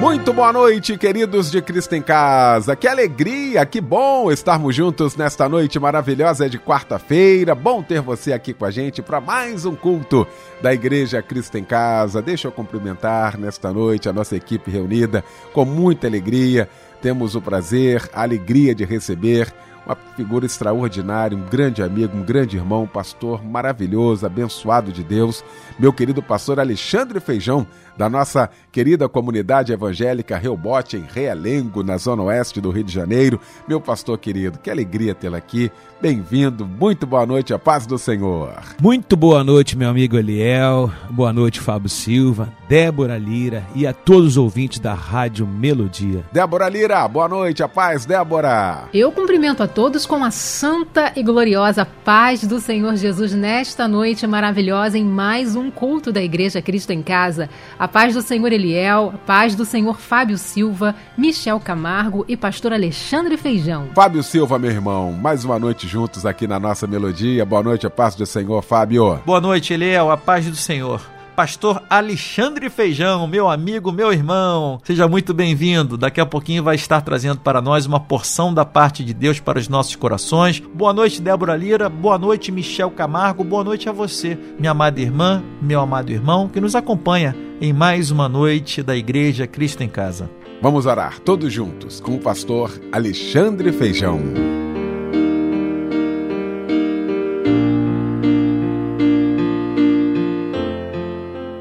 Muito 0.00 0.32
boa 0.32 0.52
noite, 0.52 0.96
queridos 0.96 1.50
de 1.50 1.60
Cristo 1.60 1.92
em 1.92 2.00
Casa. 2.00 2.76
Que 2.76 2.86
alegria, 2.86 3.66
que 3.66 3.80
bom 3.80 4.30
estarmos 4.30 4.72
juntos 4.72 5.16
nesta 5.16 5.48
noite 5.48 5.76
maravilhosa 5.80 6.48
de 6.48 6.56
quarta-feira. 6.56 7.52
Bom 7.52 7.82
ter 7.82 8.00
você 8.00 8.32
aqui 8.32 8.54
com 8.54 8.64
a 8.64 8.70
gente 8.70 9.02
para 9.02 9.20
mais 9.20 9.64
um 9.64 9.74
culto 9.74 10.24
da 10.62 10.72
Igreja 10.72 11.20
Cristo 11.20 11.58
em 11.58 11.64
Casa. 11.64 12.22
Deixa 12.22 12.46
eu 12.46 12.52
cumprimentar 12.52 13.36
nesta 13.36 13.72
noite 13.72 14.08
a 14.08 14.12
nossa 14.12 14.36
equipe 14.36 14.70
reunida 14.70 15.24
com 15.52 15.64
muita 15.64 16.06
alegria. 16.06 16.68
Temos 17.02 17.34
o 17.34 17.42
prazer, 17.42 18.08
a 18.14 18.22
alegria 18.22 18.76
de 18.76 18.84
receber 18.84 19.52
uma 19.88 19.96
figura 20.14 20.44
extraordinária, 20.44 21.36
um 21.36 21.46
grande 21.46 21.82
amigo, 21.82 22.14
um 22.14 22.22
grande 22.22 22.58
irmão, 22.58 22.82
um 22.82 22.86
pastor 22.86 23.42
maravilhoso, 23.42 24.26
abençoado 24.26 24.92
de 24.92 25.02
Deus, 25.02 25.42
meu 25.78 25.94
querido 25.94 26.22
pastor 26.22 26.60
Alexandre 26.60 27.20
Feijão, 27.20 27.66
da 27.98 28.08
nossa 28.08 28.48
querida 28.70 29.08
comunidade 29.08 29.72
evangélica 29.72 30.38
Reobote, 30.38 30.96
em 30.96 31.04
Realengo, 31.12 31.82
na 31.82 31.96
zona 31.96 32.22
oeste 32.22 32.60
do 32.60 32.70
Rio 32.70 32.84
de 32.84 32.94
Janeiro. 32.94 33.40
Meu 33.66 33.80
pastor 33.80 34.16
querido, 34.18 34.60
que 34.60 34.70
alegria 34.70 35.16
tê-lo 35.16 35.34
aqui. 35.34 35.70
Bem-vindo, 36.00 36.64
muito 36.64 37.04
boa 37.04 37.26
noite, 37.26 37.52
a 37.52 37.58
paz 37.58 37.84
do 37.84 37.98
Senhor. 37.98 38.54
Muito 38.80 39.16
boa 39.16 39.42
noite, 39.42 39.76
meu 39.76 39.90
amigo 39.90 40.16
Eliel, 40.16 40.92
boa 41.10 41.32
noite, 41.32 41.58
Fábio 41.58 41.88
Silva, 41.88 42.52
Débora 42.68 43.18
Lira 43.18 43.64
e 43.74 43.84
a 43.84 43.92
todos 43.92 44.28
os 44.28 44.36
ouvintes 44.36 44.78
da 44.78 44.94
Rádio 44.94 45.44
Melodia. 45.44 46.24
Débora 46.30 46.68
Lira, 46.68 47.08
boa 47.08 47.28
noite, 47.28 47.64
a 47.64 47.68
paz, 47.68 48.06
Débora. 48.06 48.84
Eu 48.94 49.10
cumprimento 49.10 49.60
a 49.60 49.66
todos 49.66 50.06
com 50.06 50.22
a 50.22 50.30
santa 50.30 51.12
e 51.16 51.22
gloriosa 51.24 51.84
paz 51.84 52.46
do 52.46 52.60
Senhor 52.60 52.94
Jesus 52.94 53.34
nesta 53.34 53.88
noite 53.88 54.24
maravilhosa 54.24 54.96
em 54.96 55.04
mais 55.04 55.56
um 55.56 55.68
culto 55.68 56.12
da 56.12 56.22
Igreja 56.22 56.62
Cristo 56.62 56.92
em 56.92 57.02
Casa. 57.02 57.50
A 57.76 57.87
paz 57.88 58.14
do 58.14 58.22
Senhor 58.22 58.52
Eliel, 58.52 59.12
a 59.14 59.18
paz 59.18 59.54
do 59.54 59.64
Senhor 59.64 59.98
Fábio 59.98 60.38
Silva, 60.38 60.94
Michel 61.16 61.58
Camargo 61.58 62.24
e 62.28 62.36
pastor 62.36 62.72
Alexandre 62.72 63.36
Feijão. 63.36 63.88
Fábio 63.94 64.22
Silva, 64.22 64.58
meu 64.58 64.70
irmão, 64.70 65.12
mais 65.12 65.44
uma 65.44 65.58
noite 65.58 65.88
juntos 65.88 66.24
aqui 66.24 66.46
na 66.46 66.60
nossa 66.60 66.86
melodia. 66.86 67.44
Boa 67.44 67.62
noite, 67.62 67.86
a 67.86 67.90
paz 67.90 68.14
do 68.14 68.26
Senhor, 68.26 68.62
Fábio. 68.62 69.20
Boa 69.24 69.40
noite, 69.40 69.72
Eliel, 69.72 70.10
a 70.10 70.16
paz 70.16 70.46
do 70.46 70.56
Senhor. 70.56 71.17
Pastor 71.38 71.84
Alexandre 71.88 72.68
Feijão, 72.68 73.28
meu 73.28 73.48
amigo, 73.48 73.92
meu 73.92 74.12
irmão. 74.12 74.80
Seja 74.82 75.06
muito 75.06 75.32
bem-vindo. 75.32 75.96
Daqui 75.96 76.20
a 76.20 76.26
pouquinho 76.26 76.64
vai 76.64 76.74
estar 76.74 77.00
trazendo 77.00 77.38
para 77.38 77.62
nós 77.62 77.86
uma 77.86 78.00
porção 78.00 78.52
da 78.52 78.64
parte 78.64 79.04
de 79.04 79.14
Deus 79.14 79.38
para 79.38 79.56
os 79.56 79.68
nossos 79.68 79.94
corações. 79.94 80.58
Boa 80.74 80.92
noite, 80.92 81.22
Débora 81.22 81.54
Lira. 81.54 81.88
Boa 81.88 82.18
noite, 82.18 82.50
Michel 82.50 82.90
Camargo. 82.90 83.44
Boa 83.44 83.62
noite 83.62 83.88
a 83.88 83.92
você, 83.92 84.36
minha 84.58 84.72
amada 84.72 85.00
irmã, 85.00 85.40
meu 85.62 85.78
amado 85.78 86.10
irmão, 86.10 86.48
que 86.48 86.60
nos 86.60 86.74
acompanha 86.74 87.36
em 87.60 87.72
mais 87.72 88.10
uma 88.10 88.28
noite 88.28 88.82
da 88.82 88.96
Igreja 88.96 89.46
Cristo 89.46 89.84
em 89.84 89.88
Casa. 89.88 90.28
Vamos 90.60 90.86
orar 90.86 91.20
todos 91.20 91.52
juntos 91.52 92.00
com 92.00 92.16
o 92.16 92.18
pastor 92.18 92.68
Alexandre 92.90 93.70
Feijão. 93.70 94.18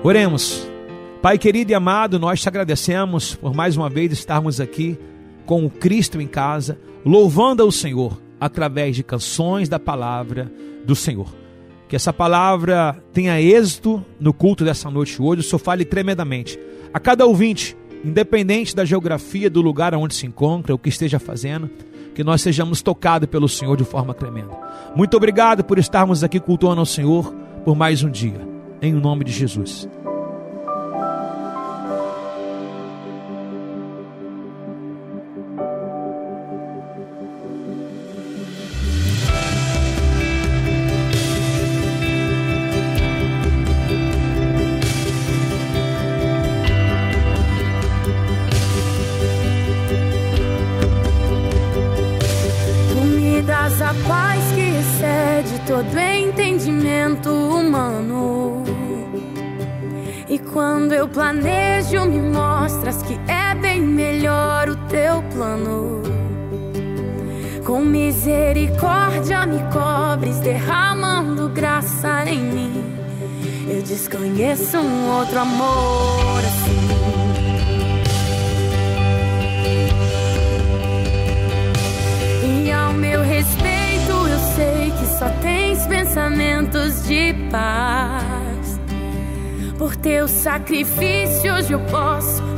Oremos. 0.07 0.65
Pai 1.21 1.37
querido 1.37 1.73
e 1.73 1.75
amado, 1.75 2.17
nós 2.17 2.39
te 2.39 2.47
agradecemos 2.47 3.35
por 3.35 3.53
mais 3.53 3.75
uma 3.75 3.89
vez 3.89 4.13
estarmos 4.13 4.61
aqui 4.61 4.97
com 5.45 5.65
o 5.65 5.69
Cristo 5.69 6.21
em 6.21 6.27
casa, 6.27 6.79
louvando 7.05 7.61
ao 7.61 7.69
Senhor 7.73 8.17
através 8.39 8.95
de 8.95 9.03
canções 9.03 9.67
da 9.67 9.77
palavra 9.77 10.49
do 10.85 10.95
Senhor. 10.95 11.27
Que 11.89 11.95
essa 11.97 12.13
palavra 12.13 12.97
tenha 13.11 13.41
êxito 13.41 14.01
no 14.17 14.31
culto 14.31 14.63
dessa 14.63 14.89
noite 14.89 15.21
hoje, 15.21 15.41
o 15.41 15.43
Senhor 15.43 15.59
fale 15.59 15.83
tremendamente. 15.83 16.57
A 16.93 17.01
cada 17.01 17.25
ouvinte, 17.25 17.75
independente 18.01 18.73
da 18.73 18.85
geografia, 18.85 19.49
do 19.49 19.61
lugar 19.61 19.93
onde 19.93 20.15
se 20.15 20.25
encontra, 20.25 20.73
o 20.73 20.79
que 20.79 20.87
esteja 20.87 21.19
fazendo, 21.19 21.69
que 22.15 22.23
nós 22.23 22.41
sejamos 22.41 22.81
tocados 22.81 23.27
pelo 23.27 23.49
Senhor 23.49 23.75
de 23.75 23.83
forma 23.83 24.13
tremenda. 24.13 24.57
Muito 24.95 25.17
obrigado 25.17 25.65
por 25.65 25.77
estarmos 25.77 26.23
aqui 26.23 26.39
cultuando 26.39 26.79
ao 26.79 26.85
Senhor 26.85 27.35
por 27.65 27.75
mais 27.75 28.03
um 28.03 28.09
dia. 28.09 28.55
Em 28.81 28.93
nome 28.93 29.23
de 29.23 29.31
Jesus. 29.31 29.89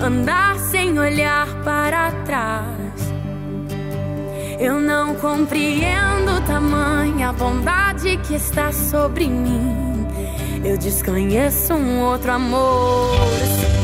Andar 0.01 0.57
sem 0.59 0.97
olhar 0.97 1.47
para 1.63 2.11
trás. 2.25 2.79
Eu 4.59 4.79
não 4.79 5.15
compreendo 5.15 6.45
tamanha 6.45 7.31
bondade 7.31 8.17
que 8.17 8.35
está 8.35 8.71
sobre 8.71 9.27
mim. 9.27 10.07
Eu 10.63 10.77
desconheço 10.77 11.73
um 11.73 12.01
outro 12.01 12.31
amor. 12.31 13.78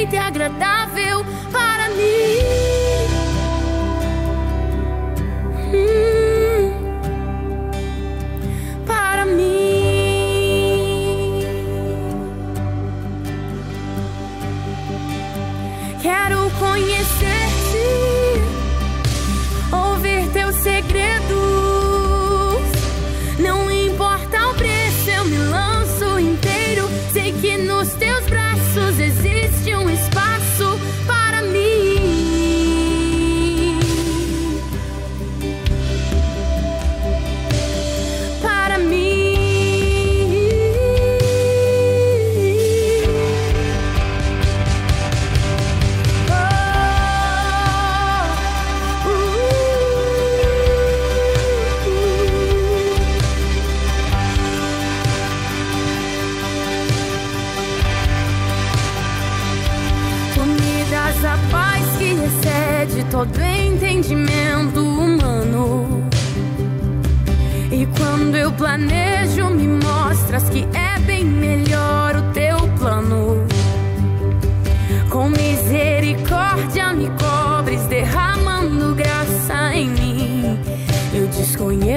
Perfeita 0.00 0.14
e 0.14 0.18
agradável 0.18 1.24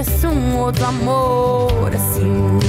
desconheço 0.04 0.28
um 0.28 0.58
outro 0.58 0.86
amor 0.86 1.92
assim. 1.94 2.60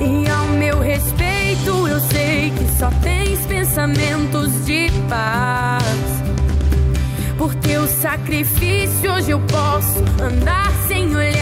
E 0.00 0.30
ao 0.30 0.46
meu 0.46 0.80
respeito, 0.80 1.88
eu 1.88 2.00
sei 2.00 2.50
que 2.50 2.78
só 2.78 2.90
tens 3.02 3.44
pensamentos 3.46 4.64
de 4.64 4.90
paz. 5.08 5.84
Por 7.36 7.54
teu 7.56 7.86
sacrifício, 7.86 9.12
hoje 9.12 9.30
eu 9.32 9.40
posso 9.40 9.98
andar 10.22 10.72
sem 10.86 11.14
olhar 11.14 11.33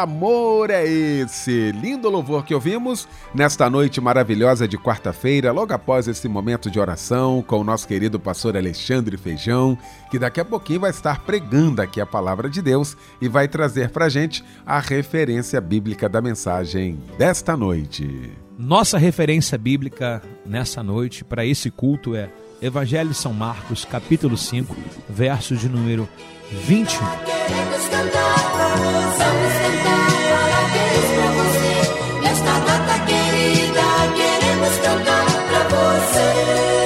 amor 0.00 0.70
é 0.70 0.86
esse? 0.86 1.72
Lindo 1.72 2.08
louvor 2.08 2.44
que 2.44 2.54
ouvimos 2.54 3.06
nesta 3.34 3.68
noite 3.68 4.00
maravilhosa 4.00 4.66
de 4.66 4.78
quarta-feira, 4.78 5.52
logo 5.52 5.74
após 5.74 6.08
esse 6.08 6.26
momento 6.26 6.70
de 6.70 6.80
oração 6.80 7.42
com 7.46 7.60
o 7.60 7.64
nosso 7.64 7.86
querido 7.86 8.18
pastor 8.18 8.56
Alexandre 8.56 9.18
Feijão, 9.18 9.76
que 10.10 10.18
daqui 10.18 10.40
a 10.40 10.44
pouquinho 10.44 10.80
vai 10.80 10.90
estar 10.90 11.20
pregando 11.20 11.82
aqui 11.82 12.00
a 12.00 12.06
palavra 12.06 12.48
de 12.48 12.62
Deus 12.62 12.96
e 13.20 13.28
vai 13.28 13.46
trazer 13.46 13.90
pra 13.90 14.08
gente 14.08 14.42
a 14.64 14.80
referência 14.80 15.60
bíblica 15.60 16.08
da 16.08 16.22
mensagem 16.22 16.98
desta 17.18 17.54
noite. 17.56 18.32
Nossa 18.58 18.96
referência 18.96 19.58
bíblica 19.58 20.22
nessa 20.46 20.82
noite 20.82 21.24
para 21.24 21.44
esse 21.44 21.70
culto 21.70 22.14
é 22.14 22.30
Evangelho 22.62 23.10
de 23.10 23.16
São 23.16 23.32
Marcos, 23.32 23.84
capítulo 23.84 24.36
5, 24.36 24.74
versos 25.08 25.60
de 25.60 25.68
número 25.68 26.08
21. 26.52 26.98
Queremos 26.98 27.88
cantar, 27.88 28.34
vamos 28.52 29.52
cantar 29.54 30.10
parabéns 30.30 31.06
pra 31.14 31.28
você. 31.30 31.74
Nesta 32.22 32.54
data 32.58 32.98
querida, 33.06 33.86
queremos 34.16 34.74
cantar 34.78 35.26
pra 35.46 35.62
você. 35.68 36.80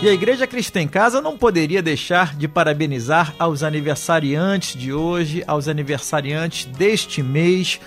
E 0.00 0.08
a 0.08 0.12
Igreja 0.12 0.46
Cristã 0.46 0.80
em 0.80 0.88
Casa 0.88 1.20
não 1.20 1.36
poderia 1.36 1.82
deixar 1.82 2.36
de 2.36 2.46
parabenizar 2.46 3.34
aos 3.36 3.64
aniversariantes 3.64 4.78
de 4.78 4.92
hoje, 4.92 5.42
aos 5.46 5.66
aniversariantes 5.66 6.66
deste 6.66 7.20
mês, 7.20 7.80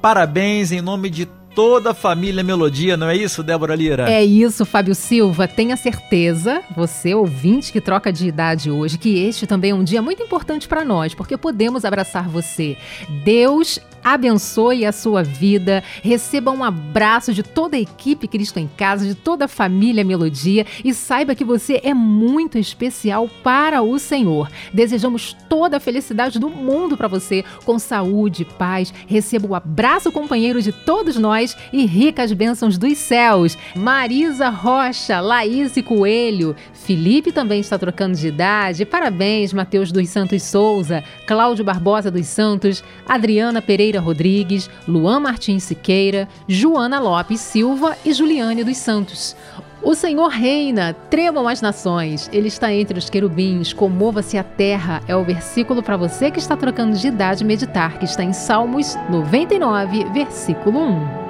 parabéns 0.00 0.72
em 0.72 0.80
nome 0.80 1.10
de 1.10 1.26
toda 1.54 1.90
a 1.90 1.94
família 1.94 2.42
Melodia, 2.42 2.96
não 2.96 3.08
é 3.08 3.16
isso, 3.16 3.42
Débora 3.42 3.74
Lira? 3.74 4.10
É 4.10 4.24
isso, 4.24 4.64
Fábio 4.64 4.94
Silva. 4.94 5.46
Tenha 5.46 5.76
certeza, 5.76 6.62
você 6.74 7.14
ouvinte 7.14 7.72
que 7.72 7.80
troca 7.80 8.12
de 8.12 8.26
idade 8.26 8.70
hoje, 8.70 8.98
que 8.98 9.18
este 9.18 9.46
também 9.46 9.70
é 9.70 9.74
um 9.74 9.84
dia 9.84 10.02
muito 10.02 10.22
importante 10.22 10.68
para 10.68 10.84
nós, 10.84 11.14
porque 11.14 11.36
podemos 11.36 11.84
abraçar 11.84 12.28
você. 12.28 12.76
Deus 13.24 13.78
abençoe 14.04 14.86
a 14.86 14.92
sua 14.92 15.22
vida. 15.22 15.82
Receba 16.02 16.50
um 16.50 16.64
abraço 16.64 17.32
de 17.32 17.42
toda 17.42 17.76
a 17.76 17.80
equipe 17.80 18.28
Cristo 18.28 18.58
em 18.58 18.68
Casa, 18.76 19.06
de 19.06 19.14
toda 19.14 19.44
a 19.44 19.48
família 19.48 20.04
Melodia 20.04 20.66
e 20.84 20.94
saiba 20.94 21.34
que 21.34 21.44
você 21.44 21.80
é 21.84 21.94
muito 21.94 22.58
especial 22.58 23.28
para 23.42 23.82
o 23.82 23.98
Senhor. 23.98 24.50
Desejamos 24.72 25.36
toda 25.48 25.76
a 25.76 25.80
felicidade 25.80 26.38
do 26.38 26.48
mundo 26.48 26.96
para 26.96 27.08
você, 27.08 27.44
com 27.64 27.78
saúde, 27.78 28.44
paz. 28.44 28.92
Receba 29.06 29.46
o 29.46 29.54
abraço 29.54 30.12
companheiro 30.12 30.62
de 30.62 30.72
todos 30.72 31.16
nós 31.16 31.56
e 31.72 31.84
ricas 31.84 32.32
bênçãos 32.32 32.78
dos 32.78 32.98
céus. 32.98 33.56
Marisa 33.74 34.48
Rocha, 34.48 35.20
Laís 35.20 35.72
Coelho, 35.84 36.54
Felipe 36.72 37.32
também 37.32 37.60
está 37.60 37.78
trocando 37.78 38.16
de 38.16 38.28
idade. 38.28 38.84
Parabéns, 38.84 39.52
Mateus 39.52 39.92
dos 39.92 40.08
Santos 40.08 40.42
Souza, 40.42 41.02
Cláudio 41.26 41.64
Barbosa 41.64 42.10
dos 42.10 42.26
Santos, 42.26 42.82
Adriana 43.06 43.62
Pereira 43.62 43.91
Rodrigues, 44.00 44.68
Luan 44.86 45.20
Martins 45.20 45.64
Siqueira, 45.64 46.28
Joana 46.48 46.98
Lopes 47.00 47.40
Silva 47.40 47.96
e 48.04 48.12
Juliane 48.12 48.64
dos 48.64 48.76
Santos. 48.76 49.36
O 49.82 49.96
Senhor 49.96 50.28
reina, 50.28 50.94
tremam 51.10 51.48
as 51.48 51.60
nações, 51.60 52.30
Ele 52.32 52.46
está 52.46 52.72
entre 52.72 52.96
os 52.96 53.10
querubins, 53.10 53.72
comova-se 53.72 54.38
a 54.38 54.44
terra. 54.44 55.02
É 55.08 55.16
o 55.16 55.24
versículo 55.24 55.82
para 55.82 55.96
você 55.96 56.30
que 56.30 56.38
está 56.38 56.56
trocando 56.56 56.96
de 56.96 57.08
idade 57.08 57.44
meditar, 57.44 57.98
que 57.98 58.04
está 58.04 58.22
em 58.22 58.32
Salmos 58.32 58.96
99, 59.10 60.04
versículo 60.12 60.78
1. 60.78 61.22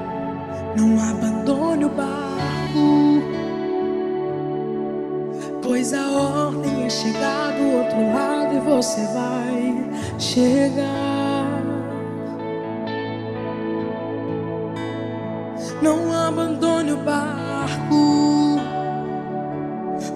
Não 0.77 1.01
abandone 1.01 1.87
o 1.87 1.89
barco, 1.89 3.23
pois 5.63 5.95
a 5.95 6.11
ordem 6.11 6.85
é 6.85 6.91
chegar 6.91 7.53
do 7.53 7.79
outro 7.79 8.13
lado 8.13 8.55
e 8.55 8.61
você 8.61 9.01
vai 9.15 9.91
chegar. 10.19 11.12
Não 15.83 16.13
abandone 16.13 16.93
o 16.93 16.97
barco, 16.99 18.61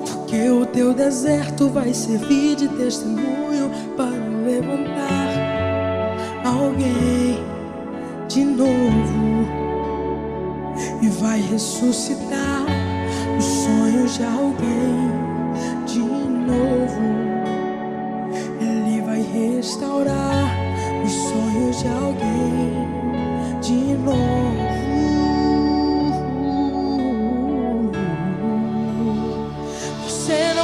porque 0.06 0.48
o 0.48 0.64
teu 0.64 0.94
deserto 0.94 1.68
vai 1.68 1.92
servir 1.92 2.54
de 2.54 2.68
testemunho 2.68 3.68
para 3.96 4.12
levantar 4.46 5.26
alguém 6.44 7.40
de 8.28 8.44
novo 8.44 9.44
e 11.02 11.08
vai 11.08 11.40
ressuscitar 11.40 12.64
os 13.36 13.44
sonhos 13.44 14.14
de 14.14 14.22
alguém 14.22 15.10
de 15.84 15.98
novo. 15.98 17.02
Ele 18.60 19.00
vai 19.00 19.20
restaurar 19.20 20.48
os 21.04 21.12
sonhos 21.12 21.80
de 21.80 21.88
alguém 21.88 22.86
de 23.60 23.96
novo. 23.96 24.75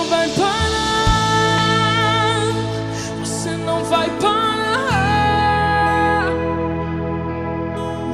Não 0.02 0.08
vai 0.08 0.28
parar, 0.30 0.52
você 3.20 3.50
não 3.50 3.84
vai 3.84 4.10
parar. 4.20 4.72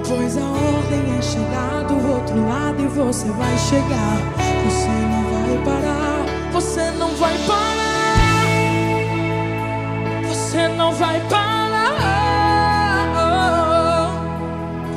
Pois 0.06 0.36
a 0.36 0.44
ordem 0.44 1.16
é 1.18 1.22
chegar 1.22 1.84
do 1.84 1.94
outro 2.12 2.46
lado 2.46 2.82
e 2.82 2.88
você 2.88 3.30
vai 3.30 3.56
chegar. 3.56 4.18
Você 4.64 4.88
não 5.08 5.22
vai 5.32 5.56
parar, 5.64 6.26
você 6.52 6.90
não 6.90 7.08
vai 7.16 7.38
parar. 7.46 7.78
Você 10.28 10.68
não 10.68 10.92
vai 10.92 11.20
parar. 11.20 11.48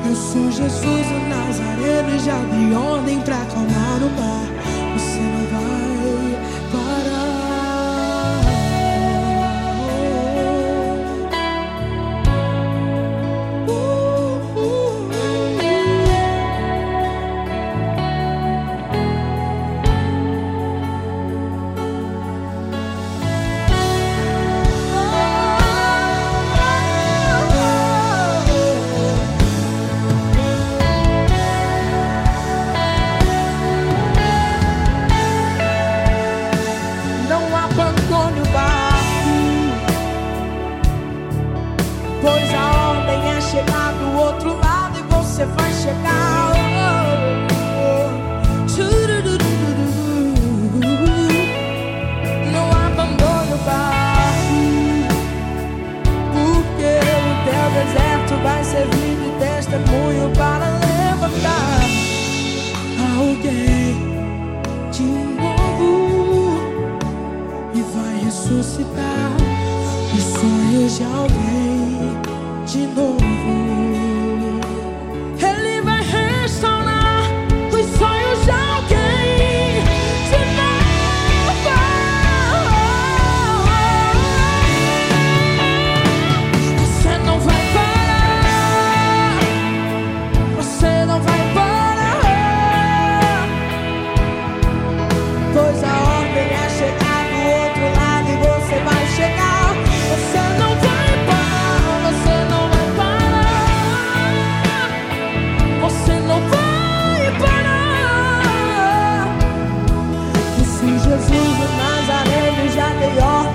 Eu 0.05 0.15
sou 0.15 0.51
Jesus 0.51 1.07
o 1.07 1.29
Nazareno 1.29 2.15
e 2.15 2.19
já 2.19 2.38
dei 2.51 2.75
ordem 2.75 3.21
pra 3.21 3.36
acalmar 3.36 4.03
o 4.03 4.10
mar. 4.19 4.61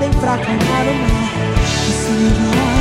Ordem 0.06 0.20
pra 0.20 0.34
acalmar 0.34 0.86
o 0.88 0.94
mar. 0.94 2.75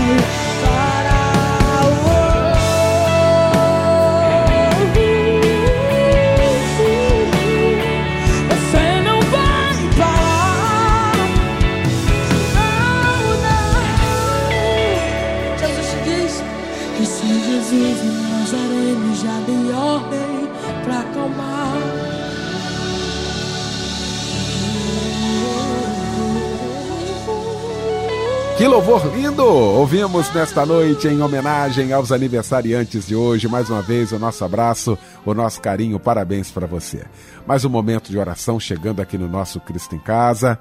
Que 28.65 28.69
louvor 28.69 29.15
lindo! 29.15 29.45
Ouvimos 29.45 30.33
nesta 30.33 30.65
noite 30.65 31.07
em 31.07 31.21
homenagem 31.21 31.93
aos 31.93 32.11
aniversariantes 32.11 33.05
de 33.05 33.15
hoje. 33.15 33.47
Mais 33.47 33.69
uma 33.69 33.83
vez, 33.83 34.11
o 34.11 34.17
nosso 34.17 34.43
abraço, 34.43 34.97
o 35.23 35.35
nosso 35.35 35.61
carinho, 35.61 35.99
parabéns 35.99 36.49
para 36.49 36.65
você. 36.65 37.05
Mais 37.45 37.63
um 37.63 37.69
momento 37.69 38.09
de 38.09 38.17
oração 38.17 38.59
chegando 38.59 39.03
aqui 39.03 39.19
no 39.19 39.27
nosso 39.27 39.59
Cristo 39.59 39.95
em 39.95 39.99
Casa. 39.99 40.57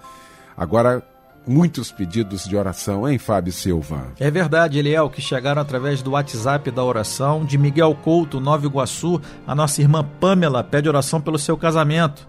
Agora, 0.55 1.03
muitos 1.47 1.91
pedidos 1.91 2.45
de 2.45 2.55
oração, 2.55 3.09
hein, 3.09 3.17
Fábio 3.17 3.55
Silva? 3.55 4.09
É 4.21 4.31
verdade, 4.31 4.79
Eliel, 4.79 5.09
que 5.09 5.23
chegaram 5.23 5.63
através 5.63 6.03
do 6.03 6.11
WhatsApp 6.11 6.71
da 6.71 6.85
oração 6.85 7.43
de 7.43 7.57
Miguel 7.57 7.95
Couto, 7.95 8.39
Nova 8.39 8.67
Iguaçu. 8.67 9.19
A 9.47 9.55
nossa 9.55 9.81
irmã 9.81 10.07
Pamela 10.21 10.63
pede 10.63 10.91
oração 10.91 11.23
pelo 11.23 11.39
seu 11.39 11.57
casamento. 11.57 12.29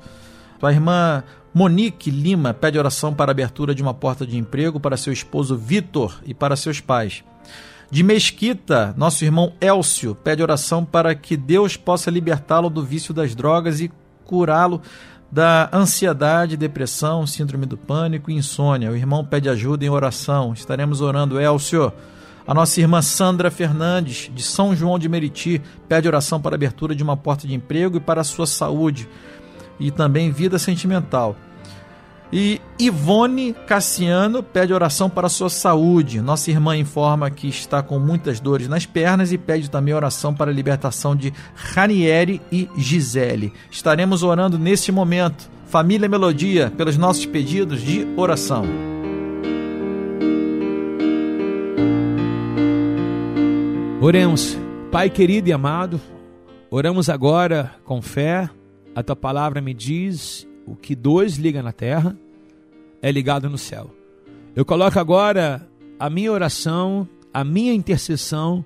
Sua 0.57 0.71
irmã 0.71 1.21
Monique 1.55 2.11
Lima 2.11 2.53
pede 2.53 2.77
oração 2.77 3.13
para 3.13 3.31
abertura 3.31 3.73
de 3.73 3.81
uma 3.81 3.93
porta 3.93 4.27
de 4.27 4.37
emprego 4.37 4.77
para 4.77 4.97
seu 4.97 5.13
esposo 5.13 5.55
Vitor 5.55 6.19
e 6.25 6.33
para 6.33 6.57
seus 6.57 6.81
pais. 6.81 7.23
De 7.89 8.03
Mesquita, 8.03 8.93
nosso 8.97 9.23
irmão 9.23 9.53
Elcio 9.61 10.13
pede 10.15 10.43
oração 10.43 10.83
para 10.83 11.15
que 11.15 11.37
Deus 11.37 11.77
possa 11.77 12.11
libertá-lo 12.11 12.69
do 12.69 12.83
vício 12.83 13.13
das 13.13 13.33
drogas 13.33 13.79
e 13.79 13.89
curá-lo 14.25 14.81
da 15.31 15.69
ansiedade, 15.71 16.57
depressão, 16.57 17.25
síndrome 17.25 17.65
do 17.65 17.77
pânico 17.77 18.29
e 18.29 18.33
insônia. 18.33 18.91
O 18.91 18.95
irmão 18.97 19.23
pede 19.23 19.47
ajuda 19.47 19.85
em 19.85 19.89
oração. 19.89 20.51
Estaremos 20.51 20.99
orando, 20.99 21.39
Elcio. 21.39 21.93
A 22.45 22.53
nossa 22.53 22.81
irmã 22.81 23.01
Sandra 23.01 23.49
Fernandes, 23.49 24.29
de 24.35 24.43
São 24.43 24.75
João 24.75 24.99
de 24.99 25.07
Meriti, 25.07 25.61
pede 25.87 26.07
oração 26.07 26.41
para 26.41 26.55
abertura 26.55 26.93
de 26.93 27.01
uma 27.01 27.15
porta 27.15 27.47
de 27.47 27.55
emprego 27.55 27.95
e 27.95 28.01
para 28.01 28.21
a 28.21 28.25
sua 28.25 28.45
saúde 28.45 29.07
e 29.79 29.91
também 29.91 30.31
vida 30.31 30.57
sentimental. 30.59 31.35
E 32.33 32.59
Ivone 32.79 33.55
Cassiano 33.67 34.41
pede 34.41 34.73
oração 34.73 35.09
para 35.09 35.29
sua 35.29 35.49
saúde. 35.49 36.19
Nossa 36.21 36.49
irmã 36.49 36.75
informa 36.75 37.29
que 37.29 37.47
está 37.47 37.83
com 37.83 37.99
muitas 37.99 38.39
dores 38.39 38.67
nas 38.67 38.85
pernas 38.85 39.31
e 39.31 39.37
pede 39.37 39.69
também 39.69 39.93
oração 39.93 40.33
para 40.33 40.51
a 40.51 40.53
libertação 40.53 41.15
de 41.15 41.31
Ranieri 41.53 42.41
e 42.51 42.67
Gisele. 42.75 43.53
Estaremos 43.69 44.23
orando 44.23 44.57
neste 44.57 44.91
momento. 44.91 45.49
Família 45.67 46.09
Melodia, 46.09 46.71
pelos 46.75 46.97
nossos 46.97 47.25
pedidos 47.25 47.81
de 47.81 48.07
oração. 48.17 48.65
Oremos. 54.01 54.57
Pai 54.91 55.09
querido 55.09 55.49
e 55.49 55.51
amado, 55.51 55.99
oramos 56.69 57.09
agora 57.09 57.75
com 57.83 58.01
fé. 58.01 58.49
A 58.95 59.03
tua 59.03 59.15
palavra 59.15 59.59
me 59.59 59.73
diz 59.73 60.47
o 60.65 60.73
que 60.73 60.95
dois 60.95 61.35
liga 61.35 61.61
na 61.61 61.73
terra 61.73 62.17
é 63.01 63.11
ligado 63.11 63.49
no 63.49 63.57
céu. 63.57 63.93
Eu 64.55 64.63
coloco 64.63 64.97
agora 64.97 65.67
a 65.99 66.09
minha 66.09 66.31
oração, 66.31 67.07
a 67.33 67.43
minha 67.43 67.73
intercessão, 67.73 68.63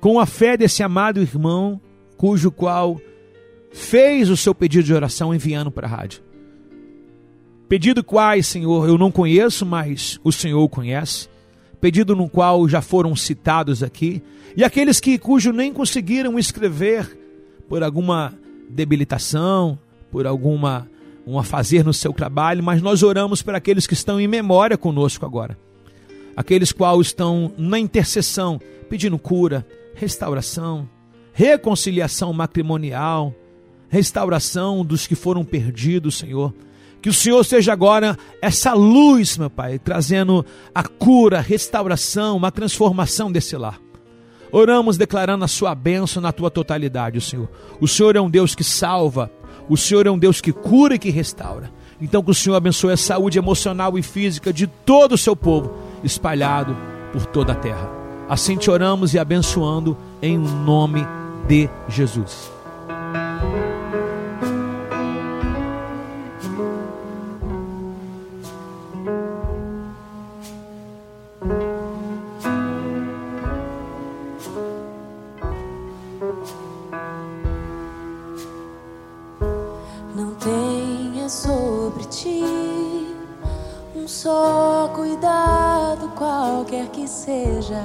com 0.00 0.18
a 0.18 0.24
fé 0.24 0.56
desse 0.56 0.82
amado 0.82 1.20
irmão, 1.20 1.78
cujo 2.16 2.50
qual 2.50 2.98
fez 3.70 4.30
o 4.30 4.36
seu 4.36 4.54
pedido 4.54 4.84
de 4.84 4.94
oração 4.94 5.34
enviando 5.34 5.70
para 5.70 5.86
a 5.86 5.90
rádio. 5.90 6.22
Pedido 7.68 8.02
quais, 8.02 8.46
Senhor, 8.46 8.88
eu 8.88 8.96
não 8.96 9.12
conheço, 9.12 9.66
mas 9.66 10.18
o 10.24 10.32
Senhor 10.32 10.66
conhece. 10.70 11.28
Pedido 11.80 12.16
no 12.16 12.28
qual 12.28 12.66
já 12.66 12.80
foram 12.80 13.14
citados 13.14 13.82
aqui. 13.82 14.22
E 14.56 14.64
aqueles 14.64 14.98
que 14.98 15.18
cujo 15.18 15.52
nem 15.52 15.72
conseguiram 15.72 16.38
escrever 16.38 17.18
por 17.68 17.82
alguma 17.82 18.34
debilitação, 18.70 19.78
por 20.10 20.26
alguma 20.26 20.88
um 21.26 21.38
afazer 21.38 21.84
no 21.84 21.92
seu 21.92 22.12
trabalho, 22.12 22.62
mas 22.62 22.82
nós 22.82 23.02
oramos 23.02 23.42
por 23.42 23.54
aqueles 23.54 23.86
que 23.86 23.94
estão 23.94 24.20
em 24.20 24.26
memória 24.26 24.76
conosco 24.76 25.24
agora. 25.24 25.56
Aqueles 26.36 26.72
quais 26.72 27.08
estão 27.08 27.52
na 27.56 27.78
intercessão, 27.78 28.60
pedindo 28.88 29.18
cura, 29.18 29.66
restauração, 29.94 30.88
reconciliação 31.32 32.32
matrimonial, 32.32 33.34
restauração 33.88 34.84
dos 34.84 35.06
que 35.06 35.14
foram 35.14 35.44
perdidos, 35.44 36.18
Senhor. 36.18 36.54
Que 37.02 37.08
o 37.08 37.14
Senhor 37.14 37.44
seja 37.44 37.72
agora 37.72 38.16
essa 38.42 38.74
luz, 38.74 39.38
meu 39.38 39.50
Pai, 39.50 39.78
trazendo 39.78 40.44
a 40.74 40.82
cura, 40.82 41.38
a 41.38 41.42
restauração, 41.42 42.36
uma 42.36 42.50
transformação 42.50 43.30
desse 43.30 43.56
lar. 43.56 43.80
Oramos 44.52 44.96
declarando 44.96 45.44
a 45.44 45.48
sua 45.48 45.74
bênção 45.74 46.20
na 46.22 46.32
tua 46.32 46.50
totalidade, 46.50 47.20
Senhor. 47.20 47.48
O 47.80 47.86
Senhor 47.86 48.16
é 48.16 48.20
um 48.20 48.30
Deus 48.30 48.54
que 48.54 48.64
salva, 48.64 49.30
o 49.68 49.76
Senhor 49.76 50.06
é 50.06 50.10
um 50.10 50.18
Deus 50.18 50.40
que 50.40 50.52
cura 50.52 50.94
e 50.94 50.98
que 50.98 51.10
restaura. 51.10 51.70
Então 52.00 52.22
que 52.22 52.30
o 52.30 52.34
Senhor 52.34 52.56
abençoe 52.56 52.92
a 52.92 52.96
saúde 52.96 53.38
emocional 53.38 53.98
e 53.98 54.02
física 54.02 54.52
de 54.52 54.66
todo 54.66 55.12
o 55.12 55.18
seu 55.18 55.36
povo, 55.36 55.72
espalhado 56.02 56.76
por 57.12 57.26
toda 57.26 57.52
a 57.52 57.56
terra. 57.56 57.90
Assim 58.28 58.56
te 58.56 58.70
oramos 58.70 59.14
e 59.14 59.18
abençoando 59.18 59.96
em 60.22 60.38
nome 60.38 61.06
de 61.46 61.68
Jesus. 61.88 62.50
Sobre 81.90 82.04
ti 82.04 82.44
um 83.96 84.06
só 84.06 84.90
cuidado, 84.94 86.08
qualquer 86.16 86.88
que 86.88 87.08
seja. 87.08 87.82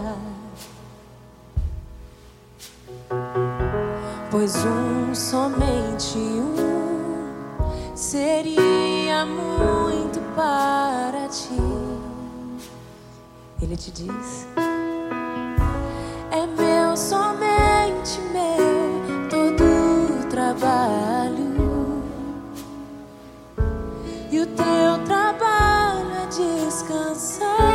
Pois 4.30 4.56
um, 4.64 5.16
somente 5.16 6.18
um, 6.18 7.96
seria 7.96 9.26
muito 9.26 10.20
para 10.36 11.28
ti. 11.30 11.58
Ele 13.62 13.76
te 13.76 13.92
diz: 13.92 14.48
É 16.32 16.46
meu, 16.46 16.96
somente 16.96 18.20
meu, 18.32 18.85
teu 24.48 25.06
trabalho 25.06 26.12
é 26.24 26.26
descansar 26.28 27.75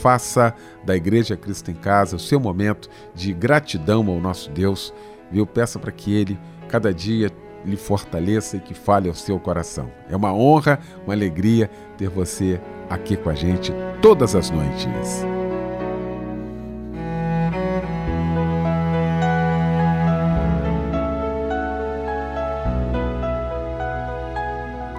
Faça 0.00 0.54
da 0.84 0.96
Igreja 0.96 1.36
Cristo 1.36 1.70
em 1.70 1.74
Casa 1.74 2.16
o 2.16 2.20
seu 2.20 2.38
momento 2.38 2.88
de 3.14 3.32
gratidão 3.32 4.06
ao 4.08 4.20
nosso 4.20 4.50
Deus. 4.50 4.92
Viu? 5.30 5.46
Peça 5.46 5.78
para 5.78 5.92
que 5.92 6.14
Ele 6.14 6.38
cada 6.68 6.92
dia 6.92 7.30
lhe 7.64 7.76
fortaleça 7.76 8.56
e 8.56 8.60
que 8.60 8.74
fale 8.74 9.08
ao 9.08 9.14
seu 9.14 9.38
coração. 9.38 9.90
É 10.08 10.16
uma 10.16 10.32
honra, 10.32 10.78
uma 11.04 11.14
alegria 11.14 11.70
ter 11.96 12.08
você 12.08 12.60
aqui 12.88 13.16
com 13.16 13.30
a 13.30 13.34
gente 13.34 13.72
todas 14.00 14.34
as 14.34 14.50
noites. 14.50 14.88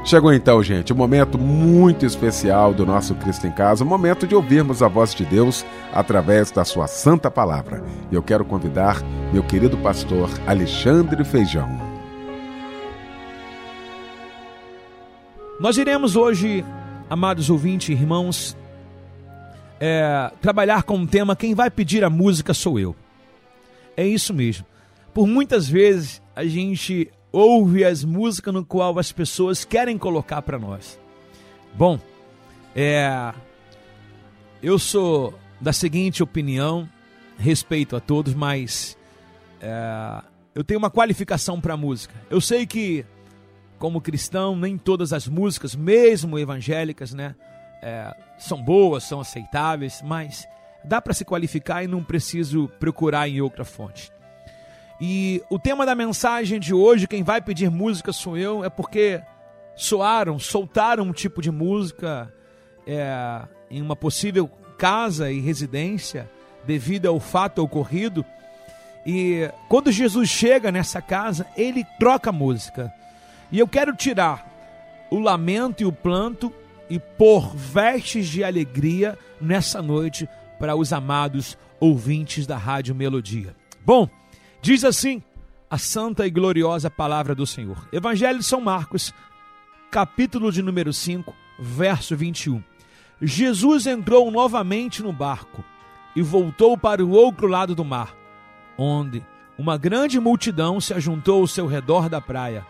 Chegou 0.09 0.33
então, 0.33 0.63
gente, 0.63 0.91
um 0.91 0.95
momento 0.95 1.37
muito 1.37 2.03
especial 2.03 2.73
do 2.73 2.83
nosso 2.83 3.13
Cristo 3.13 3.45
em 3.45 3.51
Casa, 3.51 3.83
um 3.83 3.87
momento 3.87 4.25
de 4.25 4.33
ouvirmos 4.33 4.81
a 4.81 4.87
voz 4.87 5.13
de 5.13 5.23
Deus 5.23 5.63
através 5.93 6.49
da 6.49 6.65
sua 6.65 6.87
santa 6.87 7.29
palavra. 7.29 7.83
E 8.11 8.15
eu 8.15 8.23
quero 8.23 8.43
convidar 8.43 9.03
meu 9.31 9.43
querido 9.43 9.77
pastor 9.77 10.27
Alexandre 10.47 11.23
Feijão. 11.23 11.69
Nós 15.59 15.77
iremos 15.77 16.15
hoje, 16.15 16.65
amados 17.07 17.51
ouvintes 17.51 17.89
e 17.89 17.91
irmãos, 17.91 18.57
é, 19.79 20.31
trabalhar 20.41 20.81
com 20.81 20.99
o 20.99 21.05
tema 21.05 21.35
Quem 21.35 21.53
vai 21.53 21.69
pedir 21.69 22.03
a 22.03 22.09
música 22.09 22.51
sou 22.51 22.79
eu. 22.79 22.95
É 23.95 24.07
isso 24.07 24.33
mesmo. 24.33 24.65
Por 25.13 25.27
muitas 25.27 25.69
vezes 25.69 26.19
a 26.35 26.43
gente 26.45 27.11
ouve 27.31 27.83
as 27.83 28.03
músicas 28.03 28.53
no 28.53 28.65
qual 28.65 28.97
as 28.97 29.11
pessoas 29.11 29.63
querem 29.63 29.97
colocar 29.97 30.41
para 30.41 30.57
nós. 30.57 30.99
Bom, 31.73 31.99
é, 32.75 33.33
eu 34.61 34.79
sou 34.79 35.37
da 35.59 35.73
seguinte 35.73 36.23
opinião, 36.23 36.89
respeito 37.37 37.95
a 37.95 37.99
todos, 37.99 38.33
mas 38.33 38.97
é, 39.61 40.23
eu 40.55 40.63
tenho 40.63 40.79
uma 40.79 40.89
qualificação 40.89 41.59
para 41.59 41.77
música. 41.77 42.13
Eu 42.29 42.41
sei 42.41 42.65
que, 42.65 43.05
como 43.77 44.01
cristão, 44.01 44.55
nem 44.55 44.77
todas 44.77 45.13
as 45.13 45.27
músicas, 45.27 45.75
mesmo 45.75 46.39
evangélicas, 46.39 47.13
né, 47.13 47.35
é, 47.81 48.13
são 48.37 48.61
boas, 48.61 49.03
são 49.03 49.21
aceitáveis, 49.21 50.01
mas 50.03 50.47
dá 50.83 51.01
para 51.01 51.13
se 51.13 51.25
qualificar 51.25 51.83
e 51.83 51.87
não 51.87 52.03
preciso 52.03 52.67
procurar 52.79 53.27
em 53.27 53.41
outra 53.41 53.63
fonte. 53.63 54.11
E 54.99 55.41
o 55.49 55.57
tema 55.57 55.85
da 55.85 55.95
mensagem 55.95 56.59
de 56.59 56.73
hoje, 56.73 57.07
quem 57.07 57.23
vai 57.23 57.41
pedir 57.41 57.69
música 57.71 58.11
sou 58.11 58.37
eu, 58.37 58.65
é 58.65 58.69
porque 58.69 59.21
soaram, 59.75 60.37
soltaram 60.37 61.05
um 61.05 61.13
tipo 61.13 61.41
de 61.41 61.49
música 61.49 62.33
é, 62.85 63.41
em 63.71 63.81
uma 63.81 63.95
possível 63.95 64.49
casa 64.77 65.31
e 65.31 65.39
residência 65.39 66.29
devido 66.65 67.07
ao 67.07 67.19
fato 67.19 67.63
ocorrido. 67.63 68.25
E 69.05 69.49
quando 69.69 69.91
Jesus 69.91 70.29
chega 70.29 70.71
nessa 70.71 71.01
casa, 71.01 71.47
ele 71.55 71.85
troca 71.97 72.29
a 72.29 72.33
música. 72.33 72.93
E 73.51 73.57
eu 73.57 73.67
quero 73.67 73.95
tirar 73.95 74.47
o 75.09 75.17
lamento 75.17 75.81
e 75.81 75.85
o 75.85 75.91
planto 75.91 76.53
e 76.89 76.99
pôr 76.99 77.55
vestes 77.55 78.27
de 78.27 78.43
alegria 78.43 79.17
nessa 79.39 79.81
noite 79.81 80.27
para 80.59 80.75
os 80.75 80.91
amados 80.91 81.57
ouvintes 81.79 82.45
da 82.45 82.57
Rádio 82.57 82.93
Melodia. 82.93 83.55
Bom, 83.85 84.09
Diz 84.61 84.83
assim 84.83 85.23
a 85.69 85.77
santa 85.77 86.27
e 86.27 86.29
gloriosa 86.29 86.89
palavra 86.89 87.33
do 87.33 87.47
Senhor. 87.47 87.87
Evangelho 87.93 88.39
de 88.39 88.43
São 88.43 88.59
Marcos, 88.59 89.13
capítulo 89.89 90.51
de 90.51 90.61
número 90.61 90.91
5, 90.91 91.33
verso 91.59 92.15
21. 92.15 92.61
Jesus 93.21 93.87
entrou 93.87 94.29
novamente 94.31 95.01
no 95.01 95.13
barco 95.13 95.63
e 96.15 96.21
voltou 96.21 96.77
para 96.77 97.05
o 97.05 97.11
outro 97.11 97.47
lado 97.47 97.73
do 97.73 97.85
mar, 97.85 98.13
onde 98.77 99.25
uma 99.57 99.77
grande 99.77 100.19
multidão 100.19 100.81
se 100.81 100.93
ajuntou 100.93 101.41
ao 101.41 101.47
seu 101.47 101.65
redor 101.65 102.09
da 102.09 102.19
praia. 102.19 102.65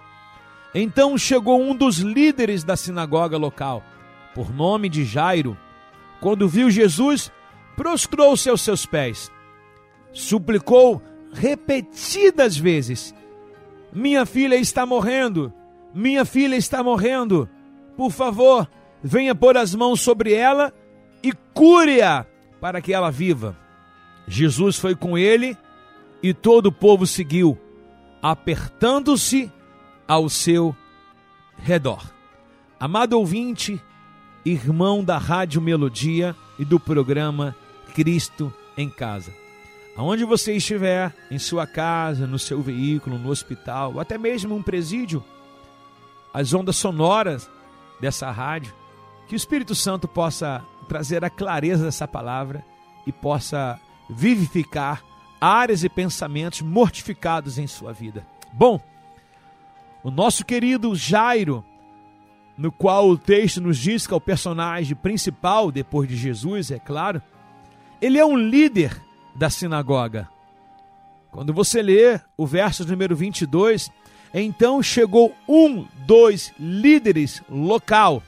Então 0.75 1.17
chegou 1.17 1.60
um 1.60 1.75
dos 1.75 1.97
líderes 1.99 2.63
da 2.63 2.75
sinagoga 2.75 3.38
local, 3.38 3.84
por 4.36 4.54
nome 4.54 4.89
de 4.89 5.04
Jairo. 5.06 5.58
Quando 6.19 6.49
viu 6.49 6.69
Jesus, 6.69 7.32
prostrou-se 7.75 8.47
aos 8.47 8.62
seus 8.62 8.86
pés, 8.86 9.32
suplicou 10.12 11.02
repetidas 11.31 12.57
vezes: 12.57 13.13
Minha 13.93 14.25
filha 14.25 14.55
está 14.55 14.85
morrendo, 14.85 15.53
minha 15.93 16.25
filha 16.25 16.55
está 16.55 16.83
morrendo. 16.83 17.49
Por 17.95 18.11
favor, 18.11 18.69
venha 19.03 19.35
pôr 19.35 19.57
as 19.57 19.75
mãos 19.75 20.01
sobre 20.01 20.33
ela 20.33 20.73
e 21.23 21.31
cure-a 21.53 22.25
para 22.59 22.81
que 22.81 22.93
ela 22.93 23.11
viva. 23.11 23.57
Jesus 24.27 24.77
foi 24.77 24.95
com 24.95 25.17
ele 25.17 25.57
e 26.21 26.33
todo 26.33 26.67
o 26.67 26.71
povo 26.71 27.07
seguiu, 27.07 27.57
apertando-se 28.21 29.51
ao 30.07 30.29
seu 30.29 30.75
redor. 31.57 32.03
Amado 32.79 33.13
ouvinte, 33.13 33.81
irmão 34.45 35.03
da 35.03 35.17
Rádio 35.17 35.61
Melodia 35.61 36.35
e 36.57 36.65
do 36.65 36.79
programa 36.79 37.55
Cristo 37.93 38.53
em 38.77 38.89
Casa. 38.89 39.38
Aonde 39.99 40.23
você 40.23 40.53
estiver, 40.53 41.13
em 41.29 41.38
sua 41.38 41.67
casa, 41.67 42.25
no 42.25 42.39
seu 42.39 42.62
veículo, 42.62 43.19
no 43.19 43.27
hospital, 43.27 43.95
ou 43.95 43.99
até 43.99 44.17
mesmo 44.17 44.55
um 44.55 44.63
presídio, 44.63 45.21
as 46.33 46.53
ondas 46.53 46.77
sonoras 46.77 47.49
dessa 47.99 48.31
rádio, 48.31 48.73
que 49.27 49.35
o 49.35 49.35
Espírito 49.35 49.75
Santo 49.75 50.07
possa 50.07 50.63
trazer 50.88 51.25
a 51.25 51.29
clareza 51.29 51.83
dessa 51.83 52.07
palavra 52.07 52.63
e 53.05 53.12
possa 53.12 53.77
vivificar 54.09 55.03
áreas 55.41 55.83
e 55.83 55.89
pensamentos 55.89 56.62
mortificados 56.62 57.57
em 57.57 57.67
sua 57.67 57.91
vida. 57.91 58.25
Bom, 58.53 58.79
o 60.01 60.09
nosso 60.09 60.45
querido 60.45 60.95
Jairo, 60.95 61.62
no 62.57 62.71
qual 62.71 63.09
o 63.09 63.17
texto 63.17 63.59
nos 63.59 63.77
diz 63.77 64.07
que 64.07 64.13
é 64.13 64.15
o 64.15 64.21
personagem 64.21 64.95
principal 64.95 65.69
depois 65.69 66.07
de 66.07 66.15
Jesus, 66.15 66.71
é 66.71 66.79
claro, 66.79 67.21
ele 68.01 68.17
é 68.17 68.25
um 68.25 68.38
líder 68.38 69.08
da 69.39 69.49
sinagoga. 69.49 70.28
Quando 71.32 71.54
você 71.54 71.82
lê 71.82 72.19
o 72.36 72.45
verso 72.45 72.86
número 72.86 73.15
22, 73.15 73.89
então 74.34 74.84
chegou 74.84 75.34
um 75.47 75.88
dos 76.06 76.52
líderes 76.60 77.41
local. 77.49 78.21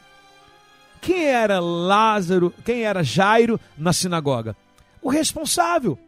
Quem 1.01 1.25
era 1.25 1.59
Lázaro, 1.59 2.53
quem 2.63 2.83
era 2.83 3.03
Jairo 3.03 3.59
na 3.77 3.91
sinagoga? 3.91 4.55
O 5.01 5.09
responsável 5.09 5.99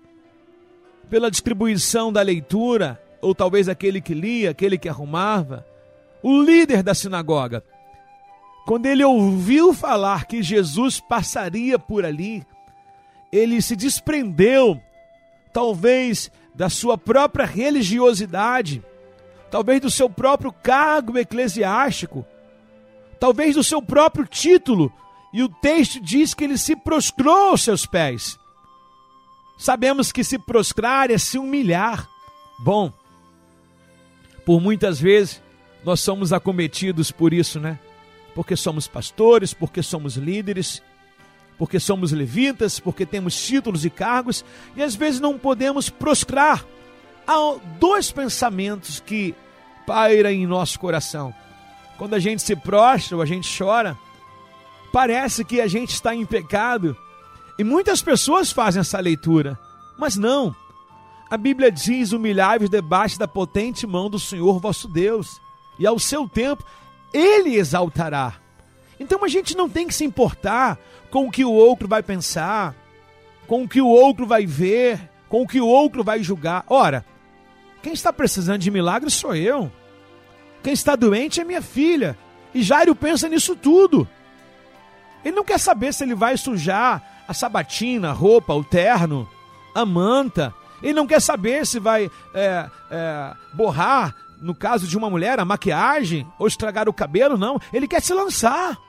pela 1.10 1.30
distribuição 1.30 2.14
da 2.14 2.22
leitura, 2.22 3.02
ou 3.22 3.36
talvez 3.36 3.68
aquele 3.68 4.00
que 4.00 4.14
lia, 4.14 4.52
aquele 4.52 4.78
que 4.78 4.88
arrumava, 4.88 5.66
o 6.22 6.42
líder 6.42 6.82
da 6.82 6.94
sinagoga. 6.94 7.62
Quando 8.66 8.86
ele 8.86 9.04
ouviu 9.04 9.74
falar 9.74 10.26
que 10.26 10.42
Jesus 10.42 11.02
passaria 11.02 11.78
por 11.78 12.06
ali, 12.06 12.46
ele 13.34 13.62
se 13.62 13.76
desprendeu 13.76 14.80
talvez 15.54 16.32
da 16.54 16.70
sua 16.70 16.98
própria 16.98 17.46
religiosidade, 17.46 18.84
talvez 19.50 19.80
do 19.80 19.92
seu 19.92 20.10
próprio 20.10 20.52
cargo 20.52 21.18
eclesiástico, 21.18 22.26
talvez 23.20 23.56
do 23.56 23.64
seu 23.64 23.82
próprio 23.82 24.26
título, 24.26 24.92
e 25.32 25.42
o 25.42 25.50
texto 25.50 26.02
diz 26.02 26.34
que 26.34 26.44
ele 26.44 26.58
se 26.58 26.76
prostrou 26.76 27.52
aos 27.52 27.62
seus 27.62 27.86
pés. 27.86 28.38
Sabemos 29.58 30.12
que 30.12 30.24
se 30.24 30.38
prostrar 30.38 31.10
é 31.10 31.18
se 31.18 31.38
humilhar. 31.38 32.08
Bom, 32.60 32.92
por 34.46 34.60
muitas 34.60 35.00
vezes 35.00 35.42
nós 35.84 36.00
somos 36.00 36.34
acometidos 36.34 37.12
por 37.12 37.34
isso, 37.34 37.60
né? 37.60 37.80
Porque 38.36 38.56
somos 38.56 38.88
pastores, 38.88 39.54
porque 39.54 39.82
somos 39.82 40.16
líderes, 40.16 40.82
porque 41.58 41.80
somos 41.80 42.12
levitas, 42.12 42.80
porque 42.80 43.06
temos 43.06 43.36
títulos 43.36 43.86
e 43.86 43.90
cargos, 43.90 44.44
e 44.76 44.84
às 44.84 44.96
vezes 44.96 45.20
não 45.20 45.38
podemos 45.38 45.90
prostrar. 45.90 46.66
Há 47.26 47.56
dois 47.80 48.12
pensamentos 48.12 49.00
que 49.00 49.34
pairam 49.86 50.30
em 50.30 50.46
nosso 50.46 50.80
coração. 50.80 51.34
Quando 51.98 52.16
a 52.16 52.20
gente 52.20 52.42
se 52.42 52.56
prostra 52.56 53.16
ou 53.16 53.22
a 53.22 53.26
gente 53.26 53.48
chora, 53.58 53.98
parece 54.92 55.46
que 55.46 55.62
a 55.62 55.68
gente 55.68 55.92
está 55.92 56.14
em 56.14 56.26
pecado 56.26 56.98
E 57.58 57.64
muitas 57.64 58.02
pessoas 58.02 58.52
fazem 58.52 58.80
essa 58.80 59.00
leitura, 59.00 59.60
mas 59.98 60.16
não. 60.16 60.56
A 61.30 61.38
Bíblia 61.38 61.72
diz: 61.72 62.12
humilhai-vos 62.12 62.70
debaixo 62.70 63.20
da 63.20 63.28
potente 63.28 63.86
mão 63.86 64.10
do 64.10 64.20
Senhor 64.20 64.60
vosso 64.60 64.88
Deus, 64.88 65.40
e 65.78 65.86
ao 65.86 66.00
seu 66.00 66.28
tempo 66.28 66.64
ele 67.14 67.56
exaltará. 67.56 68.34
Então 69.00 69.24
a 69.24 69.28
gente 69.28 69.56
não 69.56 69.70
tem 69.70 69.88
que 69.88 69.94
se 69.94 70.04
importar 70.04 70.80
com 71.14 71.28
o 71.28 71.32
que 71.32 71.46
o 71.46 71.52
outro 71.52 71.88
vai 71.88 72.02
pensar, 72.02 72.74
com 73.46 73.62
o 73.62 73.70
que 73.70 73.80
o 73.80 73.88
outro 73.88 74.26
vai 74.26 74.48
ver, 74.48 75.00
com 75.30 75.44
o 75.44 75.48
que 75.48 75.62
o 75.62 75.68
outro 75.68 76.04
vai 76.04 76.24
julgar. 76.24 76.66
Ora, 76.68 77.06
quem 77.84 77.94
está 77.94 78.12
precisando 78.12 78.62
de 78.62 78.72
milagre 78.72 79.12
sou 79.12 79.36
eu. 79.36 79.72
Quem 80.64 80.74
está 80.74 80.96
doente 80.96 81.40
é 81.40 81.44
minha 81.44 81.62
filha. 81.62 82.18
E 82.52 82.64
Jairo 82.64 82.96
pensa 82.96 83.30
nisso 83.30 83.56
tudo. 83.56 84.08
Ele 85.24 85.36
não 85.36 85.44
quer 85.44 85.60
saber 85.60 85.94
se 85.94 86.04
ele 86.04 86.16
vai 86.16 86.36
sujar 86.36 87.24
a 87.28 87.34
sabatina, 87.34 88.10
a 88.10 88.14
roupa, 88.14 88.56
o 88.56 88.64
terno, 88.64 89.30
a 89.76 89.86
manta. 89.86 90.52
Ele 90.82 90.94
não 90.94 91.06
quer 91.06 91.22
saber 91.22 91.68
se 91.68 91.78
vai 91.78 92.10
é, 92.34 92.68
é, 92.90 93.34
borrar, 93.54 94.16
no 94.42 94.56
caso 94.56 94.88
de 94.88 94.98
uma 94.98 95.12
mulher, 95.12 95.40
a 95.40 95.46
maquiagem 95.46 96.26
ou 96.40 96.48
estragar 96.48 96.90
o 96.90 96.94
cabelo. 96.94 97.38
Não. 97.38 97.60
Ele 97.72 97.88
quer 97.88 98.02
se 98.02 98.16
lançar. 98.16 98.80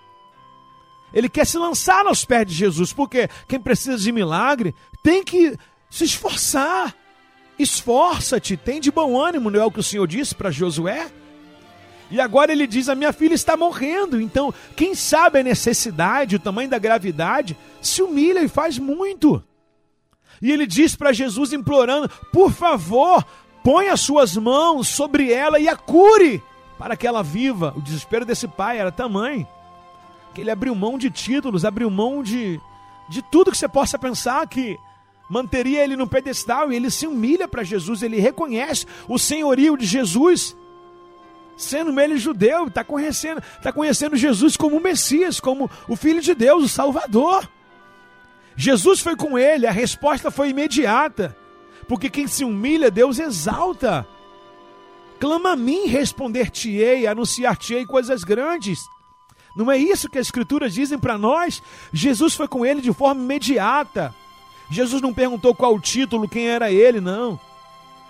Ele 1.14 1.28
quer 1.28 1.46
se 1.46 1.56
lançar 1.56 2.04
aos 2.06 2.24
pés 2.24 2.44
de 2.44 2.52
Jesus, 2.52 2.92
porque 2.92 3.28
quem 3.46 3.60
precisa 3.60 3.96
de 3.96 4.10
milagre 4.10 4.74
tem 5.02 5.22
que 5.22 5.56
se 5.88 6.04
esforçar. 6.04 6.92
Esforça-te, 7.56 8.56
tem 8.56 8.80
de 8.80 8.90
bom 8.90 9.16
ânimo, 9.16 9.48
não 9.48 9.60
é 9.60 9.64
o 9.64 9.70
que 9.70 9.78
o 9.78 9.82
Senhor 9.82 10.08
disse 10.08 10.34
para 10.34 10.50
Josué? 10.50 11.06
E 12.10 12.20
agora 12.20 12.50
ele 12.50 12.66
diz: 12.66 12.88
A 12.88 12.96
minha 12.96 13.12
filha 13.12 13.34
está 13.34 13.56
morrendo. 13.56 14.20
Então, 14.20 14.52
quem 14.74 14.96
sabe 14.96 15.38
a 15.38 15.44
necessidade, 15.44 16.34
o 16.34 16.40
tamanho 16.40 16.68
da 16.68 16.78
gravidade, 16.78 17.56
se 17.80 18.02
humilha 18.02 18.42
e 18.42 18.48
faz 18.48 18.76
muito. 18.76 19.42
E 20.42 20.50
ele 20.50 20.66
diz 20.66 20.96
para 20.96 21.12
Jesus, 21.12 21.52
implorando: 21.52 22.10
Por 22.32 22.50
favor, 22.50 23.24
põe 23.62 23.88
as 23.88 24.00
suas 24.00 24.36
mãos 24.36 24.88
sobre 24.88 25.32
ela 25.32 25.60
e 25.60 25.68
a 25.68 25.76
cure, 25.76 26.42
para 26.76 26.96
que 26.96 27.06
ela 27.06 27.22
viva. 27.22 27.72
O 27.76 27.80
desespero 27.80 28.24
desse 28.24 28.48
pai 28.48 28.78
era 28.78 28.90
tamanho 28.90 29.46
que 30.34 30.40
ele 30.40 30.50
abriu 30.50 30.74
mão 30.74 30.98
de 30.98 31.10
títulos, 31.10 31.64
abriu 31.64 31.88
mão 31.88 32.22
de, 32.22 32.60
de 33.08 33.22
tudo 33.22 33.50
que 33.50 33.56
você 33.56 33.68
possa 33.68 33.98
pensar 33.98 34.46
que 34.48 34.76
manteria 35.30 35.82
ele 35.82 35.96
no 35.96 36.06
pedestal 36.06 36.70
e 36.70 36.76
ele 36.76 36.90
se 36.90 37.06
humilha 37.06 37.48
para 37.48 37.62
Jesus, 37.62 38.02
ele 38.02 38.20
reconhece 38.20 38.86
o 39.08 39.18
senhorio 39.18 39.76
de 39.76 39.86
Jesus, 39.86 40.54
sendo 41.56 41.98
ele 41.98 42.18
judeu, 42.18 42.66
está 42.66 42.84
conhecendo, 42.84 43.42
tá 43.62 43.72
conhecendo 43.72 44.16
Jesus 44.16 44.56
como 44.56 44.76
o 44.76 44.82
Messias, 44.82 45.40
como 45.40 45.70
o 45.88 45.96
Filho 45.96 46.20
de 46.20 46.34
Deus, 46.34 46.64
o 46.64 46.68
Salvador. 46.68 47.48
Jesus 48.56 49.00
foi 49.00 49.16
com 49.16 49.38
ele, 49.38 49.66
a 49.66 49.72
resposta 49.72 50.30
foi 50.30 50.50
imediata, 50.50 51.36
porque 51.88 52.10
quem 52.10 52.26
se 52.26 52.44
humilha, 52.44 52.90
Deus 52.90 53.18
exalta. 53.18 54.06
Clama 55.18 55.52
a 55.52 55.56
mim, 55.56 55.86
responder-te-ei, 55.86 57.06
anunciar-te-ei 57.06 57.86
coisas 57.86 58.24
grandes. 58.24 58.80
Não 59.54 59.70
é 59.70 59.78
isso 59.78 60.08
que 60.08 60.18
as 60.18 60.26
escrituras 60.26 60.74
dizem 60.74 60.98
para 60.98 61.16
nós? 61.16 61.62
Jesus 61.92 62.34
foi 62.34 62.48
com 62.48 62.66
ele 62.66 62.80
de 62.80 62.92
forma 62.92 63.22
imediata. 63.22 64.14
Jesus 64.68 65.00
não 65.00 65.14
perguntou 65.14 65.54
qual 65.54 65.74
o 65.74 65.80
título, 65.80 66.28
quem 66.28 66.48
era 66.48 66.72
ele, 66.72 67.00
não. 67.00 67.38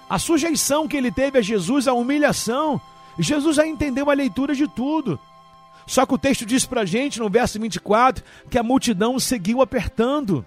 A 0.08 0.18
sujeição 0.18 0.88
que 0.88 0.96
ele 0.96 1.10
teve 1.10 1.38
a 1.38 1.42
Jesus, 1.42 1.86
a 1.86 1.92
humilhação, 1.92 2.80
Jesus 3.18 3.56
já 3.56 3.66
entendeu 3.66 4.10
a 4.10 4.14
leitura 4.14 4.54
de 4.54 4.66
tudo. 4.66 5.18
Só 5.86 6.06
que 6.06 6.14
o 6.14 6.18
texto 6.18 6.46
diz 6.46 6.64
para 6.64 6.82
a 6.82 6.86
gente, 6.86 7.20
no 7.20 7.28
verso 7.28 7.60
24, 7.60 8.24
que 8.50 8.58
a 8.58 8.62
multidão 8.62 9.18
seguiu 9.18 9.60
apertando. 9.60 10.44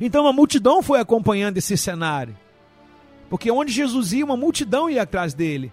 Então 0.00 0.26
a 0.26 0.32
multidão 0.32 0.82
foi 0.82 0.98
acompanhando 0.98 1.58
esse 1.58 1.76
cenário. 1.76 2.36
Porque 3.30 3.50
onde 3.50 3.72
Jesus 3.72 4.12
ia, 4.12 4.24
uma 4.24 4.36
multidão 4.36 4.90
ia 4.90 5.02
atrás 5.02 5.32
dele. 5.32 5.72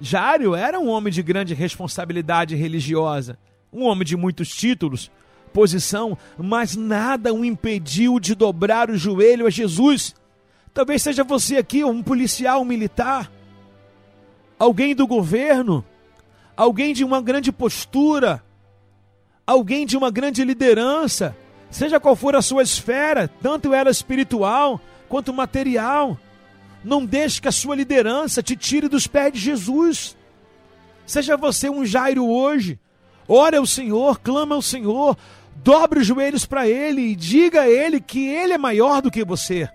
Jário 0.00 0.54
era 0.54 0.80
um 0.80 0.88
homem 0.88 1.12
de 1.12 1.22
grande 1.22 1.54
responsabilidade 1.54 2.54
religiosa, 2.56 3.38
um 3.72 3.84
homem 3.84 4.04
de 4.04 4.16
muitos 4.16 4.48
títulos, 4.48 5.10
posição, 5.52 6.16
mas 6.38 6.74
nada 6.74 7.34
o 7.34 7.44
impediu 7.44 8.18
de 8.18 8.34
dobrar 8.34 8.90
o 8.90 8.96
joelho 8.96 9.46
a 9.46 9.50
Jesus. 9.50 10.14
Talvez 10.72 11.02
seja 11.02 11.22
você 11.22 11.56
aqui 11.58 11.84
um 11.84 12.02
policial 12.02 12.62
um 12.62 12.64
militar, 12.64 13.30
alguém 14.58 14.94
do 14.94 15.06
governo, 15.06 15.84
alguém 16.56 16.94
de 16.94 17.04
uma 17.04 17.20
grande 17.20 17.52
postura, 17.52 18.42
alguém 19.46 19.84
de 19.84 19.96
uma 19.96 20.10
grande 20.10 20.44
liderança, 20.44 21.36
seja 21.70 22.00
qual 22.00 22.16
for 22.16 22.34
a 22.36 22.42
sua 22.42 22.62
esfera, 22.62 23.28
tanto 23.42 23.74
ela 23.74 23.90
espiritual 23.90 24.80
quanto 25.08 25.32
material. 25.32 26.18
Não 26.82 27.04
deixe 27.04 27.40
que 27.40 27.48
a 27.48 27.52
sua 27.52 27.76
liderança 27.76 28.42
te 28.42 28.56
tire 28.56 28.88
dos 28.88 29.06
pés 29.06 29.32
de 29.32 29.38
Jesus. 29.38 30.16
Seja 31.06 31.36
você 31.36 31.68
um 31.68 31.84
Jairo 31.84 32.26
hoje. 32.26 32.78
Ore 33.28 33.56
ao 33.56 33.66
Senhor, 33.66 34.18
clama 34.20 34.54
ao 34.54 34.62
Senhor, 34.62 35.16
dobre 35.56 36.00
os 36.00 36.06
joelhos 36.06 36.46
para 36.46 36.68
Ele 36.68 37.02
e 37.02 37.16
diga 37.16 37.62
a 37.62 37.68
Ele 37.68 38.00
que 38.00 38.28
Ele 38.28 38.54
é 38.54 38.58
maior 38.58 39.00
do 39.00 39.10
que 39.10 39.24
você. 39.24 39.68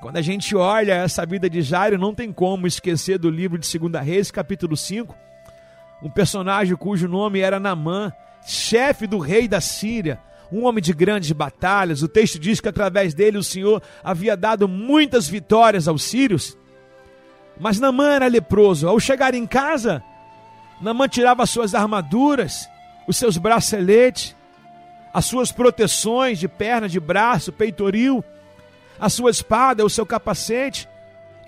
Quando 0.00 0.16
a 0.16 0.22
gente 0.22 0.54
olha 0.54 0.92
essa 0.94 1.26
vida 1.26 1.48
de 1.48 1.62
Jairo, 1.62 1.98
não 1.98 2.14
tem 2.14 2.32
como 2.32 2.66
esquecer 2.66 3.18
do 3.18 3.28
livro 3.28 3.58
de 3.58 3.78
2 3.78 4.04
Reis, 4.04 4.30
capítulo 4.30 4.76
5. 4.76 5.14
Um 6.02 6.10
personagem 6.10 6.76
cujo 6.76 7.08
nome 7.08 7.40
era 7.40 7.58
Namã, 7.58 8.12
chefe 8.46 9.06
do 9.06 9.18
rei 9.18 9.48
da 9.48 9.60
Síria 9.60 10.20
um 10.54 10.66
homem 10.66 10.80
de 10.80 10.92
grandes 10.92 11.32
batalhas. 11.32 12.02
O 12.02 12.08
texto 12.08 12.38
diz 12.38 12.60
que 12.60 12.68
através 12.68 13.12
dele 13.12 13.36
o 13.36 13.42
Senhor 13.42 13.82
havia 14.04 14.36
dado 14.36 14.68
muitas 14.68 15.26
vitórias 15.26 15.88
aos 15.88 16.04
sírios. 16.04 16.56
Mas 17.58 17.80
Namã 17.80 18.12
era 18.12 18.28
leproso. 18.28 18.88
Ao 18.88 19.00
chegar 19.00 19.34
em 19.34 19.46
casa, 19.46 20.02
Namã 20.80 21.08
tirava 21.08 21.44
suas 21.44 21.74
armaduras, 21.74 22.68
os 23.08 23.16
seus 23.16 23.36
braceletes, 23.36 24.36
as 25.12 25.24
suas 25.24 25.50
proteções 25.50 26.38
de 26.38 26.46
perna, 26.46 26.88
de 26.88 27.00
braço, 27.00 27.52
peitoril, 27.52 28.24
a 28.98 29.08
sua 29.08 29.32
espada, 29.32 29.84
o 29.84 29.90
seu 29.90 30.06
capacete. 30.06 30.88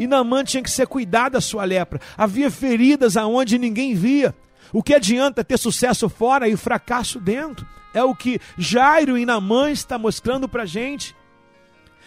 E 0.00 0.06
Namã 0.06 0.42
tinha 0.42 0.62
que 0.62 0.70
ser 0.70 0.86
cuidado 0.88 1.34
da 1.34 1.40
sua 1.40 1.64
lepra. 1.64 2.00
Havia 2.18 2.50
feridas 2.50 3.16
aonde 3.16 3.56
ninguém 3.56 3.94
via. 3.94 4.34
O 4.72 4.82
que 4.82 4.94
adianta 4.94 5.44
ter 5.44 5.58
sucesso 5.58 6.08
fora 6.08 6.48
e 6.48 6.56
fracasso 6.56 7.20
dentro? 7.20 7.66
É 7.96 8.04
o 8.04 8.14
que 8.14 8.38
Jairo 8.58 9.16
e 9.16 9.24
Namã 9.24 9.70
está 9.70 9.96
mostrando 9.96 10.46
para 10.46 10.66
gente. 10.66 11.16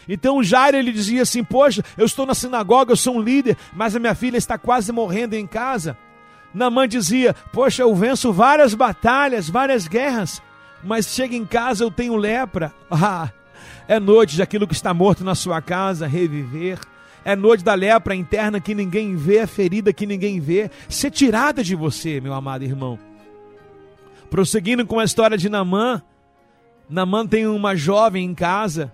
Então 0.08 0.43
Jairo 0.43 0.78
ele 0.78 0.91
dizia 0.91 1.23
assim: 1.23 1.43
Poxa, 1.43 1.84
eu 1.97 2.06
estou 2.06 2.28
na 2.28 2.36
sinagoga, 2.36 2.91
eu 2.91 2.95
sou 2.95 3.17
um 3.17 3.21
líder, 3.21 3.58
mas 3.73 3.95
a 3.95 3.99
minha 3.99 4.13
filha 4.13 4.38
está 4.38 4.56
quase 4.56 4.91
morrendo 4.91 5.34
em 5.34 5.47
casa. 5.47 5.97
Namã 6.54 6.88
dizia: 6.88 7.34
Poxa, 7.52 7.82
eu 7.82 7.95
venço 7.95 8.32
várias 8.32 8.75
batalhas, 8.75 9.49
várias 9.49 9.88
guerras, 9.88 10.43
mas 10.84 11.08
chega 11.08 11.36
em 11.36 11.43
casa 11.43 11.84
eu 11.84 11.89
tenho 11.89 12.15
lepra. 12.15 12.71
Ah, 12.91 13.32
é 13.88 13.99
noite 13.99 14.36
de 14.36 14.43
aquilo 14.43 14.67
que 14.67 14.73
está 14.75 14.93
morto 14.93 15.23
na 15.23 15.34
sua 15.34 15.60
casa 15.60 16.06
reviver. 16.06 16.78
É 17.25 17.36
noite 17.36 17.63
da 17.63 17.73
lepra 17.73 18.13
interna 18.15 18.62
que 18.62 18.75
ninguém 18.75 19.15
vê, 19.15 19.39
a 19.39 19.47
ferida 19.47 19.91
que 19.91 20.06
ninguém 20.06 20.39
vê, 20.39 20.69
ser 20.88 21.10
tirada 21.10 21.63
de 21.63 21.73
você, 21.73 22.21
meu 22.21 22.34
amado 22.36 22.63
irmão. 22.63 23.09
Prosseguindo 24.30 24.86
com 24.86 25.00
a 25.00 25.04
história 25.04 25.38
de 25.38 25.50
Namã, 25.50 26.02
Namã 26.89 27.26
tem 27.26 27.48
uma 27.48 27.76
jovem 27.76 28.26
em 28.26 28.34
casa 28.34 28.92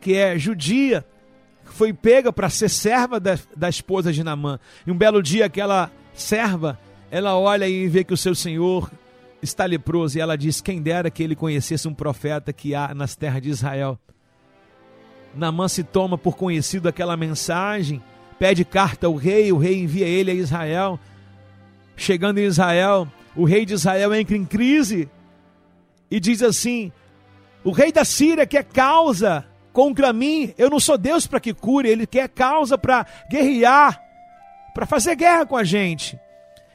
que 0.00 0.14
é 0.14 0.38
judia, 0.38 1.04
que 1.64 1.72
foi 1.72 1.92
pega 1.92 2.32
para 2.32 2.50
ser 2.50 2.68
serva 2.68 3.18
da, 3.18 3.38
da 3.56 3.68
esposa 3.68 4.12
de 4.12 4.22
Namã. 4.22 4.58
E 4.86 4.90
um 4.90 4.96
belo 4.96 5.22
dia 5.22 5.46
aquela 5.46 5.90
serva, 6.14 6.78
ela 7.10 7.36
olha 7.36 7.68
e 7.68 7.88
vê 7.88 8.04
que 8.04 8.12
o 8.12 8.16
seu 8.16 8.34
senhor 8.34 8.90
está 9.42 9.64
leproso 9.64 10.18
e 10.18 10.20
ela 10.20 10.36
diz: 10.36 10.60
Quem 10.60 10.82
dera 10.82 11.10
que 11.10 11.22
ele 11.22 11.34
conhecesse 11.34 11.88
um 11.88 11.94
profeta 11.94 12.52
que 12.52 12.74
há 12.74 12.94
nas 12.94 13.14
terras 13.14 13.42
de 13.42 13.50
Israel. 13.50 13.98
Namã 15.34 15.68
se 15.68 15.82
toma 15.82 16.16
por 16.16 16.36
conhecido 16.36 16.88
aquela 16.88 17.16
mensagem, 17.16 18.02
pede 18.38 18.64
carta 18.64 19.06
ao 19.06 19.14
rei, 19.14 19.52
o 19.52 19.58
rei 19.58 19.80
envia 19.80 20.06
ele 20.06 20.30
a 20.30 20.34
Israel. 20.34 20.98
Chegando 21.96 22.38
em 22.38 22.44
Israel, 22.44 23.08
o 23.36 23.44
rei 23.44 23.64
de 23.64 23.74
Israel 23.74 24.14
entra 24.14 24.36
em 24.36 24.44
crise 24.44 25.08
e 26.10 26.20
diz 26.20 26.42
assim: 26.42 26.92
O 27.64 27.70
rei 27.70 27.90
da 27.90 28.04
Síria 28.04 28.46
quer 28.46 28.64
causa 28.64 29.44
contra 29.72 30.12
mim, 30.12 30.54
eu 30.56 30.70
não 30.70 30.78
sou 30.78 30.96
Deus 30.96 31.26
para 31.26 31.40
que 31.40 31.52
cure, 31.52 31.88
ele 31.88 32.06
quer 32.06 32.28
causa 32.28 32.78
para 32.78 33.04
guerrear, 33.28 34.00
para 34.72 34.86
fazer 34.86 35.16
guerra 35.16 35.44
com 35.44 35.56
a 35.56 35.64
gente. 35.64 36.18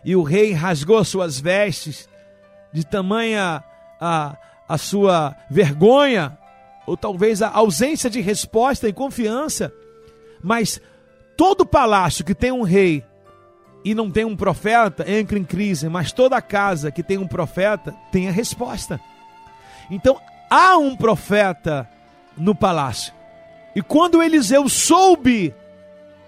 E 0.04 0.16
o 0.16 0.24
rei 0.24 0.52
rasgou 0.52 1.04
suas 1.04 1.40
vestes, 1.40 2.10
de 2.72 2.86
tamanha 2.86 3.64
a, 4.00 4.38
a 4.68 4.78
sua 4.78 5.36
vergonha, 5.50 6.38
ou 6.86 6.98
talvez 6.98 7.42
a 7.42 7.50
ausência 7.50 8.10
de 8.10 8.20
resposta 8.20 8.88
e 8.88 8.94
confiança. 8.94 9.72
Mas 10.44 10.82
todo 11.38 11.66
palácio 11.66 12.26
que 12.26 12.36
tem 12.36 12.52
um 12.52 12.64
rei 12.64 13.04
e 13.84 13.96
não 13.96 14.12
tem 14.12 14.26
um 14.26 14.36
profeta, 14.36 15.10
entra 15.10 15.40
em 15.40 15.44
crise, 15.44 15.88
mas 15.88 16.12
toda 16.12 16.42
casa 16.42 16.92
que 16.92 17.04
tem 17.04 17.18
um 17.18 17.28
profeta 17.28 17.96
tem 18.12 18.28
a 18.28 18.32
resposta. 18.32 19.00
Então, 19.90 20.20
há 20.50 20.78
um 20.78 20.96
profeta 20.96 21.90
no 22.38 22.54
palácio. 22.54 23.14
E 23.76 23.82
quando 23.82 24.22
Eliseu 24.22 24.68
soube, 24.68 25.54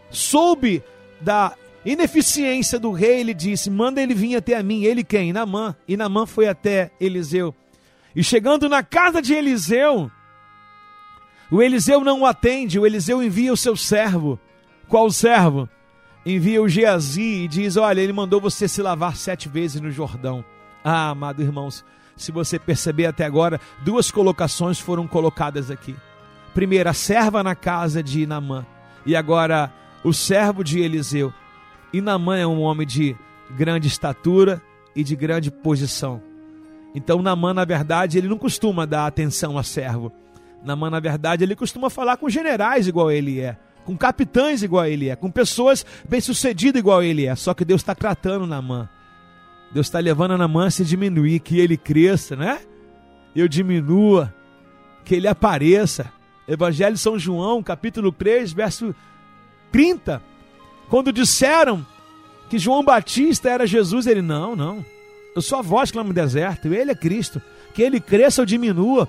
soube 0.09 0.83
da 1.19 1.53
ineficiência 1.85 2.79
do 2.79 2.91
rei, 2.91 3.19
ele 3.19 3.33
disse: 3.33 3.69
Manda 3.69 4.01
ele 4.01 4.13
vir 4.13 4.35
até 4.35 4.55
a 4.55 4.63
mim. 4.63 4.83
Ele 4.83 5.03
quem? 5.03 5.33
Namã. 5.33 5.75
E 5.87 5.97
Namã 5.97 6.25
foi 6.25 6.47
até 6.47 6.91
Eliseu. 6.99 7.53
E 8.15 8.23
chegando 8.23 8.69
na 8.69 8.83
casa 8.83 9.21
de 9.21 9.33
Eliseu, 9.33 10.11
o 11.51 11.61
Eliseu 11.61 12.01
não 12.01 12.21
o 12.21 12.25
atende, 12.25 12.79
o 12.79 12.85
Eliseu 12.85 13.21
envia 13.21 13.51
o 13.51 13.57
seu 13.57 13.75
servo. 13.75 14.39
Qual 14.87 15.09
servo? 15.09 15.69
Envia 16.25 16.61
o 16.61 16.69
Geazi 16.69 17.43
e 17.43 17.47
diz: 17.47 17.77
Olha, 17.77 17.99
ele 17.99 18.13
mandou 18.13 18.39
você 18.39 18.67
se 18.67 18.81
lavar 18.81 19.15
sete 19.15 19.49
vezes 19.49 19.81
no 19.81 19.89
Jordão. 19.91 20.45
Ah, 20.83 21.09
amado 21.09 21.41
irmãos, 21.41 21.83
se 22.15 22.31
você 22.31 22.59
perceber 22.59 23.07
até 23.07 23.25
agora, 23.25 23.59
duas 23.83 24.11
colocações 24.11 24.79
foram 24.79 25.07
colocadas 25.07 25.71
aqui. 25.71 25.95
Primeiro, 26.53 26.89
a 26.89 26.93
serva 26.93 27.41
na 27.41 27.55
casa 27.55 28.03
de 28.03 28.25
Namã. 28.25 28.65
E 29.05 29.15
agora, 29.15 29.71
o 30.03 30.13
servo 30.13 30.63
de 30.63 30.79
Eliseu. 30.79 31.33
E 31.91 32.01
Namã 32.01 32.37
é 32.37 32.45
um 32.45 32.61
homem 32.61 32.85
de 32.85 33.15
grande 33.49 33.87
estatura 33.87 34.61
e 34.95 35.03
de 35.03 35.15
grande 35.15 35.49
posição. 35.49 36.21
Então, 36.93 37.21
Namã, 37.21 37.53
na 37.53 37.65
verdade, 37.65 38.17
ele 38.17 38.27
não 38.27 38.37
costuma 38.37 38.85
dar 38.85 39.07
atenção 39.07 39.57
a 39.57 39.63
servo. 39.63 40.11
Namã, 40.63 40.89
na 40.89 40.99
verdade, 40.99 41.43
ele 41.43 41.55
costuma 41.55 41.89
falar 41.89 42.17
com 42.17 42.29
generais 42.29 42.87
igual 42.87 43.09
ele 43.09 43.39
é, 43.39 43.57
com 43.85 43.97
capitães 43.97 44.63
igual 44.63 44.85
ele 44.85 45.09
é, 45.09 45.15
com 45.15 45.29
pessoas 45.29 45.85
bem-sucedidas 46.07 46.79
igual 46.79 47.03
ele 47.03 47.25
é. 47.25 47.35
Só 47.35 47.53
que 47.53 47.65
Deus 47.65 47.81
está 47.81 47.95
tratando 47.95 48.47
Namã. 48.47 48.89
Deus 49.71 49.87
está 49.87 49.99
levando 49.99 50.37
Namã 50.37 50.67
a 50.67 50.71
se 50.71 50.83
diminuir, 50.83 51.39
que 51.39 51.59
ele 51.59 51.77
cresça, 51.77 52.35
né? 52.35 52.59
Eu 53.35 53.47
diminua, 53.47 54.33
que 55.05 55.15
ele 55.15 55.27
apareça. 55.27 56.11
Evangelho 56.47 56.95
de 56.95 56.99
São 56.99 57.17
João, 57.17 57.63
capítulo 57.63 58.11
3, 58.11 58.51
verso 58.51 58.93
30. 59.71 60.21
Quando 60.89 61.13
disseram 61.13 61.85
que 62.49 62.59
João 62.59 62.83
Batista 62.83 63.49
era 63.49 63.65
Jesus, 63.65 64.07
ele, 64.07 64.21
não, 64.21 64.55
não. 64.55 64.85
Eu 65.33 65.41
sou 65.41 65.59
a 65.59 65.61
voz 65.61 65.89
que 65.89 65.93
clama 65.93 66.09
no 66.09 66.13
deserto, 66.13 66.67
ele 66.73 66.91
é 66.91 66.95
Cristo. 66.95 67.41
Que 67.73 67.81
ele 67.81 68.01
cresça 68.01 68.41
ou 68.41 68.45
diminua. 68.45 69.07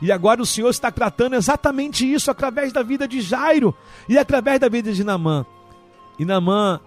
E 0.00 0.12
agora 0.12 0.42
o 0.42 0.46
Senhor 0.46 0.68
está 0.68 0.90
tratando 0.90 1.36
exatamente 1.36 2.10
isso 2.10 2.30
através 2.30 2.72
da 2.72 2.82
vida 2.82 3.08
de 3.08 3.20
Jairo 3.20 3.74
e 4.08 4.18
através 4.18 4.60
da 4.60 4.68
vida 4.68 4.92
de 4.92 5.02
Namã. 5.02 5.46
E 6.18 6.24
Namã 6.24 6.80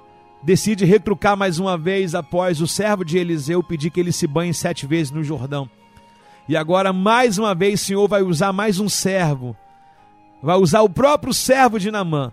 decide 0.43 0.86
retrucar 0.86 1.36
mais 1.36 1.60
uma 1.60 1.78
vez 1.78 2.13
após 2.13 2.62
o 2.62 2.67
servo 2.67 3.04
de 3.04 3.17
Eliseu 3.17 3.63
pedir 3.63 3.89
que 3.89 4.00
ele 4.00 4.12
se 4.12 4.28
banhe 4.28 4.54
sete 4.54 4.86
vezes 4.86 5.12
no 5.12 5.24
Jordão. 5.24 5.69
E 6.48 6.56
agora, 6.56 6.91
mais 6.91 7.38
uma 7.38 7.54
vez, 7.54 7.82
o 7.82 7.86
Senhor 7.86 8.08
vai 8.08 8.24
usar 8.24 8.52
mais 8.52 8.80
um 8.80 8.89
servo. 8.89 9.56
Vai 10.41 10.56
usar 10.58 10.82
o 10.82 10.89
próprio 10.89 11.34
servo 11.34 11.80
de 11.80 11.91
Namã. 11.91 12.32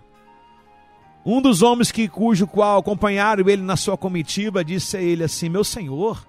Um 1.25 1.41
dos 1.41 1.61
homens 1.61 1.91
que 1.91 2.07
cujo 2.07 2.47
qual 2.47 2.79
acompanharam 2.79 3.47
ele 3.49 3.61
na 3.61 3.75
sua 3.75 3.97
comitiva 3.97 4.63
disse 4.63 4.95
a 4.95 5.01
ele 5.01 5.23
assim: 5.23 5.49
Meu 5.49 5.63
senhor, 5.63 6.25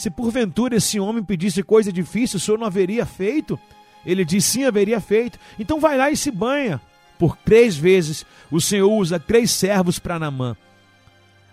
se 0.00 0.10
porventura 0.10 0.76
esse 0.76 0.98
homem 0.98 1.22
pedisse 1.22 1.62
coisa 1.62 1.92
difícil, 1.92 2.38
o 2.38 2.40
senhor 2.40 2.58
não 2.58 2.66
haveria 2.66 3.06
feito? 3.06 3.58
Ele 4.04 4.24
disse: 4.24 4.52
Sim, 4.52 4.64
haveria 4.64 5.00
feito. 5.00 5.38
Então 5.58 5.78
vai 5.78 5.96
lá 5.96 6.10
e 6.10 6.16
se 6.16 6.30
banha. 6.30 6.80
Por 7.18 7.36
três 7.36 7.76
vezes 7.76 8.24
o 8.50 8.60
senhor 8.60 8.90
usa 8.90 9.20
três 9.20 9.50
servos 9.50 9.98
para 9.98 10.18
Namã 10.18 10.56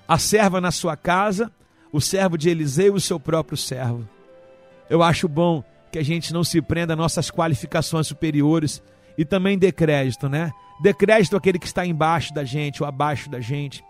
a 0.08 0.18
serva 0.18 0.62
na 0.62 0.72
sua 0.72 0.96
casa, 0.96 1.52
o 1.92 2.00
servo 2.00 2.38
de 2.38 2.50
Eliseu 2.50 2.94
e 2.94 2.98
o 2.98 3.02
seu 3.02 3.20
próprio 3.20 3.58
servo. 3.58 4.08
Eu 4.90 5.04
acho 5.04 5.28
bom 5.28 5.64
que 5.92 6.00
a 6.00 6.04
gente 6.04 6.34
não 6.34 6.44
se 6.44 6.62
prenda 6.62 6.94
a 6.94 6.96
nossas 6.96 7.30
qualificações 7.30 8.08
superiores 8.08 8.82
e 9.18 9.26
também 9.26 9.58
dê 9.58 9.72
crédito, 9.72 10.30
né? 10.30 10.52
Dê 10.82 10.94
crédito 10.94 11.36
àquele 11.36 11.60
que 11.60 11.66
está 11.66 11.86
embaixo 11.86 12.34
da 12.34 12.44
gente 12.44 12.82
ou 12.82 12.88
abaixo 12.88 13.30
da 13.30 13.42
gente. 13.42 13.84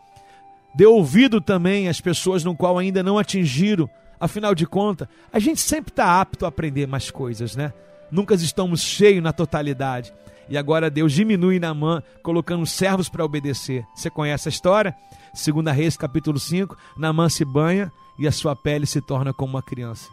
Dê 0.73 0.85
ouvido 0.85 1.39
também 1.39 1.87
às 1.87 2.01
pessoas 2.01 2.43
no 2.43 2.55
qual 2.55 2.77
ainda 2.77 3.03
não 3.03 3.17
atingiram. 3.17 3.89
Afinal 4.19 4.55
de 4.55 4.65
contas, 4.65 5.07
a 5.31 5.39
gente 5.39 5.61
sempre 5.61 5.91
está 5.91 6.19
apto 6.19 6.45
a 6.45 6.49
aprender 6.49 6.87
mais 6.87 7.11
coisas, 7.11 7.55
né? 7.55 7.71
Nunca 8.11 8.33
estamos 8.35 8.81
cheios 8.81 9.23
na 9.23 9.31
totalidade. 9.31 10.13
E 10.49 10.57
agora 10.57 10.89
Deus 10.89 11.11
diminui 11.11 11.59
na 11.59 11.73
mão, 11.73 12.01
colocando 12.23 12.65
servos 12.65 13.09
para 13.09 13.25
obedecer. 13.25 13.85
Você 13.93 14.09
conhece 14.09 14.47
a 14.47 14.51
história? 14.51 14.95
Segunda 15.33 15.71
Reis, 15.71 15.97
capítulo 15.97 16.39
5, 16.39 16.75
Naamã 16.97 17.29
se 17.29 17.43
banha 17.43 17.91
e 18.17 18.27
a 18.27 18.31
sua 18.31 18.55
pele 18.55 18.85
se 18.85 19.01
torna 19.01 19.33
como 19.33 19.53
uma 19.53 19.61
criança. 19.61 20.09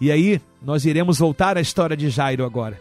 E 0.00 0.10
aí, 0.10 0.40
nós 0.60 0.84
iremos 0.84 1.18
voltar 1.18 1.56
à 1.56 1.60
história 1.60 1.96
de 1.96 2.10
Jairo 2.10 2.44
agora. 2.44 2.80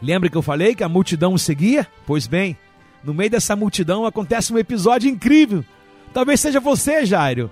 Lembra 0.00 0.30
que 0.30 0.36
eu 0.36 0.42
falei 0.42 0.74
que 0.74 0.82
a 0.82 0.88
multidão 0.88 1.34
o 1.34 1.38
seguia? 1.38 1.86
Pois 2.06 2.26
bem, 2.26 2.56
no 3.04 3.14
meio 3.14 3.30
dessa 3.30 3.54
multidão 3.54 4.06
acontece 4.06 4.52
um 4.52 4.58
episódio 4.58 5.10
incrível. 5.10 5.64
Talvez 6.12 6.40
seja 6.40 6.58
você, 6.58 7.04
Jairo, 7.04 7.50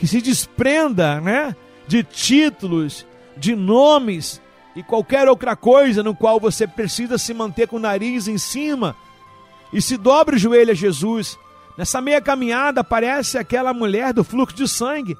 que 0.00 0.08
se 0.08 0.20
desprenda, 0.20 1.20
né, 1.20 1.54
de 1.86 2.02
títulos, 2.02 3.06
de 3.36 3.54
nomes 3.54 4.42
e 4.74 4.82
qualquer 4.82 5.28
outra 5.28 5.54
coisa 5.54 6.02
no 6.02 6.14
qual 6.14 6.40
você 6.40 6.66
precisa 6.66 7.18
se 7.18 7.32
manter 7.32 7.68
com 7.68 7.76
o 7.76 7.80
nariz 7.80 8.26
em 8.26 8.38
cima 8.38 8.96
e 9.72 9.80
se 9.80 9.96
dobre 9.96 10.34
o 10.34 10.38
joelho 10.38 10.72
a 10.72 10.74
Jesus 10.74 11.38
Nessa 11.80 11.98
meia 11.98 12.20
caminhada 12.20 12.82
aparece 12.82 13.38
aquela 13.38 13.72
mulher 13.72 14.12
do 14.12 14.22
fluxo 14.22 14.54
de 14.54 14.68
sangue 14.68 15.16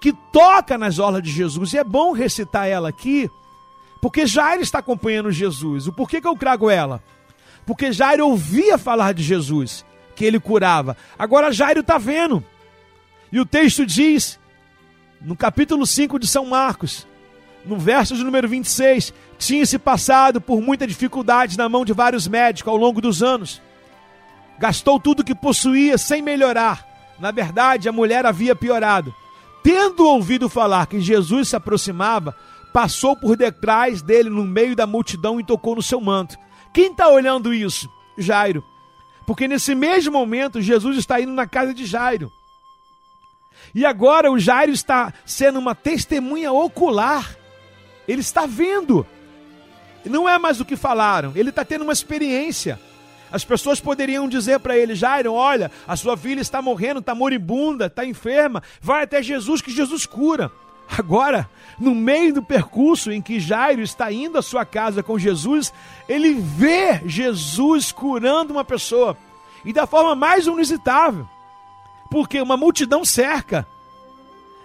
que 0.00 0.12
toca 0.12 0.78
nas 0.78 1.00
orlas 1.00 1.24
de 1.24 1.30
Jesus. 1.32 1.72
E 1.72 1.78
é 1.78 1.82
bom 1.82 2.12
recitar 2.12 2.68
ela 2.68 2.88
aqui, 2.88 3.28
porque 4.00 4.24
Jairo 4.24 4.62
está 4.62 4.78
acompanhando 4.78 5.32
Jesus. 5.32 5.88
O 5.88 5.92
porquê 5.92 6.20
que 6.20 6.28
eu 6.28 6.36
trago 6.36 6.70
ela? 6.70 7.02
Porque 7.66 7.92
Jairo 7.92 8.28
ouvia 8.28 8.78
falar 8.78 9.12
de 9.12 9.24
Jesus, 9.24 9.84
que 10.14 10.24
ele 10.24 10.38
curava. 10.38 10.96
Agora 11.18 11.50
Jairo 11.50 11.80
está 11.80 11.98
vendo. 11.98 12.44
E 13.30 13.40
o 13.40 13.46
texto 13.46 13.84
diz, 13.84 14.38
no 15.20 15.36
capítulo 15.36 15.86
5 15.86 16.18
de 16.18 16.26
São 16.26 16.46
Marcos, 16.46 17.06
no 17.64 17.76
verso 17.76 18.16
de 18.16 18.24
número 18.24 18.48
26, 18.48 19.12
tinha-se 19.38 19.78
passado 19.78 20.40
por 20.40 20.60
muita 20.60 20.86
dificuldade 20.86 21.58
na 21.58 21.68
mão 21.68 21.84
de 21.84 21.92
vários 21.92 22.26
médicos 22.26 22.70
ao 22.70 22.76
longo 22.76 23.00
dos 23.00 23.22
anos 23.22 23.60
gastou 24.58 24.98
tudo 24.98 25.24
que 25.24 25.34
possuía 25.34 25.96
sem 25.96 26.20
melhorar. 26.20 26.86
Na 27.18 27.30
verdade, 27.30 27.88
a 27.88 27.92
mulher 27.92 28.26
havia 28.26 28.54
piorado. 28.54 29.14
Tendo 29.62 30.06
ouvido 30.06 30.48
falar 30.48 30.86
que 30.86 31.00
Jesus 31.00 31.48
se 31.48 31.56
aproximava, 31.56 32.36
passou 32.72 33.16
por 33.16 33.36
detrás 33.36 34.02
dele 34.02 34.28
no 34.28 34.44
meio 34.44 34.74
da 34.76 34.86
multidão 34.86 35.40
e 35.40 35.44
tocou 35.44 35.76
no 35.76 35.82
seu 35.82 36.00
manto. 36.00 36.36
Quem 36.72 36.90
está 36.90 37.08
olhando 37.08 37.54
isso? 37.54 37.88
Jairo. 38.16 38.64
Porque 39.26 39.46
nesse 39.46 39.74
mesmo 39.74 40.12
momento, 40.12 40.60
Jesus 40.60 40.96
está 40.96 41.20
indo 41.20 41.32
na 41.32 41.46
casa 41.46 41.72
de 41.72 41.84
Jairo. 41.84 42.32
E 43.74 43.84
agora 43.84 44.30
o 44.30 44.38
Jairo 44.38 44.72
está 44.72 45.12
sendo 45.24 45.58
uma 45.58 45.74
testemunha 45.74 46.52
ocular. 46.52 47.36
Ele 48.06 48.20
está 48.20 48.46
vendo. 48.46 49.06
Não 50.04 50.28
é 50.28 50.38
mais 50.38 50.60
o 50.60 50.64
que 50.64 50.76
falaram, 50.76 51.32
ele 51.34 51.50
está 51.50 51.64
tendo 51.64 51.82
uma 51.82 51.92
experiência. 51.92 52.80
As 53.30 53.44
pessoas 53.44 53.80
poderiam 53.80 54.28
dizer 54.28 54.58
para 54.60 54.76
ele: 54.76 54.94
Jairo, 54.94 55.32
olha, 55.32 55.70
a 55.86 55.96
sua 55.96 56.16
filha 56.16 56.40
está 56.40 56.62
morrendo, 56.62 57.00
está 57.00 57.14
moribunda, 57.14 57.86
está 57.86 58.04
enferma, 58.04 58.62
vai 58.80 59.02
até 59.02 59.22
Jesus 59.22 59.60
que 59.60 59.70
Jesus 59.70 60.06
cura. 60.06 60.50
Agora, 60.96 61.48
no 61.78 61.94
meio 61.94 62.32
do 62.32 62.42
percurso 62.42 63.12
em 63.12 63.20
que 63.20 63.38
Jairo 63.38 63.82
está 63.82 64.10
indo 64.10 64.38
à 64.38 64.42
sua 64.42 64.64
casa 64.64 65.02
com 65.02 65.18
Jesus, 65.18 65.72
ele 66.08 66.34
vê 66.34 67.02
Jesus 67.04 67.92
curando 67.92 68.52
uma 68.54 68.64
pessoa 68.64 69.16
e 69.64 69.72
da 69.72 69.86
forma 69.86 70.14
mais 70.14 70.46
inusitável, 70.46 71.28
porque 72.10 72.40
uma 72.40 72.56
multidão 72.56 73.04
cerca. 73.04 73.66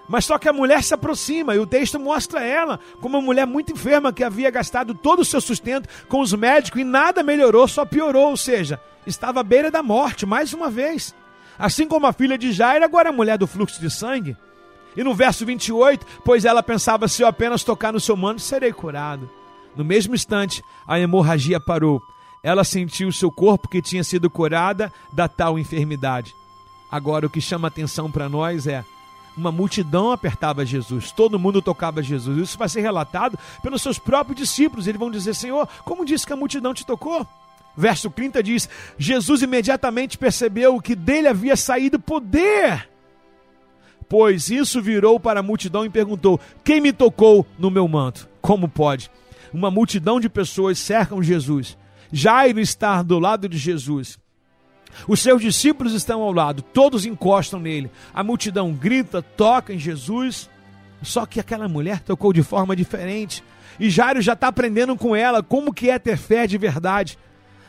Mas 0.07 0.25
só 0.25 0.37
que 0.37 0.49
a 0.49 0.53
mulher 0.53 0.83
se 0.83 0.93
aproxima 0.93 1.55
e 1.55 1.59
o 1.59 1.65
texto 1.65 1.99
mostra 1.99 2.43
ela 2.43 2.79
como 2.99 3.17
uma 3.17 3.25
mulher 3.25 3.47
muito 3.47 3.71
enferma 3.71 4.11
que 4.11 4.23
havia 4.23 4.51
gastado 4.51 4.93
todo 4.93 5.19
o 5.21 5.25
seu 5.25 5.39
sustento 5.39 5.87
com 6.07 6.19
os 6.19 6.33
médicos 6.33 6.81
e 6.81 6.83
nada 6.83 7.23
melhorou, 7.23 7.67
só 7.67 7.85
piorou, 7.85 8.31
ou 8.31 8.37
seja, 8.37 8.79
estava 9.07 9.39
à 9.39 9.43
beira 9.43 9.71
da 9.71 9.81
morte 9.81 10.25
mais 10.25 10.53
uma 10.53 10.69
vez. 10.69 11.15
Assim 11.57 11.87
como 11.87 12.05
a 12.05 12.13
filha 12.13 12.37
de 12.37 12.51
Jairo, 12.51 12.83
agora 12.83 13.09
a 13.09 13.13
mulher 13.13 13.37
do 13.37 13.47
fluxo 13.47 13.79
de 13.79 13.89
sangue. 13.89 14.35
E 14.95 15.03
no 15.03 15.13
verso 15.13 15.45
28, 15.45 16.05
pois 16.23 16.45
ela 16.45 16.61
pensava: 16.61 17.07
se 17.07 17.21
eu 17.21 17.27
apenas 17.27 17.63
tocar 17.63 17.93
no 17.93 17.99
seu 17.99 18.15
manto, 18.15 18.41
serei 18.41 18.71
curado. 18.71 19.29
No 19.75 19.83
mesmo 19.83 20.13
instante, 20.13 20.63
a 20.87 20.99
hemorragia 20.99 21.59
parou. 21.59 22.01
Ela 22.43 22.63
sentiu 22.63 23.07
o 23.07 23.13
seu 23.13 23.31
corpo 23.31 23.69
que 23.69 23.81
tinha 23.81 24.03
sido 24.03 24.29
curada 24.29 24.91
da 25.11 25.27
tal 25.27 25.57
enfermidade. 25.57 26.35
Agora, 26.93 27.25
o 27.25 27.29
que 27.29 27.41
chama 27.41 27.69
atenção 27.69 28.11
para 28.11 28.29
nós 28.29 28.67
é 28.67 28.85
uma 29.35 29.51
multidão 29.51 30.11
apertava 30.11 30.63
Jesus, 30.63 31.11
todo 31.11 31.39
mundo 31.39 31.59
tocava 31.59 32.03
Jesus. 32.03 32.37
Isso 32.37 32.55
vai 32.55 32.69
ser 32.69 32.81
relatado 32.81 33.35
pelos 33.63 33.81
seus 33.81 33.97
próprios 33.97 34.37
discípulos. 34.37 34.85
Eles 34.85 34.99
vão 34.99 35.09
dizer: 35.09 35.33
Senhor, 35.33 35.67
como 35.85 36.05
disse 36.05 36.23
que 36.23 36.33
a 36.33 36.35
multidão 36.35 36.71
te 36.71 36.85
tocou? 36.85 37.25
Verso 37.75 38.11
30 38.11 38.43
diz: 38.43 38.69
Jesus 38.95 39.41
imediatamente 39.41 40.19
percebeu 40.19 40.79
que 40.79 40.93
dele 40.93 41.27
havia 41.27 41.55
saído 41.55 41.99
poder. 41.99 42.87
Pois 44.07 44.51
isso 44.51 44.79
virou 44.79 45.19
para 45.19 45.39
a 45.39 45.43
multidão 45.43 45.83
e 45.83 45.89
perguntou: 45.89 46.39
Quem 46.63 46.79
me 46.79 46.93
tocou 46.93 47.43
no 47.57 47.71
meu 47.71 47.87
manto? 47.87 48.29
Como 48.39 48.69
pode? 48.69 49.09
Uma 49.51 49.71
multidão 49.71 50.19
de 50.19 50.29
pessoas 50.29 50.77
cercam 50.77 51.23
Jesus. 51.23 51.75
Jairo 52.11 52.59
está 52.59 53.01
do 53.01 53.17
lado 53.17 53.49
de 53.49 53.57
Jesus. 53.57 54.19
Os 55.07 55.19
seus 55.19 55.41
discípulos 55.41 55.93
estão 55.93 56.21
ao 56.21 56.31
lado, 56.31 56.61
todos 56.61 57.05
encostam 57.05 57.59
nele. 57.59 57.91
A 58.13 58.23
multidão 58.23 58.71
grita, 58.73 59.21
toca 59.21 59.73
em 59.73 59.79
Jesus. 59.79 60.49
Só 61.01 61.25
que 61.25 61.39
aquela 61.39 61.67
mulher 61.67 61.99
tocou 61.99 62.31
de 62.31 62.41
forma 62.41 62.75
diferente. 62.75 63.43
E 63.79 63.89
Jairo 63.89 64.21
já 64.21 64.33
está 64.33 64.47
aprendendo 64.47 64.95
com 64.95 65.15
ela 65.15 65.43
como 65.43 65.73
que 65.73 65.89
é 65.89 65.99
ter 65.99 66.17
fé 66.17 66.47
de 66.47 66.57
verdade. 66.57 67.17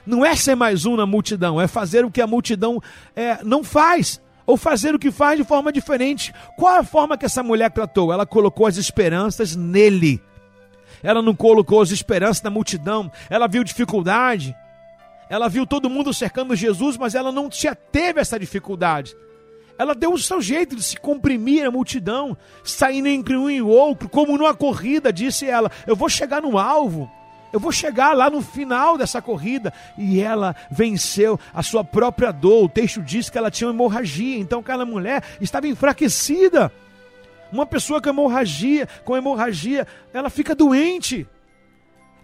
Não 0.06 0.24
é 0.24 0.36
ser 0.36 0.54
mais 0.54 0.84
um 0.84 0.96
na 0.96 1.06
multidão, 1.06 1.60
é 1.60 1.66
fazer 1.66 2.04
o 2.04 2.10
que 2.10 2.20
a 2.20 2.26
multidão 2.26 2.80
é, 3.16 3.42
não 3.42 3.64
faz. 3.64 4.20
Ou 4.46 4.58
fazer 4.58 4.94
o 4.94 4.98
que 4.98 5.10
faz 5.10 5.38
de 5.38 5.44
forma 5.44 5.72
diferente. 5.72 6.32
Qual 6.58 6.76
a 6.76 6.84
forma 6.84 7.16
que 7.16 7.24
essa 7.24 7.42
mulher 7.42 7.70
tratou? 7.70 8.12
Ela 8.12 8.26
colocou 8.26 8.66
as 8.66 8.76
esperanças 8.76 9.56
nele. 9.56 10.22
Ela 11.02 11.22
não 11.22 11.34
colocou 11.34 11.80
as 11.80 11.90
esperanças 11.90 12.42
na 12.42 12.50
multidão. 12.50 13.10
Ela 13.30 13.48
viu 13.48 13.64
dificuldade. 13.64 14.54
Ela 15.34 15.48
viu 15.48 15.66
todo 15.66 15.90
mundo 15.90 16.14
cercando 16.14 16.54
Jesus, 16.54 16.96
mas 16.96 17.16
ela 17.16 17.32
não 17.32 17.50
já 17.50 17.74
teve 17.74 18.20
essa 18.20 18.38
dificuldade. 18.38 19.16
Ela 19.76 19.92
deu 19.92 20.12
o 20.12 20.18
seu 20.18 20.40
jeito 20.40 20.76
de 20.76 20.82
se 20.84 20.96
comprimir 20.96 21.66
a 21.66 21.72
multidão, 21.72 22.36
saindo 22.62 23.08
entre 23.08 23.36
um 23.36 23.50
e 23.50 23.60
outro, 23.60 24.08
como 24.08 24.38
numa 24.38 24.54
corrida, 24.54 25.12
disse 25.12 25.44
ela: 25.44 25.72
Eu 25.88 25.96
vou 25.96 26.08
chegar 26.08 26.40
no 26.40 26.56
alvo, 26.56 27.10
eu 27.52 27.58
vou 27.58 27.72
chegar 27.72 28.12
lá 28.14 28.30
no 28.30 28.42
final 28.42 28.96
dessa 28.96 29.20
corrida. 29.20 29.72
E 29.98 30.20
ela 30.20 30.54
venceu 30.70 31.36
a 31.52 31.64
sua 31.64 31.82
própria 31.82 32.30
dor. 32.30 32.66
O 32.66 32.68
texto 32.68 33.02
diz 33.02 33.28
que 33.28 33.36
ela 33.36 33.50
tinha 33.50 33.70
hemorragia, 33.70 34.38
então 34.38 34.60
aquela 34.60 34.86
mulher 34.86 35.24
estava 35.40 35.66
enfraquecida. 35.66 36.70
Uma 37.50 37.66
pessoa 37.66 38.00
com 38.00 38.08
hemorragia, 38.08 38.86
com 39.04 39.16
hemorragia, 39.16 39.84
ela 40.12 40.30
fica 40.30 40.54
doente 40.54 41.26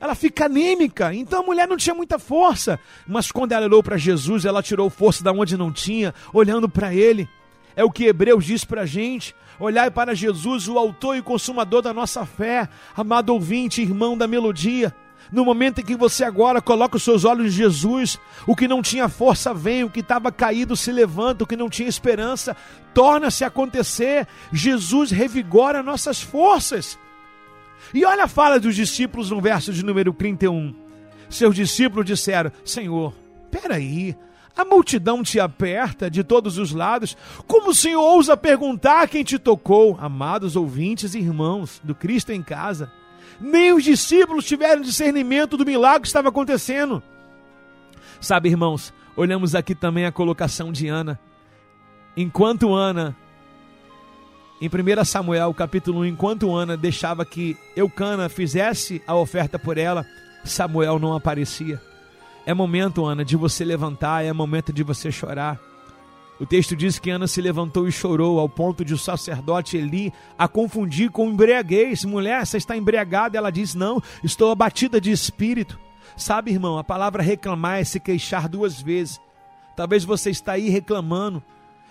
ela 0.01 0.15
fica 0.15 0.47
anêmica. 0.47 1.13
Então 1.15 1.41
a 1.41 1.47
mulher 1.47 1.69
não 1.69 1.77
tinha 1.77 1.95
muita 1.95 2.19
força. 2.19 2.81
Mas 3.07 3.31
quando 3.31 3.53
ela 3.53 3.67
olhou 3.67 3.83
para 3.83 3.99
Jesus, 3.99 4.47
ela 4.47 4.63
tirou 4.63 4.89
força 4.89 5.23
da 5.23 5.31
onde 5.31 5.57
não 5.57 5.71
tinha, 5.71 6.15
olhando 6.33 6.69
para 6.69 6.95
ele. 6.95 7.29
É 7.77 7.85
o 7.85 7.91
que 7.91 8.07
Hebreus 8.07 8.45
diz 8.45 8.65
para 8.65 8.83
a 8.83 8.87
gente. 8.87 9.35
Olhai 9.59 9.91
para 9.91 10.15
Jesus, 10.15 10.69
o 10.69 10.79
autor 10.79 11.17
e 11.17 11.23
consumador 11.23 11.83
da 11.83 11.93
nossa 11.93 12.25
fé. 12.25 12.67
Amado 12.97 13.35
ouvinte, 13.35 13.83
irmão 13.83 14.17
da 14.17 14.27
melodia. 14.27 14.95
No 15.31 15.45
momento 15.45 15.81
em 15.81 15.85
que 15.85 15.95
você 15.95 16.25
agora 16.25 16.61
coloca 16.61 16.97
os 16.97 17.05
seus 17.05 17.25
olhos 17.25 17.47
em 17.47 17.57
Jesus, 17.57 18.19
o 18.47 18.57
que 18.57 18.67
não 18.67 18.83
tinha 18.83 19.09
força 19.09 19.55
vem, 19.55 19.85
o 19.85 19.91
que 19.91 20.01
estava 20.01 20.33
caído 20.33 20.75
se 20.75 20.91
levanta, 20.91 21.45
o 21.45 21.47
que 21.47 21.57
não 21.57 21.69
tinha 21.69 21.89
esperança 21.89 22.57
torna-se 22.93 23.45
acontecer. 23.45 24.27
Jesus 24.51 25.11
revigora 25.11 25.83
nossas 25.83 26.21
forças. 26.21 26.99
E 27.93 28.05
olha 28.05 28.25
a 28.25 28.29
fala 28.29 28.61
dos 28.61 28.75
discípulos 28.75 29.31
no 29.31 29.41
verso 29.41 29.73
de 29.73 29.85
número 29.85 30.13
31. 30.13 30.75
Seus 31.29 31.55
discípulos 31.55 32.07
disseram: 32.07 32.53
Senhor, 32.65 33.15
peraí, 33.51 34.17
a 34.57 34.65
multidão 34.65 35.23
te 35.23 35.41
aperta 35.41 36.11
de 36.11 36.23
todos 36.23 36.59
os 36.59 36.73
lados. 36.73 37.17
Como 37.47 37.71
o 37.71 37.75
Senhor 37.75 38.03
ousa 38.03 38.37
perguntar 38.37 39.09
quem 39.09 39.25
te 39.25 39.39
tocou? 39.39 39.97
Amados 40.01 40.57
ouvintes 40.57 41.15
e 41.15 41.19
irmãos 41.19 41.81
do 41.83 41.95
Cristo 41.95 42.31
em 42.31 42.43
casa, 42.43 42.93
nem 43.41 43.73
os 43.73 43.83
discípulos 43.83 44.45
tiveram 44.45 44.83
discernimento 44.83 45.57
do 45.57 45.65
milagre 45.65 46.03
que 46.03 46.07
estava 46.09 46.29
acontecendo. 46.29 47.03
Sabe, 48.21 48.51
irmãos, 48.51 48.93
olhamos 49.17 49.55
aqui 49.55 49.75
também 49.75 50.05
a 50.05 50.13
colocação 50.13 50.71
de 50.71 50.89
Ana. 50.89 51.19
Enquanto 52.17 52.75
Ana 52.75 53.17
em 54.61 54.69
1 54.69 55.05
Samuel, 55.07 55.55
capítulo 55.55 56.01
1, 56.01 56.07
enquanto 56.07 56.55
Ana 56.55 56.77
deixava 56.77 57.25
que 57.25 57.57
Eucana 57.75 58.29
fizesse 58.29 59.03
a 59.07 59.15
oferta 59.15 59.59
por 59.59 59.79
ela, 59.79 60.05
Samuel 60.45 60.99
não 60.99 61.15
aparecia. 61.15 61.81
É 62.45 62.53
momento, 62.53 63.07
Ana, 63.07 63.25
de 63.25 63.37
você 63.37 63.65
levantar, 63.65 64.23
é 64.23 64.33
momento 64.35 64.71
de 64.71 64.83
você 64.83 65.11
chorar. 65.11 65.59
O 66.39 66.45
texto 66.45 66.77
diz 66.77 66.99
que 66.99 67.11
Ana 67.11 67.27
se 67.27 67.41
levantou 67.41 67.89
e 67.89 67.93
chorou, 67.93 68.39
ao 68.39 68.49
ponto 68.49 68.85
de 68.85 68.93
o 68.93 68.99
sacerdote 68.99 69.79
Eli 69.79 70.13
a 70.39 70.47
confundir 70.47 71.11
com 71.11 71.29
embriaguez. 71.29 72.05
Mulher, 72.05 72.47
você 72.47 72.57
está 72.57 72.77
embriagada? 72.77 73.37
Ela 73.37 73.51
diz: 73.51 73.75
Não, 73.75 74.03
estou 74.25 74.51
abatida 74.51 75.01
de 75.01 75.11
espírito. 75.11 75.79
Sabe, 76.17 76.51
irmão, 76.51 76.77
a 76.79 76.85
palavra 76.85 77.23
reclamar 77.23 77.81
é 77.81 77.85
se 77.85 78.01
queixar 78.01 78.49
duas 78.49 78.81
vezes. 78.81 79.21
Talvez 79.77 80.03
você 80.05 80.31
está 80.31 80.53
aí 80.53 80.69
reclamando, 80.69 81.43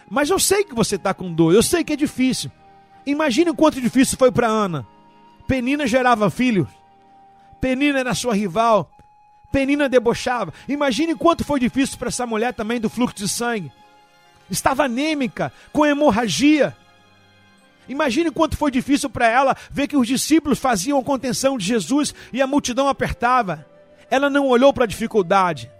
mas 0.10 0.30
eu 0.30 0.40
sei 0.40 0.64
que 0.64 0.76
você 0.76 0.96
está 0.96 1.14
com 1.14 1.32
dor, 1.32 1.54
eu 1.54 1.64
sei 1.64 1.84
que 1.84 1.94
é 1.94 1.96
difícil. 1.96 2.52
Imagine 3.10 3.50
o 3.50 3.56
quanto 3.56 3.82
difícil 3.82 4.18
foi 4.18 4.32
para 4.32 4.48
Ana. 4.48 4.86
Penina 5.48 5.88
gerava 5.88 6.30
filhos. 6.30 6.68
Penina 7.60 8.00
era 8.00 8.14
sua 8.14 8.36
rival. 8.36 8.90
Penina 9.52 9.90
debochava. 9.90 10.54
Imagine 10.68 11.16
quanto 11.16 11.44
foi 11.44 11.60
difícil 11.60 11.98
para 11.98 12.10
essa 12.10 12.26
mulher 12.26 12.54
também 12.54 12.80
do 12.80 12.90
fluxo 12.90 13.16
de 13.16 13.28
sangue. 13.28 13.72
Estava 14.50 14.86
anêmica, 14.86 15.52
com 15.74 15.86
hemorragia. 15.86 16.76
Imagine 17.88 18.30
quanto 18.30 18.56
foi 18.56 18.70
difícil 18.70 19.10
para 19.10 19.28
ela 19.28 19.58
ver 19.72 19.88
que 19.88 19.98
os 19.98 20.08
discípulos 20.08 20.60
faziam 20.60 21.04
contenção 21.04 21.58
de 21.58 21.66
Jesus 21.66 22.14
e 22.32 22.42
a 22.42 22.48
multidão 22.48 22.88
apertava. 22.88 23.66
Ela 24.12 24.30
não 24.30 24.48
olhou 24.48 24.72
para 24.72 24.84
a 24.84 24.88
dificuldade, 24.88 25.72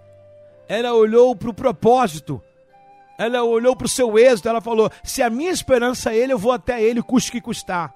ela 0.68 0.92
olhou 0.92 1.34
para 1.34 1.50
o 1.50 1.54
propósito, 1.54 2.42
ela 3.20 3.42
olhou 3.44 3.76
para 3.76 3.84
o 3.84 3.88
seu 3.88 4.18
êxito, 4.18 4.48
ela 4.48 4.62
falou: 4.62 4.90
se 5.02 5.22
a 5.22 5.28
minha 5.28 5.50
esperança 5.50 6.10
é 6.10 6.16
ele, 6.16 6.32
eu 6.32 6.38
vou 6.38 6.52
até 6.52 6.82
ele, 6.82 7.02
custe 7.02 7.30
que 7.30 7.38
custar. 7.38 7.94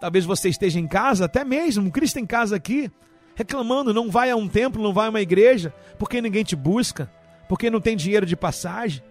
Talvez 0.00 0.24
você 0.24 0.48
esteja 0.48 0.80
em 0.80 0.86
casa, 0.86 1.26
até 1.26 1.44
mesmo, 1.44 1.90
Cristo 1.90 2.18
em 2.18 2.24
casa 2.24 2.56
aqui, 2.56 2.90
reclamando, 3.34 3.92
não 3.92 4.10
vai 4.10 4.30
a 4.30 4.36
um 4.36 4.48
templo, 4.48 4.82
não 4.82 4.94
vai 4.94 5.06
a 5.06 5.10
uma 5.10 5.20
igreja, 5.20 5.74
porque 5.98 6.22
ninguém 6.22 6.44
te 6.44 6.56
busca, 6.56 7.12
porque 7.46 7.68
não 7.68 7.78
tem 7.78 7.94
dinheiro 7.94 8.24
de 8.24 8.36
passagem. 8.36 9.02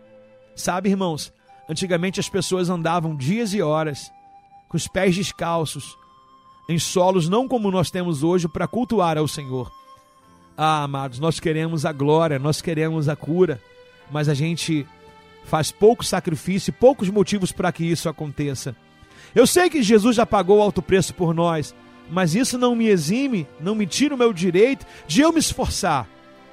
Sabe, 0.56 0.90
irmãos, 0.90 1.32
antigamente 1.70 2.20
as 2.20 2.28
pessoas 2.28 2.68
andavam 2.68 3.16
dias 3.16 3.54
e 3.54 3.62
horas 3.62 4.12
com 4.68 4.76
os 4.76 4.88
pés 4.88 5.16
descalços, 5.16 5.96
em 6.68 6.80
solos 6.80 7.30
não 7.30 7.48
como 7.48 7.70
nós 7.70 7.92
temos 7.92 8.24
hoje 8.24 8.48
para 8.48 8.68
cultuar 8.68 9.20
ao 9.20 9.28
Senhor. 9.28 9.72
Ah, 10.58 10.82
amados, 10.82 11.20
nós 11.20 11.40
queremos 11.40 11.86
a 11.86 11.92
glória, 11.92 12.40
nós 12.40 12.60
queremos 12.60 13.08
a 13.08 13.16
cura, 13.16 13.62
mas 14.10 14.28
a 14.28 14.34
gente 14.34 14.88
faz 15.48 15.72
pouco 15.72 16.04
sacrifício 16.04 16.70
e 16.70 16.74
poucos 16.74 17.10
motivos 17.10 17.52
para 17.52 17.72
que 17.72 17.86
isso 17.86 18.10
aconteça. 18.10 18.76
Eu 19.34 19.48
sei 19.48 19.70
que 19.70 19.82
Jesus 19.82 20.16
já 20.16 20.26
pagou 20.26 20.62
alto 20.62 20.82
preço 20.82 21.14
por 21.14 21.34
nós, 21.34 21.74
mas 22.10 22.36
isso 22.36 22.58
não 22.58 22.76
me 22.76 22.88
exime, 22.88 23.48
não 23.60 23.74
me 23.74 23.88
tira 23.88 24.14
o 24.14 24.18
meu 24.18 24.34
direito 24.34 24.86
de 25.08 25.22
eu 25.22 25.32
me 25.32 25.40
esforçar, 25.40 26.08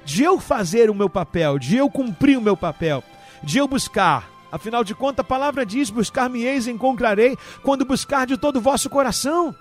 de 0.05 0.23
eu 0.23 0.39
fazer 0.39 0.89
o 0.89 0.95
meu 0.95 1.09
papel, 1.09 1.59
de 1.59 1.75
eu 1.75 1.89
cumprir 1.89 2.37
o 2.37 2.41
meu 2.41 2.55
papel, 2.55 3.03
de 3.43 3.57
eu 3.57 3.67
buscar. 3.67 4.29
Afinal 4.51 4.83
de 4.83 4.95
contas, 4.95 5.19
a 5.19 5.27
palavra 5.27 5.65
diz: 5.65 5.89
Buscar-me-eis 5.89 6.67
encontrarei, 6.67 7.37
quando 7.63 7.85
buscar 7.85 8.25
de 8.25 8.37
todo 8.37 8.57
o 8.57 8.61
vosso 8.61 8.89
coração. 8.89 9.53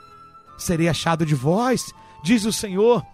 Serei 0.57 0.89
achado 0.89 1.27
de 1.27 1.35
vós, 1.35 1.93
diz 2.23 2.45
o 2.45 2.53
Senhor, 2.53 3.05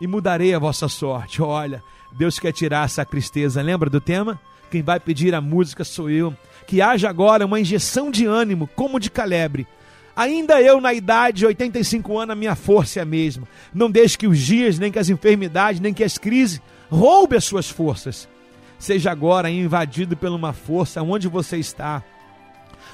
e 0.00 0.06
mudarei 0.08 0.52
a 0.52 0.58
vossa 0.58 0.88
sorte. 0.88 1.40
Olha, 1.40 1.82
Deus 2.10 2.40
quer 2.40 2.52
tirar 2.52 2.86
essa 2.86 3.04
tristeza. 3.04 3.62
Lembra 3.62 3.88
do 3.88 4.00
tema? 4.00 4.40
Quem 4.70 4.82
vai 4.82 5.00
pedir 5.00 5.34
a 5.34 5.40
música 5.40 5.84
sou 5.84 6.10
eu. 6.10 6.34
Que 6.66 6.82
haja 6.82 7.08
agora 7.08 7.46
uma 7.46 7.60
injeção 7.60 8.10
de 8.10 8.26
ânimo, 8.26 8.68
como 8.74 9.00
de 9.00 9.10
calebre. 9.10 9.66
Ainda 10.14 10.60
eu, 10.60 10.80
na 10.80 10.92
idade 10.92 11.38
de 11.38 11.46
85 11.46 12.18
anos, 12.18 12.32
a 12.32 12.36
minha 12.36 12.56
força 12.56 12.98
é 12.98 13.02
a 13.02 13.06
mesma. 13.06 13.46
Não 13.72 13.90
deixe 13.90 14.18
que 14.18 14.26
os 14.26 14.38
dias, 14.38 14.78
nem 14.78 14.90
que 14.90 14.98
as 14.98 15.08
enfermidades, 15.08 15.80
nem 15.80 15.94
que 15.94 16.02
as 16.02 16.18
crises 16.18 16.60
roube 16.90 17.36
as 17.36 17.44
suas 17.44 17.70
forças. 17.70 18.28
Seja 18.78 19.10
agora 19.10 19.48
invadido 19.48 20.16
por 20.16 20.28
uma 20.30 20.52
força 20.52 21.02
onde 21.02 21.28
você 21.28 21.56
está. 21.56 22.02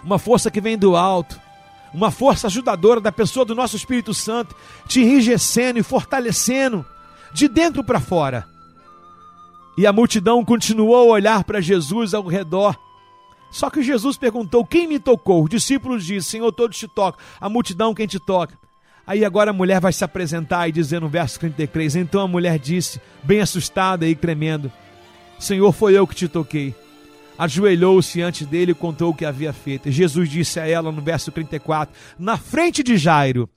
Uma 0.02 0.18
força 0.18 0.50
que 0.50 0.60
vem 0.60 0.76
do 0.76 0.96
alto. 0.96 1.40
Uma 1.94 2.10
força 2.10 2.46
ajudadora 2.46 3.00
da 3.00 3.10
pessoa 3.10 3.44
do 3.44 3.54
nosso 3.54 3.76
Espírito 3.76 4.12
Santo, 4.12 4.54
te 4.86 5.00
enrijecendo 5.00 5.78
e 5.78 5.82
fortalecendo 5.82 6.84
de 7.32 7.48
dentro 7.48 7.82
para 7.82 8.00
fora. 8.00 8.53
E 9.76 9.86
a 9.86 9.92
multidão 9.92 10.44
continuou 10.44 10.96
a 10.96 11.14
olhar 11.14 11.44
para 11.44 11.60
Jesus 11.60 12.14
ao 12.14 12.26
redor. 12.26 12.78
Só 13.50 13.70
que 13.70 13.82
Jesus 13.82 14.16
perguntou: 14.16 14.64
Quem 14.64 14.86
me 14.86 14.98
tocou? 14.98 15.44
Os 15.44 15.50
discípulos 15.50 16.04
disseram: 16.04 16.22
Senhor, 16.22 16.52
todos 16.52 16.76
te 16.76 16.88
tocam. 16.88 17.20
A 17.40 17.48
multidão, 17.48 17.94
quem 17.94 18.06
te 18.06 18.18
toca? 18.18 18.58
Aí 19.06 19.24
agora 19.24 19.50
a 19.50 19.54
mulher 19.54 19.80
vai 19.80 19.92
se 19.92 20.02
apresentar 20.02 20.68
e 20.68 20.72
dizer 20.72 21.00
no 21.00 21.08
verso 21.08 21.38
33. 21.38 21.96
Então 21.96 22.22
a 22.22 22.28
mulher 22.28 22.58
disse, 22.58 23.00
bem 23.22 23.40
assustada 23.40 24.06
e 24.08 24.14
tremendo: 24.14 24.72
Senhor, 25.38 25.72
foi 25.72 25.96
eu 25.96 26.06
que 26.06 26.14
te 26.14 26.28
toquei. 26.28 26.74
Ajoelhou-se 27.36 28.22
antes 28.22 28.46
dele 28.46 28.72
e 28.72 28.74
contou 28.74 29.10
o 29.10 29.14
que 29.14 29.24
havia 29.24 29.52
feito. 29.52 29.90
Jesus 29.90 30.30
disse 30.30 30.60
a 30.60 30.68
ela 30.68 30.92
no 30.92 31.02
verso 31.02 31.32
34, 31.32 31.94
na 32.18 32.36
frente 32.36 32.82
de 32.82 32.96
Jairo: 32.96 33.48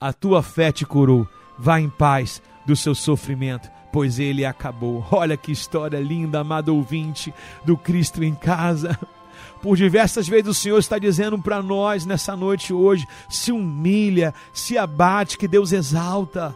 A 0.00 0.12
tua 0.12 0.42
fé 0.42 0.70
te 0.70 0.84
curou. 0.84 1.26
Vá 1.58 1.80
em 1.80 1.88
paz 1.88 2.42
do 2.66 2.74
seu 2.74 2.94
sofrimento 2.94 3.73
pois 3.94 4.18
ele 4.18 4.44
acabou. 4.44 5.06
Olha 5.12 5.36
que 5.36 5.52
história 5.52 6.00
linda, 6.00 6.40
amado 6.40 6.74
ouvinte 6.74 7.32
do 7.64 7.76
Cristo 7.76 8.24
em 8.24 8.34
casa. 8.34 8.98
Por 9.62 9.76
diversas 9.76 10.26
vezes 10.26 10.48
o 10.48 10.54
Senhor 10.54 10.78
está 10.78 10.98
dizendo 10.98 11.38
para 11.38 11.62
nós 11.62 12.04
nessa 12.04 12.34
noite 12.34 12.72
hoje: 12.72 13.06
se 13.30 13.52
humilha, 13.52 14.34
se 14.52 14.76
abate, 14.76 15.38
que 15.38 15.46
Deus 15.46 15.70
exalta. 15.70 16.54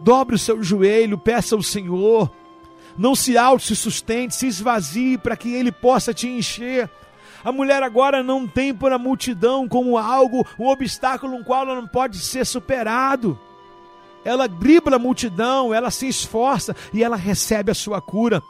Dobre 0.00 0.34
o 0.34 0.38
seu 0.38 0.60
joelho, 0.64 1.16
peça 1.16 1.54
ao 1.54 1.62
Senhor. 1.62 2.28
Não 2.98 3.14
se 3.14 3.38
auto 3.38 3.62
se 3.62 3.76
sustente, 3.76 4.34
se 4.34 4.48
esvazie 4.48 5.16
para 5.16 5.36
que 5.36 5.54
ele 5.54 5.70
possa 5.70 6.12
te 6.12 6.26
encher. 6.26 6.90
A 7.44 7.52
mulher 7.52 7.84
agora 7.84 8.20
não 8.20 8.48
tem 8.48 8.74
por 8.74 8.92
a 8.92 8.98
multidão 8.98 9.68
como 9.68 9.96
algo, 9.96 10.44
um 10.58 10.66
obstáculo 10.66 11.38
no 11.38 11.44
qual 11.44 11.62
ela 11.62 11.80
não 11.80 11.86
pode 11.86 12.18
ser 12.18 12.44
superado. 12.44 13.38
Ela 14.24 14.46
dribla 14.46 14.96
a 14.96 14.98
multidão, 14.98 15.72
ela 15.72 15.90
se 15.90 16.06
esforça 16.08 16.76
e 16.92 17.02
ela 17.02 17.16
recebe 17.16 17.70
a 17.70 17.74
sua 17.74 18.00
cura. 18.00 18.42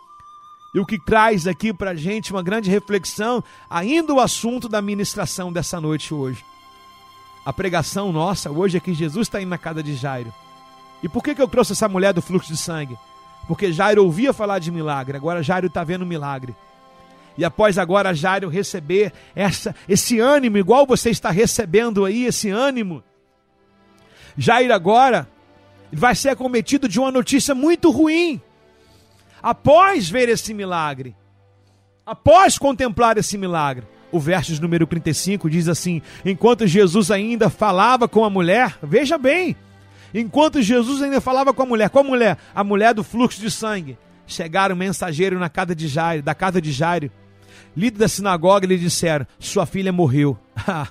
E 0.75 0.79
o 0.79 0.87
que 0.87 0.99
traz 0.99 1.47
aqui 1.47 1.73
para 1.73 1.91
a 1.91 1.95
gente 1.95 2.33
uma 2.33 2.43
grande 2.43 2.71
reflexão, 2.71 3.43
ainda 3.69 4.13
o 4.15 4.21
assunto 4.21 4.69
da 4.69 4.81
ministração 4.81 5.53
dessa 5.53 5.81
noite 5.81 6.15
hoje. 6.15 6.45
A 7.45 7.53
pregação 7.53 8.13
nossa 8.13 8.51
hoje 8.51 8.77
é 8.77 8.81
que 8.81 8.95
Jesus 8.95 9.27
está 9.27 9.41
indo 9.41 9.49
na 9.49 9.59
casa 9.59 9.83
de 9.83 9.95
Jairo. 9.95 10.33
E 11.03 11.09
por 11.09 11.23
que, 11.23 11.35
que 11.35 11.43
eu 11.43 11.49
trouxe 11.49 11.73
essa 11.73 11.89
mulher 11.89 12.13
do 12.13 12.23
fluxo 12.23 12.53
de 12.53 12.57
sangue? 12.57 12.97
Porque 13.49 13.73
Jairo 13.73 14.05
ouvia 14.05 14.33
falar 14.33 14.59
de 14.59 14.71
milagre, 14.71 15.17
agora 15.17 15.43
Jairo 15.43 15.67
está 15.67 15.83
vendo 15.83 16.07
milagre. 16.07 16.55
E 17.37 17.45
após 17.45 17.79
agora 17.79 18.15
Jairo 18.15 18.49
receber 18.49 19.13
essa, 19.35 19.75
esse 19.89 20.21
ânimo, 20.21 20.59
igual 20.59 20.87
você 20.87 21.11
está 21.11 21.31
recebendo 21.31 22.05
aí, 22.05 22.27
esse 22.27 22.51
ânimo, 22.51 23.03
Jairo 24.37 24.75
agora 24.75 25.29
vai 25.93 26.15
ser 26.15 26.31
acometido 26.31 26.89
de 26.89 26.99
uma 26.99 27.11
notícia 27.11 27.55
muito 27.55 27.91
ruim. 27.91 28.41
Após 29.43 30.09
ver 30.09 30.29
esse 30.29 30.53
milagre, 30.53 31.17
após 32.05 32.59
contemplar 32.59 33.17
esse 33.17 33.39
milagre, 33.39 33.87
o 34.13 34.19
verso 34.19 34.61
número 34.61 34.87
35 34.87 35.49
diz 35.49 35.69
assim: 35.69 36.03
Enquanto 36.25 36.67
Jesus 36.67 37.11
ainda 37.11 37.49
falava 37.49 38.09
com 38.09 38.25
a 38.25 38.31
mulher, 38.31 38.79
veja 38.83 39.17
bem, 39.17 39.57
enquanto 40.13 40.61
Jesus 40.61 41.03
ainda 41.03 41.21
falava 41.21 41.55
com 41.55 41.63
a 41.63 41.67
mulher, 41.67 41.89
qual 41.91 42.05
mulher? 42.05 42.37
A 42.55 42.63
mulher 42.63 42.93
do 42.95 43.05
fluxo 43.05 43.41
de 43.41 43.51
sangue. 43.51 43.97
Chegaram 44.27 44.77
mensageiro 44.77 45.41
na 45.41 45.49
casa 45.49 45.75
de 45.75 45.89
Jairo, 45.89 46.23
da 46.23 46.35
casa 46.35 46.61
de 46.61 46.71
Jairo, 46.71 47.11
líder 47.77 47.99
da 47.99 48.09
sinagoga, 48.09 48.67
lhe 48.67 48.77
disseram: 48.77 49.27
Sua 49.39 49.67
filha 49.67 49.93
morreu. 49.93 50.39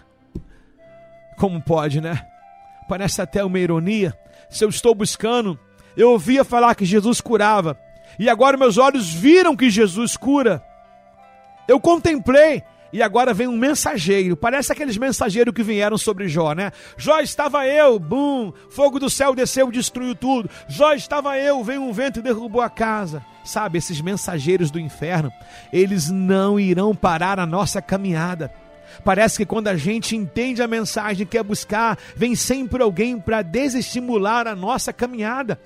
Como 1.38 1.62
pode, 1.62 2.02
né? 2.02 2.22
Parece 2.88 3.22
até 3.22 3.44
uma 3.44 3.60
ironia. 3.60 4.18
Se 4.50 4.66
eu 4.66 4.70
estou 4.70 4.96
buscando, 4.96 5.60
eu 5.96 6.12
ouvia 6.12 6.44
falar 6.44 6.76
que 6.76 6.86
Jesus 6.86 7.22
curava, 7.22 7.80
e 8.18 8.30
agora 8.30 8.58
meus 8.58 8.78
olhos 8.78 9.14
viram 9.14 9.56
que 9.56 9.70
Jesus 9.70 10.18
cura. 10.18 10.64
Eu 11.68 11.80
contemplei, 11.80 12.64
e 12.92 13.02
agora 13.02 13.34
vem 13.34 13.48
um 13.48 13.58
mensageiro. 13.58 14.36
Parece 14.36 14.72
aqueles 14.72 14.98
mensageiros 14.98 15.54
que 15.54 15.64
vieram 15.64 15.98
sobre 15.98 16.28
Jó, 16.28 16.54
né? 16.54 16.72
Jó 16.98 17.20
estava 17.20 17.68
eu, 17.68 18.00
bum, 18.00 18.52
fogo 18.72 19.00
do 19.00 19.10
céu 19.10 19.36
desceu, 19.36 19.72
destruiu 19.72 20.16
tudo. 20.16 20.50
Jó 20.68 20.94
estava 20.94 21.38
eu, 21.38 21.64
veio 21.64 21.84
um 21.84 21.94
vento 21.94 22.20
e 22.20 22.24
derrubou 22.24 22.62
a 22.62 22.70
casa. 22.70 23.24
Sabe, 23.44 23.78
esses 23.78 24.02
mensageiros 24.02 24.70
do 24.70 24.80
inferno, 24.80 25.32
eles 25.72 26.10
não 26.10 26.60
irão 26.60 26.96
parar 26.96 27.40
a 27.40 27.46
nossa 27.46 27.82
caminhada. 27.82 28.52
Parece 29.04 29.38
que 29.38 29.46
quando 29.46 29.68
a 29.68 29.76
gente 29.76 30.16
entende 30.16 30.62
a 30.62 30.68
mensagem 30.68 31.26
que 31.26 31.38
é 31.38 31.44
buscar, 31.44 31.98
vem 32.16 32.36
sempre 32.36 32.84
alguém 32.84 33.20
para 33.20 33.42
desestimular 33.42 34.48
a 34.48 34.56
nossa 34.56 34.92
caminhada. 34.92 35.60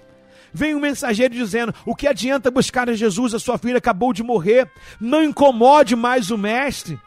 Vem 0.54 0.76
um 0.76 0.80
mensageiro 0.80 1.34
dizendo: 1.34 1.74
O 1.86 1.96
que 1.96 2.08
adianta 2.08 2.52
buscar 2.52 2.90
a 2.90 2.94
Jesus? 2.94 3.34
A 3.34 3.40
sua 3.40 3.58
filha 3.58 3.78
acabou 3.78 4.14
de 4.14 4.22
morrer. 4.22 4.70
Não 5.00 5.24
incomode 5.24 5.96
mais 5.96 6.30
o 6.30 6.38
mestre. 6.38 7.00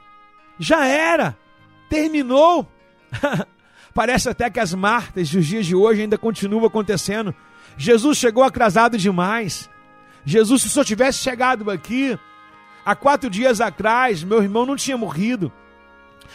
Já 0.59 0.85
era. 0.85 1.37
Terminou. 1.89 2.69
Parece 3.95 4.29
até 4.29 4.51
que 4.51 4.61
as 4.61 4.75
martas 4.75 5.31
dos 5.31 5.47
dias 5.47 5.65
de 5.65 5.75
hoje 5.75 6.03
ainda 6.03 6.19
continuam 6.19 6.67
acontecendo. 6.67 7.35
Jesus 7.79 8.19
chegou 8.19 8.43
atrasado 8.43 8.99
demais. 8.99 9.71
Jesus, 10.25 10.63
se 10.63 10.69
só 10.69 10.83
tivesse 10.83 11.21
chegado 11.21 11.71
aqui 11.71 12.19
há 12.85 12.97
quatro 12.97 13.31
dias 13.31 13.61
atrás, 13.61 14.25
meu 14.25 14.43
irmão 14.43 14.67
não 14.67 14.77
tinha 14.77 14.99
morrido. 14.99 15.53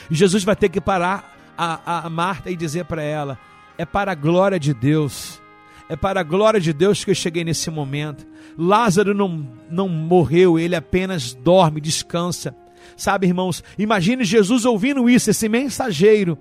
Jesus 0.09 0.43
vai 0.43 0.55
ter 0.55 0.69
que 0.69 0.81
parar 0.81 1.35
a, 1.57 2.05
a 2.05 2.09
Marta 2.09 2.49
e 2.49 2.55
dizer 2.55 2.85
para 2.85 3.03
ela: 3.03 3.37
é 3.77 3.85
para 3.85 4.11
a 4.11 4.15
glória 4.15 4.59
de 4.59 4.73
Deus, 4.73 5.41
é 5.89 5.95
para 5.95 6.19
a 6.19 6.23
glória 6.23 6.59
de 6.59 6.73
Deus 6.73 7.03
que 7.03 7.11
eu 7.11 7.15
cheguei 7.15 7.43
nesse 7.43 7.69
momento. 7.69 8.25
Lázaro 8.57 9.13
não, 9.13 9.47
não 9.69 9.87
morreu, 9.87 10.59
ele 10.59 10.75
apenas 10.75 11.33
dorme, 11.33 11.79
descansa. 11.79 12.55
Sabe, 12.97 13.27
irmãos, 13.27 13.63
imagine 13.77 14.23
Jesus 14.23 14.65
ouvindo 14.65 15.09
isso, 15.09 15.29
esse 15.29 15.47
mensageiro. 15.47 16.37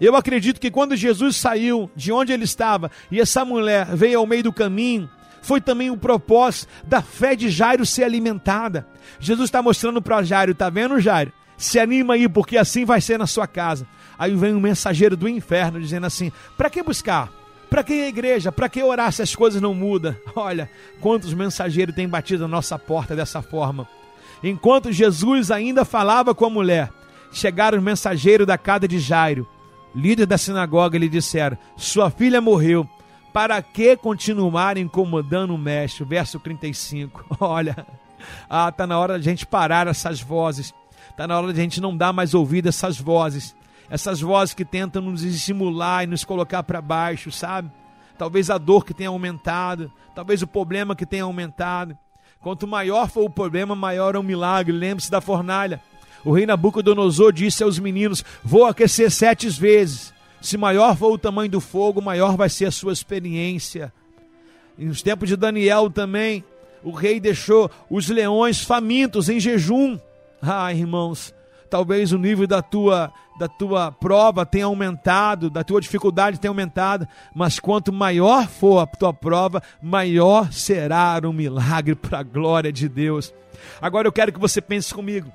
Eu 0.00 0.16
acredito 0.16 0.60
que 0.60 0.70
quando 0.70 0.96
Jesus 0.96 1.36
saiu 1.36 1.90
de 1.94 2.12
onde 2.12 2.32
ele 2.32 2.44
estava 2.44 2.90
e 3.10 3.20
essa 3.20 3.44
mulher 3.44 3.86
veio 3.94 4.18
ao 4.18 4.26
meio 4.26 4.42
do 4.42 4.52
caminho, 4.52 5.08
foi 5.40 5.60
também 5.60 5.90
o 5.90 5.96
propósito 5.96 6.68
da 6.84 7.02
fé 7.02 7.36
de 7.36 7.50
Jairo 7.50 7.84
ser 7.84 8.04
alimentada. 8.04 8.86
Jesus 9.20 9.48
está 9.48 9.62
mostrando 9.62 10.00
para 10.00 10.22
Jairo, 10.22 10.54
tá 10.54 10.68
vendo, 10.70 10.98
Jairo? 10.98 11.32
Se 11.56 11.78
anima 11.78 12.14
aí, 12.14 12.28
porque 12.28 12.56
assim 12.56 12.84
vai 12.84 13.00
ser 13.00 13.18
na 13.18 13.26
sua 13.26 13.46
casa. 13.46 13.86
Aí 14.18 14.34
vem 14.34 14.54
um 14.54 14.60
mensageiro 14.60 15.16
do 15.16 15.28
inferno 15.28 15.80
dizendo 15.80 16.06
assim: 16.06 16.32
para 16.56 16.70
que 16.70 16.82
buscar? 16.82 17.30
Para 17.70 17.82
que 17.82 17.92
a 17.92 18.08
igreja? 18.08 18.52
Para 18.52 18.68
que 18.68 18.82
orar 18.82 19.12
se 19.12 19.22
as 19.22 19.34
coisas 19.34 19.60
não 19.60 19.74
mudam? 19.74 20.14
Olha, 20.36 20.70
quantos 21.00 21.34
mensageiros 21.34 21.94
têm 21.94 22.08
batido 22.08 22.44
a 22.44 22.48
nossa 22.48 22.78
porta 22.78 23.16
dessa 23.16 23.42
forma. 23.42 23.88
Enquanto 24.42 24.92
Jesus 24.92 25.50
ainda 25.50 25.84
falava 25.84 26.34
com 26.34 26.44
a 26.44 26.50
mulher, 26.50 26.90
chegaram 27.32 27.78
os 27.78 27.84
mensageiros 27.84 28.46
da 28.46 28.58
casa 28.58 28.86
de 28.86 28.98
Jairo, 28.98 29.48
líder 29.94 30.26
da 30.26 30.38
sinagoga, 30.38 30.96
e 30.96 31.00
lhe 31.00 31.08
disseram: 31.08 31.58
Sua 31.76 32.10
filha 32.10 32.40
morreu. 32.40 32.88
Para 33.32 33.60
que 33.60 33.96
continuar 33.96 34.78
incomodando 34.78 35.52
o 35.56 35.58
mestre? 35.58 36.04
Verso 36.04 36.38
35. 36.38 37.24
Olha, 37.40 37.84
ah, 38.48 38.70
tá 38.70 38.86
na 38.86 38.96
hora 38.96 39.18
de 39.18 39.28
a 39.28 39.32
gente 39.32 39.44
parar 39.44 39.88
essas 39.88 40.20
vozes 40.20 40.72
Está 41.14 41.28
na 41.28 41.38
hora 41.38 41.52
de 41.52 41.60
a 41.60 41.62
gente 41.62 41.80
não 41.80 41.96
dar 41.96 42.12
mais 42.12 42.34
ouvido 42.34 42.66
a 42.66 42.70
essas 42.70 42.98
vozes. 42.98 43.54
Essas 43.88 44.20
vozes 44.20 44.52
que 44.52 44.64
tentam 44.64 45.00
nos 45.00 45.22
estimular 45.22 46.02
e 46.02 46.08
nos 46.08 46.24
colocar 46.24 46.64
para 46.64 46.80
baixo, 46.80 47.30
sabe? 47.30 47.70
Talvez 48.18 48.50
a 48.50 48.58
dor 48.58 48.84
que 48.84 48.92
tenha 48.92 49.10
aumentado, 49.10 49.92
talvez 50.12 50.42
o 50.42 50.46
problema 50.46 50.96
que 50.96 51.06
tenha 51.06 51.22
aumentado. 51.22 51.96
Quanto 52.40 52.66
maior 52.66 53.08
for 53.08 53.24
o 53.24 53.30
problema, 53.30 53.76
maior 53.76 54.16
é 54.16 54.18
o 54.18 54.24
milagre. 54.24 54.72
Lembre-se 54.72 55.08
da 55.08 55.20
fornalha. 55.20 55.80
O 56.24 56.32
rei 56.32 56.46
Nabucodonosor 56.46 57.32
disse 57.32 57.62
aos 57.62 57.78
meninos: 57.78 58.24
Vou 58.42 58.64
aquecer 58.64 59.08
sete 59.08 59.48
vezes. 59.48 60.12
Se 60.40 60.56
maior 60.56 60.96
for 60.96 61.12
o 61.12 61.18
tamanho 61.18 61.48
do 61.48 61.60
fogo, 61.60 62.02
maior 62.02 62.36
vai 62.36 62.48
ser 62.48 62.66
a 62.66 62.72
sua 62.72 62.92
experiência. 62.92 63.92
Nos 64.76 65.00
tempos 65.00 65.28
de 65.28 65.36
Daniel 65.36 65.88
também, 65.88 66.42
o 66.82 66.90
rei 66.90 67.20
deixou 67.20 67.70
os 67.88 68.08
leões 68.08 68.60
famintos 68.60 69.28
em 69.28 69.38
jejum. 69.38 69.96
Ah, 70.46 70.72
irmãos, 70.72 71.34
talvez 71.70 72.12
o 72.12 72.18
nível 72.18 72.46
da 72.46 72.62
tua 72.62 73.12
da 73.36 73.48
tua 73.48 73.90
prova 73.90 74.46
tenha 74.46 74.66
aumentado, 74.66 75.50
da 75.50 75.64
tua 75.64 75.80
dificuldade 75.80 76.38
tenha 76.38 76.50
aumentado, 76.50 77.06
mas 77.34 77.58
quanto 77.58 77.92
maior 77.92 78.46
for 78.46 78.78
a 78.78 78.86
tua 78.86 79.12
prova, 79.12 79.60
maior 79.82 80.52
será 80.52 81.20
o 81.24 81.32
milagre 81.32 81.96
para 81.96 82.20
a 82.20 82.22
glória 82.22 82.72
de 82.72 82.88
Deus. 82.88 83.34
Agora 83.80 84.06
eu 84.06 84.12
quero 84.12 84.32
que 84.32 84.38
você 84.38 84.60
pense 84.60 84.94
comigo. 84.94 85.32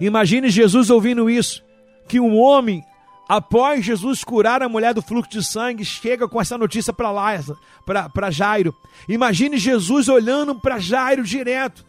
Imagine 0.00 0.48
Jesus 0.48 0.88
ouvindo 0.88 1.28
isso, 1.28 1.62
que 2.08 2.18
um 2.18 2.38
homem 2.38 2.82
após 3.28 3.84
Jesus 3.84 4.24
curar 4.24 4.62
a 4.62 4.68
mulher 4.68 4.94
do 4.94 5.02
fluxo 5.02 5.30
de 5.30 5.44
sangue, 5.44 5.84
chega 5.84 6.28
com 6.28 6.40
essa 6.40 6.56
notícia 6.58 6.92
para 6.92 7.10
Lázaro, 7.10 7.58
para 7.84 8.30
Jairo. 8.30 8.74
Imagine 9.08 9.58
Jesus 9.58 10.08
olhando 10.08 10.54
para 10.54 10.78
Jairo 10.78 11.24
direto 11.24 11.84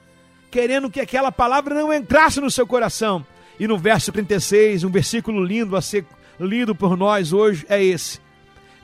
querendo 0.53 0.87
que 0.87 1.01
aquela 1.01 1.31
palavra 1.31 1.73
não 1.73 1.91
entrasse 1.91 2.39
no 2.39 2.51
seu 2.51 2.67
coração. 2.67 3.25
E 3.59 3.67
no 3.67 3.75
verso 3.75 4.11
36, 4.11 4.83
um 4.83 4.91
versículo 4.91 5.43
lindo 5.43 5.75
a 5.75 5.81
ser 5.81 6.05
lido 6.39 6.75
por 6.75 6.95
nós 6.95 7.33
hoje 7.33 7.65
é 7.67 7.83
esse. 7.83 8.19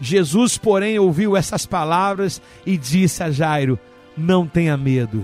Jesus, 0.01 0.57
porém, 0.57 0.97
ouviu 0.97 1.37
essas 1.37 1.67
palavras 1.67 2.41
e 2.65 2.75
disse 2.75 3.21
a 3.21 3.29
Jairo: 3.29 3.77
Não 4.17 4.47
tenha 4.47 4.75
medo, 4.75 5.23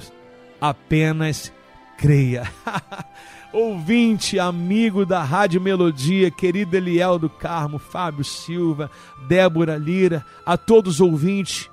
apenas 0.62 1.52
creia. 1.98 2.44
Ouvinte, 3.52 4.38
amigo 4.38 5.04
da 5.04 5.24
Rádio 5.24 5.60
Melodia, 5.60 6.30
querido 6.30 6.76
Eliel 6.76 7.18
do 7.18 7.30
Carmo, 7.30 7.80
Fábio 7.80 8.24
Silva, 8.24 8.92
Débora 9.28 9.78
Lira, 9.78 10.24
a 10.46 10.58
todos 10.58 10.96
os 10.96 11.02
ouvintes 11.02 11.72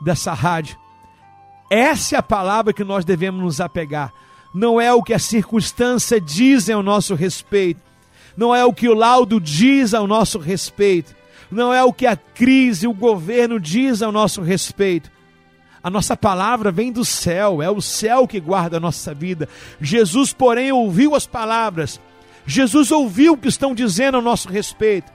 dessa 0.00 0.32
rádio, 0.32 0.76
essa 1.70 2.16
é 2.16 2.18
a 2.18 2.22
palavra 2.22 2.72
que 2.72 2.82
nós 2.82 3.04
devemos 3.04 3.40
nos 3.40 3.60
apegar. 3.60 4.12
Não 4.52 4.80
é 4.80 4.92
o 4.92 5.02
que 5.02 5.14
a 5.14 5.18
circunstância 5.20 6.20
diz 6.20 6.68
ao 6.68 6.82
nosso 6.82 7.14
respeito. 7.14 7.80
Não 8.36 8.54
é 8.54 8.64
o 8.64 8.72
que 8.72 8.88
o 8.88 8.94
laudo 8.94 9.40
diz 9.40 9.94
ao 9.94 10.06
nosso 10.06 10.40
respeito. 10.40 11.14
Não 11.50 11.72
é 11.72 11.84
o 11.84 11.92
que 11.92 12.06
a 12.06 12.16
crise, 12.16 12.88
o 12.88 12.92
governo 12.92 13.60
diz 13.60 14.02
ao 14.02 14.10
nosso 14.10 14.42
respeito. 14.42 15.10
A 15.82 15.88
nossa 15.88 16.16
palavra 16.16 16.70
vem 16.70 16.92
do 16.92 17.04
céu, 17.04 17.62
é 17.62 17.70
o 17.70 17.80
céu 17.80 18.28
que 18.28 18.38
guarda 18.38 18.76
a 18.76 18.80
nossa 18.80 19.14
vida. 19.14 19.48
Jesus, 19.80 20.32
porém, 20.32 20.72
ouviu 20.72 21.14
as 21.14 21.26
palavras. 21.26 22.00
Jesus 22.46 22.90
ouviu 22.90 23.34
o 23.34 23.36
que 23.38 23.48
estão 23.48 23.74
dizendo 23.74 24.16
ao 24.16 24.22
nosso 24.22 24.48
respeito. 24.48 25.10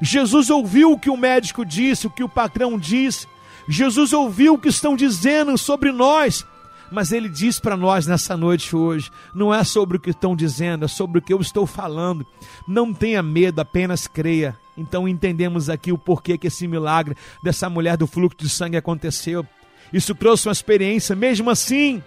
Jesus 0.00 0.50
ouviu 0.50 0.92
o 0.92 0.98
que 0.98 1.10
o 1.10 1.16
médico 1.16 1.64
disse, 1.64 2.06
o 2.06 2.10
que 2.10 2.22
o 2.22 2.28
patrão 2.28 2.78
disse. 2.78 3.26
Jesus 3.68 4.12
ouviu 4.12 4.54
o 4.54 4.58
que 4.58 4.68
estão 4.68 4.94
dizendo 4.94 5.56
sobre 5.56 5.90
nós, 5.90 6.46
mas 6.90 7.12
ele 7.12 7.28
diz 7.28 7.58
para 7.58 7.76
nós 7.76 8.06
nessa 8.06 8.36
noite 8.36 8.76
hoje: 8.76 9.10
não 9.34 9.52
é 9.52 9.64
sobre 9.64 9.96
o 9.96 10.00
que 10.00 10.10
estão 10.10 10.36
dizendo, 10.36 10.84
é 10.84 10.88
sobre 10.88 11.18
o 11.18 11.22
que 11.22 11.32
eu 11.32 11.40
estou 11.40 11.66
falando. 11.66 12.26
Não 12.68 12.92
tenha 12.92 13.22
medo, 13.22 13.60
apenas 13.60 14.06
creia. 14.06 14.56
Então 14.76 15.08
entendemos 15.08 15.70
aqui 15.70 15.92
o 15.92 15.98
porquê 15.98 16.36
que 16.36 16.48
esse 16.48 16.66
milagre 16.66 17.16
dessa 17.42 17.70
mulher 17.70 17.96
do 17.96 18.06
fluxo 18.06 18.38
de 18.38 18.48
sangue 18.48 18.76
aconteceu. 18.76 19.46
Isso 19.92 20.14
trouxe 20.14 20.48
uma 20.48 20.52
experiência, 20.52 21.14
mesmo 21.14 21.50
assim. 21.50 22.02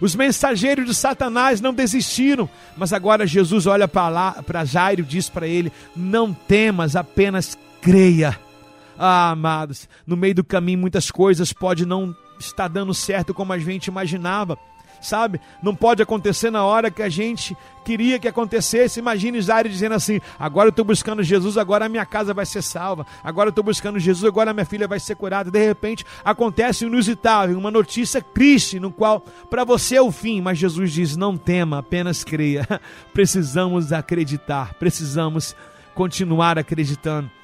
Os 0.00 0.14
mensageiros 0.14 0.86
de 0.86 0.94
Satanás 0.94 1.60
não 1.60 1.74
desistiram, 1.74 2.48
mas 2.76 2.92
agora 2.92 3.26
Jesus 3.26 3.66
olha 3.66 3.86
para 3.86 4.64
Jairo 4.64 5.02
e 5.02 5.04
diz 5.04 5.28
para 5.28 5.46
ele: 5.46 5.72
Não 5.94 6.32
temas, 6.32 6.96
apenas 6.96 7.58
creia. 7.82 8.38
Ah, 9.02 9.30
amados, 9.30 9.88
no 10.06 10.14
meio 10.14 10.34
do 10.34 10.44
caminho 10.44 10.78
muitas 10.78 11.10
coisas 11.10 11.54
podem 11.54 11.86
não 11.86 12.14
estar 12.38 12.68
dando 12.68 12.92
certo 12.92 13.32
como 13.32 13.50
a 13.50 13.58
gente 13.58 13.86
imaginava 13.86 14.58
sabe? 15.00 15.40
Não 15.62 15.74
pode 15.74 16.02
acontecer 16.02 16.50
na 16.50 16.64
hora 16.64 16.90
que 16.90 17.02
a 17.02 17.08
gente 17.08 17.56
queria 17.84 18.18
que 18.18 18.28
acontecesse. 18.28 19.00
Imagine 19.00 19.40
Jairo 19.40 19.68
dizendo 19.68 19.94
assim: 19.94 20.20
agora 20.38 20.68
eu 20.68 20.70
estou 20.70 20.84
buscando 20.84 21.22
Jesus, 21.22 21.56
agora 21.56 21.86
a 21.86 21.88
minha 21.88 22.04
casa 22.04 22.34
vai 22.34 22.46
ser 22.46 22.62
salva. 22.62 23.06
Agora 23.24 23.48
eu 23.48 23.50
estou 23.50 23.64
buscando 23.64 23.98
Jesus, 23.98 24.24
agora 24.24 24.50
a 24.50 24.54
minha 24.54 24.66
filha 24.66 24.86
vai 24.86 25.00
ser 25.00 25.16
curada. 25.16 25.50
De 25.50 25.64
repente 25.64 26.04
acontece 26.24 26.84
o 26.84 26.88
inusitável, 26.88 27.56
uma 27.58 27.70
notícia 27.70 28.20
triste, 28.20 28.78
no 28.78 28.92
qual 28.92 29.20
para 29.48 29.64
você 29.64 29.96
é 29.96 30.02
o 30.02 30.12
fim, 30.12 30.40
mas 30.40 30.58
Jesus 30.58 30.92
diz: 30.92 31.16
não 31.16 31.36
tema, 31.36 31.78
apenas 31.78 32.22
creia. 32.22 32.68
Precisamos 33.12 33.92
acreditar, 33.92 34.74
precisamos 34.74 35.56
continuar 35.94 36.58
acreditando. 36.58 37.39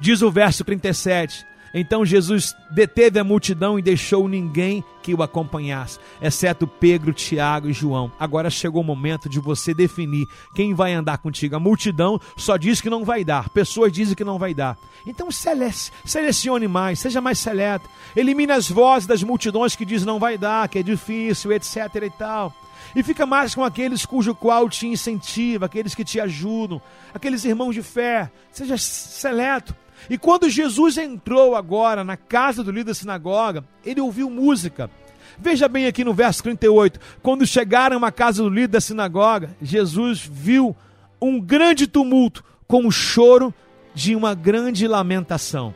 Diz 0.00 0.22
o 0.22 0.30
verso 0.30 0.64
37. 0.64 1.46
Então 1.74 2.04
Jesus 2.04 2.54
deteve 2.70 3.18
a 3.18 3.24
multidão 3.24 3.78
e 3.78 3.82
deixou 3.82 4.28
ninguém 4.28 4.84
que 5.02 5.14
o 5.14 5.22
acompanhasse, 5.22 5.98
exceto 6.20 6.66
Pedro, 6.66 7.14
Tiago 7.14 7.68
e 7.68 7.72
João. 7.72 8.12
Agora 8.20 8.50
chegou 8.50 8.82
o 8.82 8.84
momento 8.84 9.28
de 9.28 9.40
você 9.40 9.72
definir 9.72 10.26
quem 10.54 10.74
vai 10.74 10.92
andar 10.92 11.18
contigo. 11.18 11.56
A 11.56 11.60
multidão 11.60 12.20
só 12.36 12.58
diz 12.58 12.80
que 12.80 12.90
não 12.90 13.04
vai 13.04 13.24
dar, 13.24 13.48
pessoas 13.48 13.90
dizem 13.90 14.14
que 14.14 14.22
não 14.22 14.38
vai 14.38 14.52
dar. 14.52 14.76
Então 15.06 15.30
selecione 15.30 16.68
mais, 16.68 16.98
seja 16.98 17.22
mais 17.22 17.38
seleto. 17.38 17.88
Elimine 18.14 18.52
as 18.52 18.68
vozes 18.68 19.06
das 19.06 19.22
multidões 19.22 19.74
que 19.74 19.86
diz 19.86 20.04
não 20.04 20.18
vai 20.18 20.36
dar, 20.36 20.68
que 20.68 20.78
é 20.78 20.82
difícil, 20.82 21.52
etc 21.52 21.88
e 22.02 22.10
tal. 22.10 22.54
E 22.94 23.02
fica 23.02 23.24
mais 23.24 23.54
com 23.54 23.64
aqueles 23.64 24.04
cujo 24.04 24.34
qual 24.34 24.68
te 24.68 24.86
incentiva, 24.86 25.66
aqueles 25.66 25.94
que 25.94 26.04
te 26.04 26.20
ajudam, 26.20 26.82
aqueles 27.14 27.44
irmãos 27.44 27.72
de 27.72 27.82
fé. 27.82 28.30
Seja 28.50 28.76
seleto. 28.76 29.74
E 30.10 30.18
quando 30.18 30.48
Jesus 30.48 30.98
entrou 30.98 31.54
agora 31.54 32.02
na 32.02 32.16
casa 32.16 32.62
do 32.62 32.70
líder 32.70 32.84
da 32.84 32.94
sinagoga, 32.94 33.64
ele 33.84 34.00
ouviu 34.00 34.28
música. 34.28 34.90
Veja 35.38 35.68
bem 35.68 35.86
aqui 35.86 36.04
no 36.04 36.12
verso 36.12 36.42
38. 36.42 37.00
Quando 37.22 37.46
chegaram 37.46 38.04
à 38.04 38.12
casa 38.12 38.42
do 38.42 38.48
líder 38.48 38.68
da 38.68 38.80
sinagoga, 38.80 39.56
Jesus 39.62 40.20
viu 40.20 40.76
um 41.20 41.40
grande 41.40 41.86
tumulto 41.86 42.44
com 42.66 42.86
o 42.86 42.92
choro 42.92 43.54
de 43.94 44.16
uma 44.16 44.34
grande 44.34 44.86
lamentação. 44.86 45.74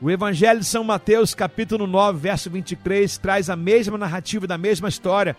O 0.00 0.10
Evangelho 0.10 0.60
de 0.60 0.66
São 0.66 0.84
Mateus, 0.84 1.34
capítulo 1.34 1.86
9, 1.86 2.18
verso 2.18 2.50
23, 2.50 3.16
traz 3.18 3.48
a 3.48 3.56
mesma 3.56 3.96
narrativa 3.96 4.46
da 4.46 4.58
mesma 4.58 4.88
história. 4.88 5.36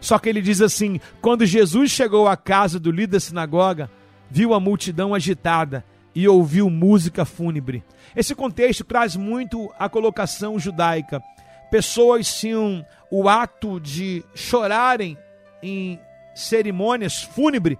Só 0.00 0.18
que 0.18 0.28
ele 0.28 0.42
diz 0.42 0.60
assim: 0.60 1.00
quando 1.20 1.46
Jesus 1.46 1.90
chegou 1.90 2.28
à 2.28 2.36
casa 2.36 2.78
do 2.78 2.90
líder 2.90 3.12
da 3.12 3.20
sinagoga, 3.20 3.90
viu 4.30 4.52
a 4.52 4.60
multidão 4.60 5.14
agitada 5.14 5.84
e 6.14 6.28
ouviu 6.28 6.70
música 6.70 7.24
fúnebre. 7.24 7.84
Esse 8.14 8.34
contexto 8.34 8.84
traz 8.84 9.16
muito 9.16 9.72
a 9.78 9.88
colocação 9.88 10.58
judaica. 10.58 11.22
Pessoas 11.70 12.32
tinham 12.38 12.86
o 13.10 13.28
ato 13.28 13.80
de 13.80 14.24
chorarem 14.34 15.18
em 15.62 15.98
cerimônias 16.34 17.22
fúnebres 17.22 17.78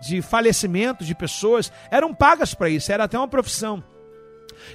de 0.00 0.22
falecimento 0.22 1.04
de 1.04 1.14
pessoas, 1.14 1.72
eram 1.90 2.14
pagas 2.14 2.54
para 2.54 2.68
isso, 2.68 2.92
era 2.92 3.04
até 3.04 3.18
uma 3.18 3.26
profissão. 3.26 3.82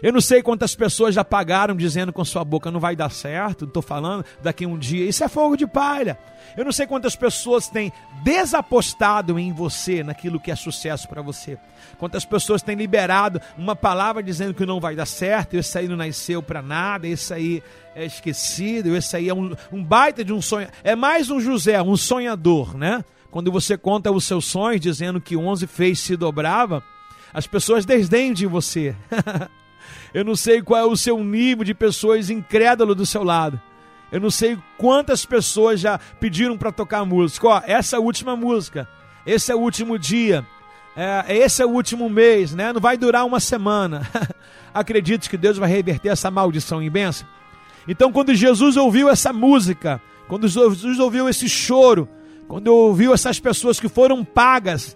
Eu 0.01 0.11
não 0.11 0.21
sei 0.21 0.41
quantas 0.41 0.76
pessoas 0.76 1.15
já 1.15 1.24
pagaram 1.24 1.76
dizendo 1.76 2.11
com 2.11 2.24
sua 2.26 2.43
boca 2.43 2.71
não 2.71 2.80
vai 2.80 2.95
dar 2.95 3.09
certo, 3.09 3.65
estou 3.65 3.82
falando 3.82 4.26
daqui 4.41 4.65
um 4.65 4.78
dia. 4.78 5.07
Isso 5.07 5.24
é 5.24 5.28
fogo 5.28 5.55
de 5.55 5.67
palha. 5.67 6.17
Eu 6.57 6.65
não 6.65 6.71
sei 6.71 6.86
quantas 6.86 7.15
pessoas 7.15 7.67
têm 7.67 7.91
desapostado 8.24 9.39
em 9.39 9.51
você, 9.51 10.03
naquilo 10.03 10.39
que 10.39 10.51
é 10.51 10.55
sucesso 10.55 11.07
para 11.07 11.21
você. 11.21 11.57
Quantas 11.97 12.26
pessoas 12.26 12.61
têm 12.61 12.76
liberado 12.76 13.41
uma 13.57 13.76
palavra 13.76 14.21
dizendo 14.21 14.53
que 14.53 14.65
não 14.65 14.80
vai 14.80 14.95
dar 14.95 15.05
certo, 15.05 15.55
esse 15.55 15.78
aí 15.78 15.88
não 15.88 15.95
nasceu 15.95 16.43
para 16.43 16.61
nada, 16.61 17.07
esse 17.07 17.34
aí 17.34 17.63
é 17.95 18.05
esquecido, 18.05 18.95
esse 18.95 19.15
aí 19.15 19.30
é 19.30 19.34
um, 19.34 19.55
um 19.71 19.84
baita 19.84 20.24
de 20.24 20.34
um 20.34 20.41
sonho. 20.41 20.67
É 20.84 20.95
mais 20.95 21.30
um 21.30 21.39
José, 21.39 21.82
um 21.82 21.97
sonhador, 21.97 22.78
né? 22.78 23.03
Quando 23.32 23.51
você 23.51 23.78
conta 23.78 24.11
os 24.11 24.26
seus 24.26 24.45
sonhos 24.45 24.80
dizendo 24.80 25.19
que 25.19 25.36
11 25.36 25.65
fez 25.65 25.99
se 25.99 26.15
dobrava, 26.15 26.84
as 27.34 27.47
pessoas 27.47 27.84
desdenham 27.84 28.34
de 28.34 28.45
você. 28.45 28.95
Eu 30.14 30.24
não 30.24 30.36
sei 30.36 30.61
qual 30.61 30.80
é 30.80 30.86
o 30.86 30.95
seu 30.95 31.24
nível 31.24 31.64
de 31.64 31.74
pessoas 31.74 32.30
incrédulas 32.30 32.95
do 32.95 33.05
seu 33.05 33.24
lado. 33.24 33.59
Eu 34.11 34.22
não 34.22 34.30
sei 34.30 34.57
quantas 34.78 35.26
pessoas 35.26 35.80
já 35.80 35.99
pediram 36.20 36.55
para 36.55 36.72
tocar 36.72 37.03
música. 37.03 37.47
Ó, 37.47 37.61
essa 37.66 37.99
última 37.99 38.36
música. 38.36 38.88
Esse 39.26 39.51
é 39.51 39.55
o 39.55 39.59
último 39.59 39.97
dia. 39.97 40.45
É, 40.95 41.38
esse 41.38 41.64
é 41.64 41.66
o 41.66 41.70
último 41.70 42.07
mês, 42.09 42.53
né? 42.53 42.72
Não 42.72 42.80
vai 42.80 42.95
durar 42.95 43.26
uma 43.26 43.39
semana. 43.39 44.07
Acredite 44.72 45.30
que 45.30 45.38
Deus 45.38 45.57
vai 45.57 45.68
reverter 45.68 46.09
essa 46.09 46.30
maldição 46.30 46.82
em 46.82 46.91
bênção. 46.91 47.28
Então, 47.88 48.11
quando 48.11 48.36
Jesus 48.36 48.78
ouviu 48.78 49.09
essa 49.09 49.34
música, 49.34 49.99
quando 50.28 50.47
Jesus 50.47 50.99
ouviu 50.99 51.28
esse 51.28 51.49
choro, 51.49 52.07
quando 52.47 52.68
ouviu 52.68 53.16
essas 53.16 53.39
pessoas 53.39 53.80
que 53.80 53.89
foram 53.89 54.24
pagas 54.24 54.95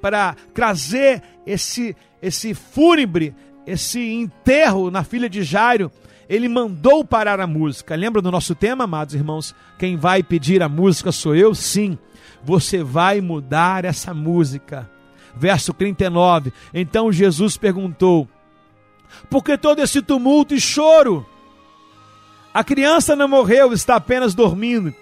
para 0.00 0.36
trazer 0.52 1.22
esse 1.46 1.96
esse 2.20 2.52
fúnebre, 2.52 3.34
esse 3.68 4.00
enterro 4.00 4.90
na 4.90 5.04
filha 5.04 5.28
de 5.28 5.42
Jairo, 5.42 5.92
ele 6.28 6.48
mandou 6.48 7.04
parar 7.04 7.38
a 7.38 7.46
música. 7.46 7.94
Lembra 7.94 8.22
do 8.22 8.30
nosso 8.30 8.54
tema, 8.54 8.84
amados 8.84 9.14
irmãos? 9.14 9.54
Quem 9.78 9.96
vai 9.96 10.22
pedir 10.22 10.62
a 10.62 10.68
música 10.68 11.12
sou 11.12 11.34
eu? 11.34 11.54
Sim. 11.54 11.98
Você 12.42 12.82
vai 12.82 13.20
mudar 13.20 13.84
essa 13.84 14.14
música. 14.14 14.90
Verso 15.36 15.74
39. 15.74 16.50
Então 16.72 17.12
Jesus 17.12 17.58
perguntou: 17.58 18.26
Por 19.28 19.44
que 19.44 19.58
todo 19.58 19.82
esse 19.82 20.00
tumulto 20.00 20.54
e 20.54 20.60
choro? 20.60 21.26
A 22.54 22.64
criança 22.64 23.14
não 23.14 23.28
morreu, 23.28 23.72
está 23.74 23.96
apenas 23.96 24.34
dormindo. 24.34 24.94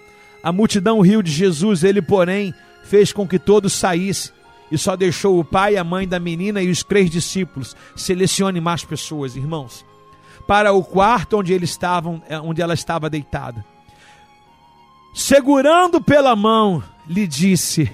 A 0.43 0.51
multidão 0.51 0.99
riu 0.99 1.21
de 1.21 1.31
Jesus, 1.31 1.83
ele, 1.83 2.01
porém, 2.01 2.53
fez 2.83 3.13
com 3.13 3.25
que 3.25 3.39
todos 3.39 3.73
saíssem 3.73 4.36
e 4.71 4.77
só 4.77 4.95
deixou 4.95 5.39
o 5.39 5.45
pai, 5.45 5.77
a 5.77 5.83
mãe 5.83 6.07
da 6.07 6.19
menina 6.19 6.61
e 6.61 6.69
os 6.69 6.83
três 6.83 7.09
discípulos. 7.09 7.75
Selecione 7.95 8.59
mais 8.59 8.83
pessoas, 8.83 9.35
irmãos, 9.35 9.85
para 10.47 10.73
o 10.73 10.83
quarto 10.83 11.37
onde 11.37 11.53
eles 11.53 11.69
estavam, 11.69 12.21
eh, 12.27 12.39
onde 12.39 12.61
ela 12.61 12.73
estava 12.73 13.09
deitada. 13.09 13.65
Segurando 15.13 16.01
pela 16.01 16.35
mão, 16.35 16.83
lhe 17.07 17.25
disse: 17.25 17.91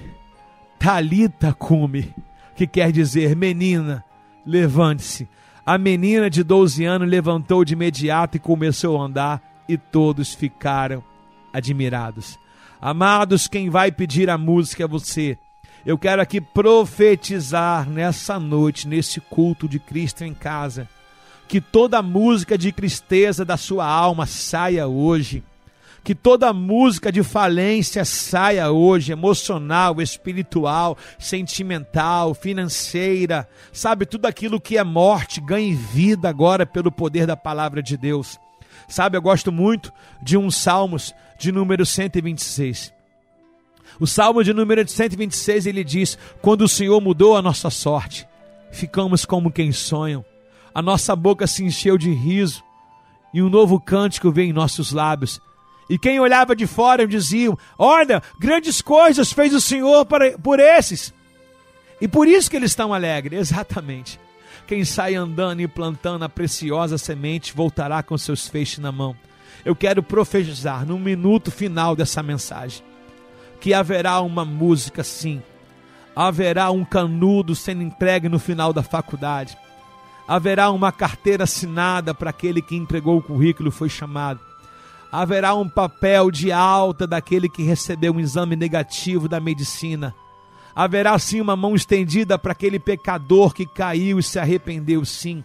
Talita 0.78 1.54
cume, 1.54 2.14
que 2.54 2.66
quer 2.66 2.92
dizer 2.92 3.34
menina, 3.34 4.04
levante-se. 4.44 5.28
A 5.64 5.78
menina 5.78 6.28
de 6.28 6.44
12 6.44 6.84
anos 6.84 7.08
levantou 7.08 7.64
de 7.64 7.72
imediato 7.72 8.36
e 8.36 8.40
começou 8.40 9.00
a 9.00 9.04
andar, 9.04 9.42
e 9.66 9.78
todos 9.78 10.34
ficaram 10.34 11.02
admirados. 11.52 12.38
Amados, 12.80 13.48
quem 13.48 13.70
vai 13.70 13.90
pedir 13.90 14.28
a 14.28 14.36
música 14.36 14.84
é 14.84 14.86
você. 14.86 15.38
Eu 15.86 15.98
quero 15.98 16.22
aqui 16.22 16.40
profetizar 16.40 17.86
nessa 17.90 18.40
noite, 18.40 18.88
nesse 18.88 19.20
culto 19.20 19.68
de 19.68 19.78
Cristo 19.78 20.24
em 20.24 20.32
casa, 20.32 20.88
que 21.46 21.60
toda 21.60 22.00
música 22.00 22.56
de 22.56 22.72
tristeza 22.72 23.44
da 23.44 23.58
sua 23.58 23.86
alma 23.86 24.24
saia 24.24 24.86
hoje. 24.86 25.42
Que 26.02 26.14
toda 26.14 26.52
música 26.54 27.12
de 27.12 27.22
falência 27.22 28.02
saia 28.04 28.70
hoje, 28.70 29.12
emocional, 29.12 30.00
espiritual, 30.00 30.96
sentimental, 31.18 32.34
financeira, 32.34 33.48
sabe, 33.72 34.06
tudo 34.06 34.26
aquilo 34.26 34.60
que 34.60 34.78
é 34.78 34.84
morte 34.84 35.40
ganhe 35.40 35.74
vida 35.74 36.28
agora 36.28 36.64
pelo 36.64 36.92
poder 36.92 37.26
da 37.26 37.36
palavra 37.36 37.82
de 37.82 37.96
Deus. 37.96 38.38
Sabe, 38.88 39.16
eu 39.16 39.22
gosto 39.22 39.52
muito 39.52 39.92
de 40.22 40.36
um 40.36 40.50
Salmos 40.50 41.14
de 41.38 41.52
número 41.52 41.84
126. 41.84 42.93
O 44.00 44.06
Salmo 44.06 44.42
de 44.42 44.52
número 44.52 44.86
126 44.86 45.66
ele 45.66 45.84
diz: 45.84 46.18
Quando 46.42 46.62
o 46.62 46.68
Senhor 46.68 47.00
mudou 47.00 47.36
a 47.36 47.42
nossa 47.42 47.70
sorte, 47.70 48.26
ficamos 48.72 49.24
como 49.24 49.52
quem 49.52 49.72
sonham. 49.72 50.24
A 50.74 50.82
nossa 50.82 51.14
boca 51.14 51.46
se 51.46 51.64
encheu 51.64 51.96
de 51.96 52.12
riso 52.12 52.62
e 53.32 53.40
um 53.40 53.48
novo 53.48 53.80
cântico 53.80 54.32
veio 54.32 54.50
em 54.50 54.52
nossos 54.52 54.92
lábios. 54.92 55.40
E 55.88 55.98
quem 55.98 56.18
olhava 56.18 56.56
de 56.56 56.66
fora 56.66 57.06
dizia: 57.06 57.52
Olha, 57.78 58.22
grandes 58.38 58.82
coisas 58.82 59.32
fez 59.32 59.54
o 59.54 59.60
Senhor 59.60 60.04
para, 60.06 60.36
por 60.38 60.58
esses. 60.58 61.14
E 62.00 62.08
por 62.08 62.26
isso 62.26 62.50
que 62.50 62.56
eles 62.56 62.72
estão 62.72 62.92
alegres, 62.92 63.38
exatamente. 63.52 64.18
Quem 64.66 64.84
sai 64.84 65.14
andando 65.14 65.60
e 65.60 65.68
plantando 65.68 66.24
a 66.24 66.28
preciosa 66.28 66.96
semente 66.98 67.54
voltará 67.54 68.02
com 68.02 68.16
seus 68.16 68.48
feixes 68.48 68.78
na 68.78 68.90
mão. 68.90 69.14
Eu 69.64 69.76
quero 69.76 70.02
profetizar 70.02 70.86
no 70.86 70.98
minuto 70.98 71.50
final 71.50 71.94
dessa 71.94 72.22
mensagem 72.22 72.82
que 73.64 73.72
haverá 73.72 74.20
uma 74.20 74.44
música 74.44 75.02
sim, 75.02 75.42
haverá 76.14 76.70
um 76.70 76.84
canudo 76.84 77.54
sendo 77.54 77.82
entregue 77.82 78.28
no 78.28 78.38
final 78.38 78.74
da 78.74 78.82
faculdade, 78.82 79.56
haverá 80.28 80.70
uma 80.70 80.92
carteira 80.92 81.44
assinada 81.44 82.12
para 82.12 82.28
aquele 82.28 82.60
que 82.60 82.76
entregou 82.76 83.16
o 83.16 83.22
currículo 83.22 83.70
e 83.70 83.72
foi 83.72 83.88
chamado, 83.88 84.38
haverá 85.10 85.54
um 85.54 85.66
papel 85.66 86.30
de 86.30 86.52
alta 86.52 87.06
daquele 87.06 87.48
que 87.48 87.62
recebeu 87.62 88.12
um 88.12 88.20
exame 88.20 88.54
negativo 88.54 89.30
da 89.30 89.40
medicina, 89.40 90.14
haverá 90.76 91.18
sim 91.18 91.40
uma 91.40 91.56
mão 91.56 91.74
estendida 91.74 92.38
para 92.38 92.52
aquele 92.52 92.78
pecador 92.78 93.54
que 93.54 93.64
caiu 93.64 94.18
e 94.18 94.22
se 94.22 94.38
arrependeu 94.38 95.06
sim. 95.06 95.42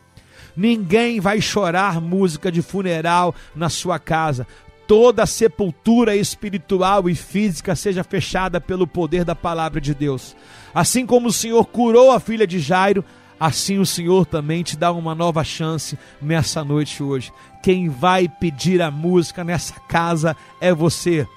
Ninguém 0.58 1.22
vai 1.22 1.40
chorar 1.40 2.02
música 2.02 2.52
de 2.52 2.62
funeral 2.62 3.34
na 3.56 3.70
sua 3.70 3.98
casa 3.98 4.46
toda 4.90 5.28
sepultura 5.28 6.16
espiritual 6.16 7.08
e 7.08 7.14
física 7.14 7.76
seja 7.76 8.04
fechada 8.04 8.60
pelo 8.60 8.88
poder 8.88 9.24
da 9.24 9.36
palavra 9.36 9.80
de 9.80 9.94
Deus. 9.94 10.36
Assim 10.74 11.06
como 11.06 11.28
o 11.28 11.32
Senhor 11.32 11.64
curou 11.68 12.12
a 12.12 12.20
filha 12.20 12.48
de 12.48 12.58
Jairo, 12.58 13.06
assim 13.40 13.78
o 13.78 13.86
Senhor 13.86 14.26
também 14.26 14.64
te 14.64 14.76
dá 14.76 14.92
uma 14.92 15.14
nova 15.14 15.44
chance 15.44 15.96
nessa 16.20 16.64
noite 16.64 17.04
hoje. 17.04 17.32
Quem 17.62 17.88
vai 17.88 18.28
pedir 18.28 18.82
a 18.82 18.90
música 18.90 19.44
nessa 19.44 19.76
casa 19.82 20.36
é 20.60 20.74
você. 20.74 21.28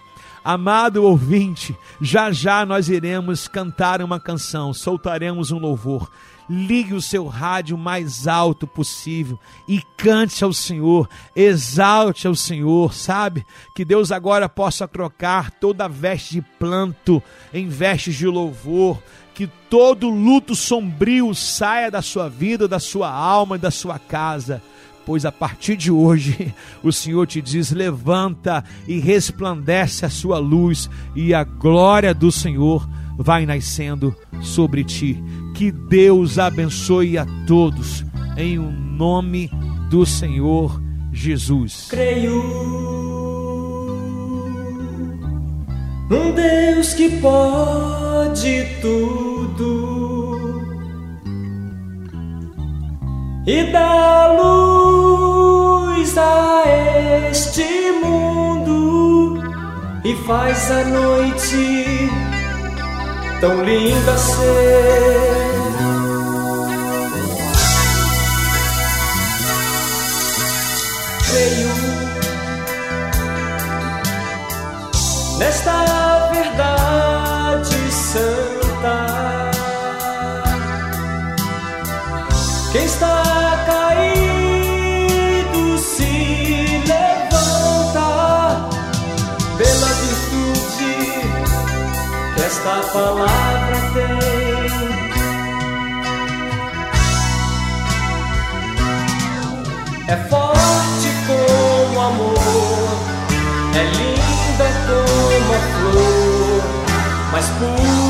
Amado 0.42 1.05
ouvinte, 1.05 1.76
já 2.00 2.32
já 2.32 2.64
nós 2.64 2.88
iremos 2.88 3.48
cantar 3.48 4.00
uma 4.00 4.18
canção, 4.18 4.72
soltaremos 4.72 5.50
um 5.50 5.59
louvor 5.59 6.11
ligue 6.53 6.92
o 6.92 7.00
seu 7.00 7.26
rádio 7.26 7.78
mais 7.78 8.28
alto 8.28 8.66
possível 8.66 9.40
e 9.66 9.80
cante 9.96 10.44
ao 10.44 10.53
Senhor, 10.53 11.09
exalte 11.34 12.26
ao 12.26 12.34
Senhor, 12.34 12.92
sabe? 12.92 13.46
Que 13.74 13.86
Deus 13.86 14.12
agora 14.12 14.50
possa 14.50 14.86
trocar 14.86 15.50
toda 15.50 15.88
veste 15.88 16.34
de 16.34 16.42
planto 16.42 17.22
em 17.55 17.68
vestes 17.68 18.16
de 18.16 18.26
louvor, 18.26 19.03
que 19.34 19.46
todo 19.70 20.11
luto 20.11 20.55
sombrio 20.55 21.34
saia 21.34 21.90
da 21.90 22.03
sua 22.03 22.28
vida, 22.28 22.68
da 22.68 22.78
sua 22.78 23.11
alma 23.11 23.57
e 23.57 23.59
da 23.59 23.70
sua 23.70 23.98
casa 23.98 24.62
pois 25.05 25.24
a 25.24 25.32
partir 25.32 25.76
de 25.76 25.90
hoje 25.90 26.55
o 26.80 26.92
Senhor 26.92 27.26
te 27.26 27.40
diz: 27.40 27.72
levanta 27.72 28.62
e 28.86 29.00
resplandece 29.00 30.07
a 30.07 30.11
sua 30.11 30.38
luz, 30.38 30.88
e 31.16 31.34
a 31.34 31.42
glória 31.42 32.14
do 32.14 32.30
Senhor 32.30 32.88
vai 33.16 33.44
nascendo 33.44 34.14
sobre 34.40 34.84
ti. 34.84 35.20
Que 35.55 35.70
Deus 35.70 36.38
abençoe 36.38 37.18
a 37.18 37.26
todos, 37.46 38.05
em 38.36 38.59
o 38.59 38.70
nome 38.70 39.50
do 39.90 40.07
Senhor 40.07 40.82
Jesus. 41.12 41.88
Creio 41.90 42.42
num 46.09 46.32
Deus 46.32 46.94
que 46.94 47.09
pode 47.20 48.66
tudo 48.80 50.62
e 53.46 53.64
dá 53.72 54.32
luz 54.40 56.16
a 56.16 56.62
este 57.30 57.64
mundo 58.05 59.42
e 60.05 60.14
faz 60.26 60.70
a 60.70 60.84
noite 60.84 62.32
tão 63.43 63.64
linda 63.64 64.16
ser. 64.18 64.38
Creio 71.26 71.68
nesta 75.38 76.01
esta 92.62 92.80
palavra 92.92 93.76
tem. 93.92 94.22
É 100.06 100.16
forte 100.28 101.08
como 101.26 102.00
amor, 102.00 102.38
é 103.74 103.82
linda 103.96 104.68
como 104.86 105.52
a 105.54 105.60
flor, 105.72 106.62
mais 107.32 107.46
pura 107.58 108.01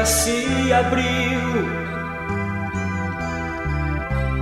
dia 0.00 0.06
se 0.06 0.72
abriu, 0.72 1.40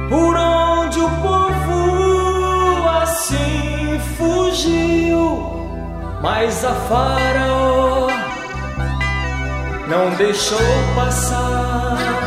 por 0.08 0.36
onde 0.36 1.00
o 1.00 1.10
povo 1.22 2.88
assim 3.02 4.00
fugiu, 4.16 5.66
mas 6.22 6.64
a 6.64 6.74
Faraó 6.74 8.08
não 9.88 10.10
deixou 10.16 10.58
passar. 10.94 12.17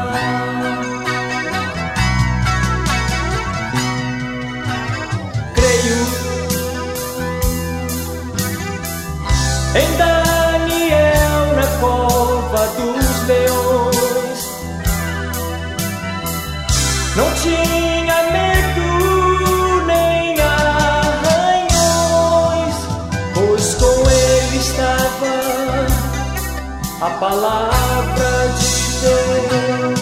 A 27.02 27.10
palavra 27.10 28.48
de 28.60 28.72
Deus. 29.02 30.02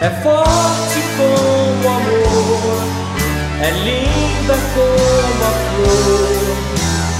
É 0.00 0.10
forte 0.22 1.00
como 1.16 1.88
amor, 1.96 2.82
é 3.60 3.70
linda 3.70 4.56
como 4.74 5.44
a 5.44 5.52
flor, 5.68 6.36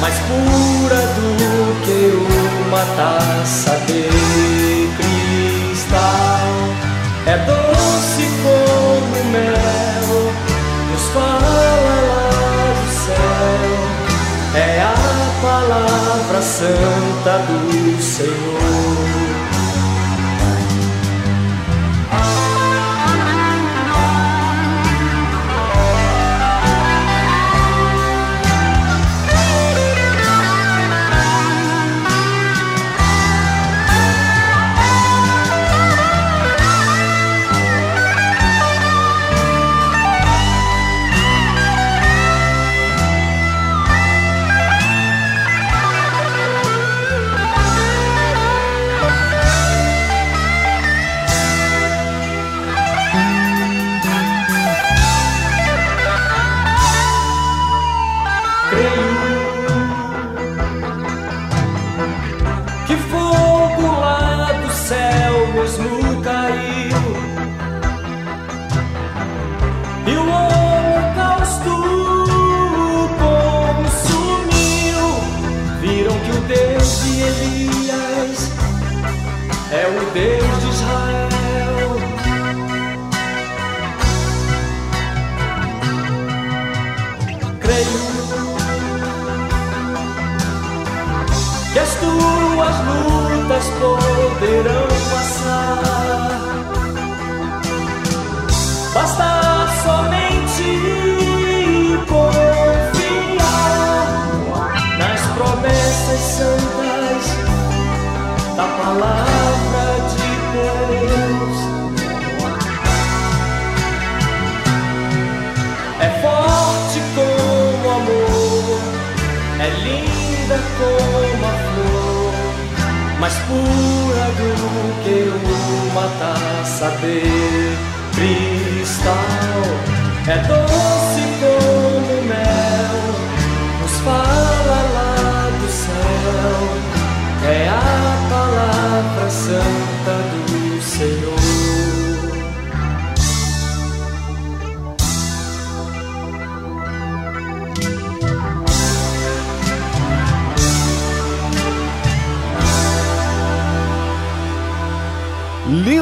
mais 0.01 0.15
pura 0.21 1.01
do 1.17 1.31
que 1.85 2.01
uma 2.67 2.85
taça 2.97 3.77
de 3.87 4.09
cristal. 4.97 6.47
É 7.27 7.37
doce 7.45 8.25
como 8.43 9.25
mel, 9.33 10.33
nos 10.93 11.05
fala 11.13 11.76
palavra 15.57 16.43
santa 16.43 17.39
do 17.47 18.03
Senhor. 18.03 19.16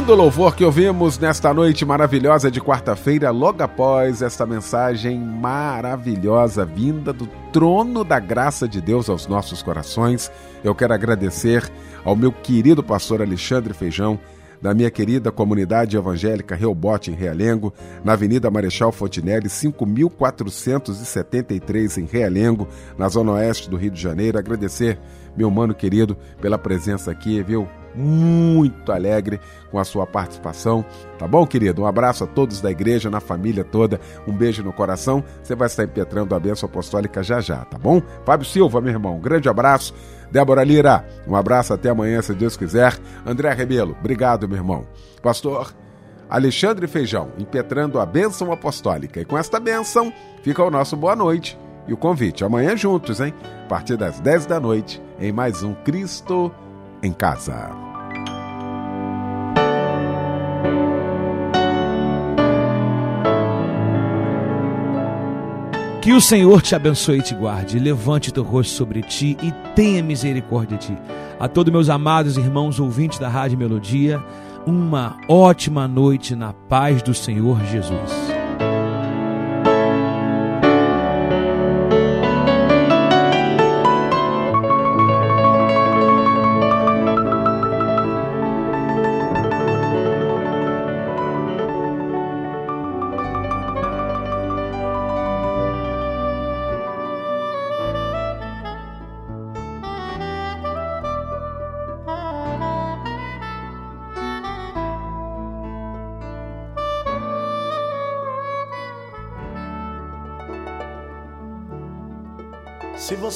Lindo 0.04 0.16
louvor 0.16 0.54
que 0.54 0.62
ouvimos 0.62 1.18
nesta 1.18 1.54
noite 1.54 1.82
maravilhosa 1.82 2.50
de 2.50 2.60
quarta-feira, 2.60 3.30
logo 3.30 3.62
após 3.62 4.20
esta 4.20 4.44
mensagem 4.44 5.18
maravilhosa 5.18 6.62
vinda 6.62 7.10
do 7.10 7.26
trono 7.50 8.04
da 8.04 8.20
graça 8.20 8.68
de 8.68 8.82
Deus 8.82 9.08
aos 9.08 9.26
nossos 9.26 9.62
corações. 9.62 10.30
Eu 10.62 10.74
quero 10.74 10.92
agradecer 10.92 11.72
ao 12.04 12.14
meu 12.14 12.30
querido 12.30 12.82
pastor 12.82 13.22
Alexandre 13.22 13.72
Feijão, 13.72 14.20
da 14.60 14.74
minha 14.74 14.90
querida 14.90 15.32
comunidade 15.32 15.96
evangélica 15.96 16.54
Reobote 16.54 17.10
em 17.10 17.14
Realengo, 17.14 17.72
na 18.04 18.12
Avenida 18.12 18.50
Marechal 18.50 18.92
Fontinelli, 18.92 19.48
5473 19.48 21.96
em 21.96 22.04
Realengo, 22.04 22.68
na 22.98 23.08
zona 23.08 23.32
oeste 23.32 23.70
do 23.70 23.78
Rio 23.78 23.92
de 23.92 24.02
Janeiro. 24.02 24.38
Agradecer 24.38 24.98
meu 25.34 25.50
mano 25.50 25.74
querido 25.74 26.14
pela 26.42 26.58
presença 26.58 27.10
aqui, 27.10 27.42
viu? 27.42 27.66
Muito 27.94 28.90
alegre 28.90 29.40
com 29.70 29.78
a 29.78 29.84
sua 29.84 30.06
participação. 30.06 30.84
Tá 31.18 31.28
bom, 31.28 31.46
querido? 31.46 31.82
Um 31.82 31.86
abraço 31.86 32.24
a 32.24 32.26
todos 32.26 32.60
da 32.60 32.70
igreja, 32.70 33.10
na 33.10 33.20
família 33.20 33.64
toda. 33.64 34.00
Um 34.26 34.32
beijo 34.32 34.62
no 34.62 34.72
coração. 34.72 35.22
Você 35.42 35.54
vai 35.54 35.66
estar 35.66 35.84
impetrando 35.84 36.34
a 36.34 36.40
bênção 36.40 36.68
apostólica 36.68 37.22
já 37.22 37.40
já, 37.40 37.64
tá 37.64 37.78
bom? 37.78 38.02
Fábio 38.24 38.46
Silva, 38.46 38.80
meu 38.80 38.92
irmão, 38.92 39.16
um 39.16 39.20
grande 39.20 39.48
abraço. 39.48 39.94
Débora 40.30 40.64
Lira, 40.64 41.06
um 41.28 41.36
abraço 41.36 41.72
até 41.72 41.90
amanhã, 41.90 42.20
se 42.20 42.34
Deus 42.34 42.56
quiser. 42.56 42.98
André 43.24 43.52
Rebelo, 43.52 43.96
obrigado, 44.00 44.48
meu 44.48 44.58
irmão. 44.58 44.86
Pastor 45.22 45.72
Alexandre 46.28 46.86
Feijão, 46.86 47.30
impetrando 47.38 48.00
a 48.00 48.06
bênção 48.06 48.50
apostólica. 48.50 49.20
E 49.20 49.24
com 49.24 49.38
esta 49.38 49.60
bênção, 49.60 50.12
fica 50.42 50.64
o 50.64 50.70
nosso 50.70 50.96
boa 50.96 51.14
noite 51.14 51.56
e 51.86 51.92
o 51.92 51.96
convite. 51.96 52.44
Amanhã 52.44 52.76
juntos, 52.76 53.20
hein? 53.20 53.32
A 53.64 53.68
partir 53.68 53.96
das 53.96 54.18
10 54.20 54.46
da 54.46 54.58
noite, 54.58 55.00
em 55.20 55.32
mais 55.32 55.62
um 55.62 55.74
Cristo 55.74 56.52
em 57.04 57.12
Casa. 57.12 57.70
Que 66.00 66.12
o 66.12 66.20
Senhor 66.20 66.60
te 66.60 66.74
abençoe 66.74 67.20
e 67.20 67.22
te 67.22 67.34
guarde, 67.34 67.78
levante 67.78 68.30
teu 68.30 68.42
rosto 68.42 68.74
sobre 68.74 69.00
ti 69.00 69.38
e 69.42 69.50
tenha 69.74 70.02
misericórdia 70.02 70.76
de 70.76 70.88
ti. 70.88 70.98
A 71.40 71.48
todos 71.48 71.72
meus 71.72 71.88
amados 71.88 72.36
irmãos 72.36 72.78
ouvintes 72.78 73.18
da 73.18 73.28
Rádio 73.28 73.56
Melodia, 73.56 74.22
uma 74.66 75.16
ótima 75.28 75.88
noite 75.88 76.34
na 76.34 76.52
paz 76.52 77.02
do 77.02 77.14
Senhor 77.14 77.58
Jesus. 77.64 78.23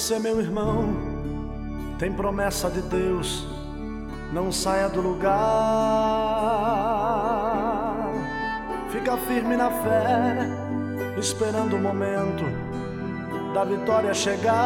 Você, 0.09 0.19
meu 0.19 0.41
irmão, 0.41 0.89
tem 1.99 2.11
promessa 2.11 2.71
de 2.71 2.81
Deus, 2.81 3.47
não 4.33 4.51
saia 4.51 4.89
do 4.89 5.03
lugar. 5.03 5.37
Fica 8.91 9.19
firme 9.19 9.55
na 9.55 9.71
fé, 9.71 10.49
esperando 11.19 11.77
o 11.77 11.79
momento 11.79 12.43
da 13.53 13.65
vitória 13.65 14.15
chegar. 14.15 14.57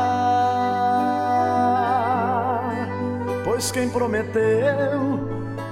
Pois 3.45 3.73
quem 3.73 3.91
prometeu 3.91 5.01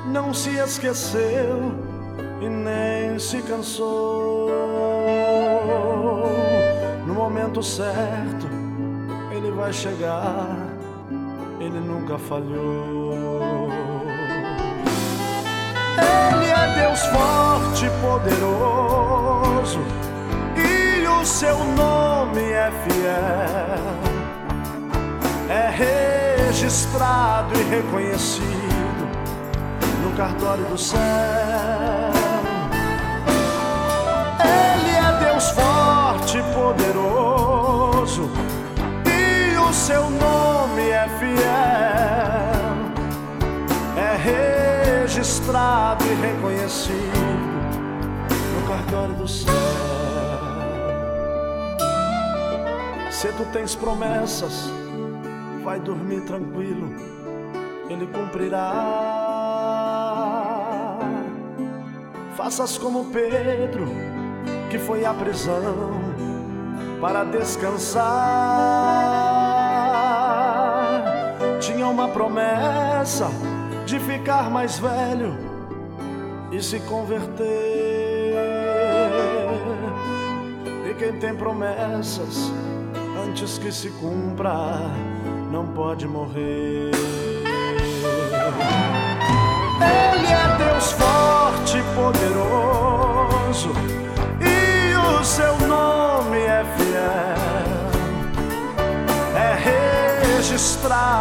não 0.08 0.34
se 0.34 0.50
esqueceu 0.56 1.72
e 2.40 2.48
nem 2.48 3.20
se 3.20 3.40
cansou. 3.42 4.50
No 7.06 7.14
momento 7.14 7.62
certo, 7.62 8.49
vai 9.60 9.72
chegar, 9.74 10.56
ele 11.60 11.80
nunca 11.80 12.16
falhou. 12.16 13.68
Ele 16.32 16.46
é 16.46 16.74
Deus 16.80 17.00
forte 17.06 17.84
e 17.84 17.90
poderoso, 18.00 19.80
e 20.56 21.06
o 21.06 21.24
seu 21.26 21.58
nome 21.58 22.40
é 22.40 22.72
fiel. 22.82 24.00
É 25.50 25.68
registrado 26.48 27.54
e 27.60 27.62
reconhecido 27.64 29.08
no 30.02 30.16
cartório 30.16 30.64
do 30.64 30.78
céu. 30.78 31.00
Ele 34.42 34.90
é 34.96 35.24
Deus 35.24 35.50
forte 35.50 36.38
e 36.38 36.42
poderoso 36.54 38.30
seu 39.72 40.10
nome 40.10 40.88
é 40.88 41.08
fiel, 41.18 41.30
é 43.96 44.16
registrado 45.04 46.04
e 46.04 46.14
reconhecido 46.14 47.20
no 48.54 48.62
cartório 48.68 49.14
do 49.14 49.28
céu. 49.28 49.52
Se 53.10 53.28
tu 53.32 53.44
tens 53.52 53.76
promessas, 53.76 54.70
vai 55.62 55.78
dormir 55.78 56.22
tranquilo, 56.22 56.92
Ele 57.88 58.06
cumprirá. 58.06 58.72
Faças 62.36 62.78
como 62.78 63.04
Pedro, 63.06 63.86
que 64.70 64.78
foi 64.78 65.04
à 65.04 65.12
prisão 65.12 66.00
para 67.00 67.24
descansar. 67.24 69.29
Tinha 71.72 71.86
uma 71.86 72.08
promessa 72.08 73.30
de 73.86 74.00
ficar 74.00 74.50
mais 74.50 74.76
velho 74.76 75.38
e 76.50 76.60
se 76.60 76.80
converter. 76.80 77.46
E 80.84 80.94
quem 80.98 81.12
tem 81.20 81.32
promessas 81.32 82.52
antes 83.24 83.56
que 83.58 83.70
se 83.70 83.88
cumpra, 84.00 84.80
não 85.52 85.68
pode 85.68 86.08
morrer. 86.08 86.90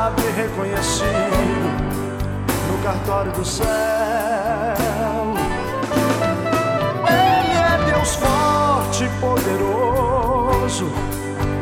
Registrado 0.09 0.21
e 0.21 0.31
reconhecido 0.31 1.69
no 2.67 2.83
cartório 2.83 3.31
do 3.31 3.45
céu. 3.45 3.67
Ele 7.07 7.57
é 7.57 7.91
Deus 7.91 8.15
forte 8.15 9.03
e 9.05 9.09
poderoso, 9.19 10.87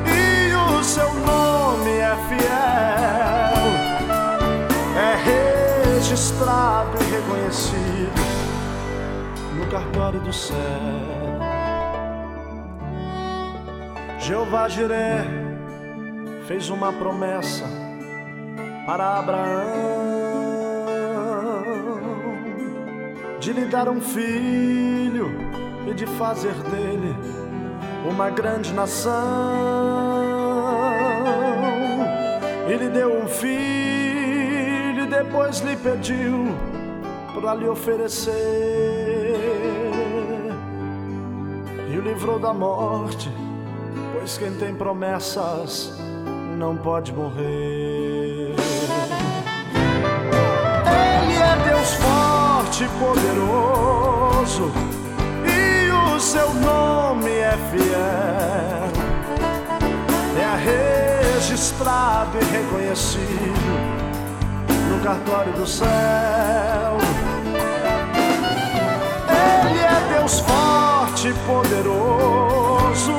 e 0.05 0.53
o 0.55 0.83
seu 0.83 1.13
nome 1.13 1.91
é 1.91 2.15
fiel. 2.29 3.57
É 4.95 5.95
registrado 5.95 6.97
e 7.01 7.11
reconhecido 7.11 8.21
no 9.57 9.65
cartório 9.67 10.19
do 10.19 10.33
céu. 10.33 10.57
Jeová 14.19 14.67
Jiré 14.67 15.25
fez 16.47 16.69
uma 16.69 16.91
promessa 16.91 17.86
para 18.87 19.19
Abraão 19.19 20.07
de 23.37 23.51
lhe 23.51 23.65
dar 23.65 23.89
um 23.89 23.99
filho 23.99 25.29
e 25.85 25.93
de 25.93 26.07
fazer 26.07 26.53
dele 26.53 27.13
uma 28.09 28.29
grande 28.29 28.73
nação. 28.73 29.11
Ele 32.69 32.87
deu 32.89 33.13
um 33.13 33.27
filho 33.27 35.03
e 35.03 35.07
depois 35.07 35.59
lhe 35.59 35.75
pediu 35.75 36.45
para 37.33 37.55
lhe 37.55 37.67
oferecer 37.67 39.35
e 41.89 41.97
o 41.97 42.01
livrou 42.01 42.39
da 42.39 42.53
morte, 42.53 43.29
pois 44.13 44.37
quem 44.37 44.53
tem 44.53 44.73
promessas 44.73 45.93
não 46.57 46.77
pode 46.77 47.11
morrer. 47.13 47.96
Deus 51.87 51.93
forte 51.93 52.83
e 52.83 52.87
poderoso, 52.99 54.71
e 55.45 55.89
o 56.15 56.19
seu 56.19 56.53
nome 56.53 57.31
é 57.31 57.57
fiel. 57.71 58.91
É 60.35 61.35
registrado 61.37 62.37
e 62.41 62.43
reconhecido 62.43 63.21
no 64.89 64.99
cartório 65.01 65.53
do 65.53 65.65
céu. 65.65 66.97
Ele 69.29 69.79
é 69.79 70.17
Deus 70.17 70.41
forte 70.41 71.29
e 71.29 71.33
poderoso, 71.45 73.13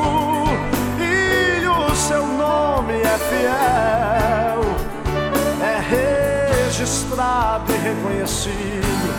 e 7.21 7.77
reconhecido 7.79 9.13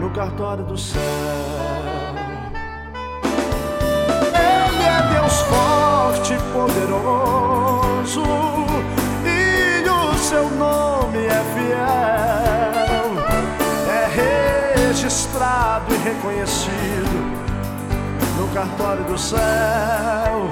no 0.00 0.10
cartório 0.12 0.64
do 0.64 0.78
céu. 0.78 1.02
Ele 4.32 4.82
é 4.82 5.02
Deus 5.12 5.42
forte 5.42 6.32
e 6.32 6.38
poderoso, 6.54 8.22
e 9.26 9.86
o 9.86 10.18
seu 10.18 10.48
nome 10.52 11.18
é 11.26 11.44
fiel. 11.52 13.12
É 13.90 14.86
registrado 14.86 15.94
e 15.94 15.98
reconhecido 15.98 17.36
no 18.38 18.48
cartório 18.54 19.04
do 19.04 19.18
céu, 19.18 20.48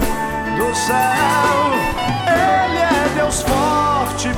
do 0.59 0.74
céu. 0.74 1.72
Ele 2.28 2.78
é 2.80 3.14
Deus 3.14 3.40
forte 3.40 4.28
e 4.28 4.34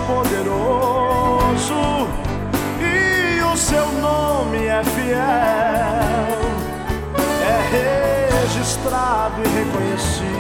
e 1.75 3.43
o 3.43 3.57
seu 3.57 3.87
nome 3.93 4.67
é 4.67 4.83
fiel. 4.85 5.19
É 7.43 8.43
registrado 8.43 9.43
e 9.43 9.49
reconhecido 9.49 10.37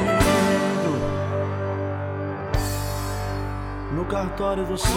no 3.92 4.04
cartório 4.04 4.64
do 4.64 4.76
céu, 4.76 4.92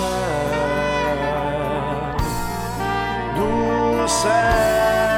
do 3.36 4.08
céu. 4.08 5.09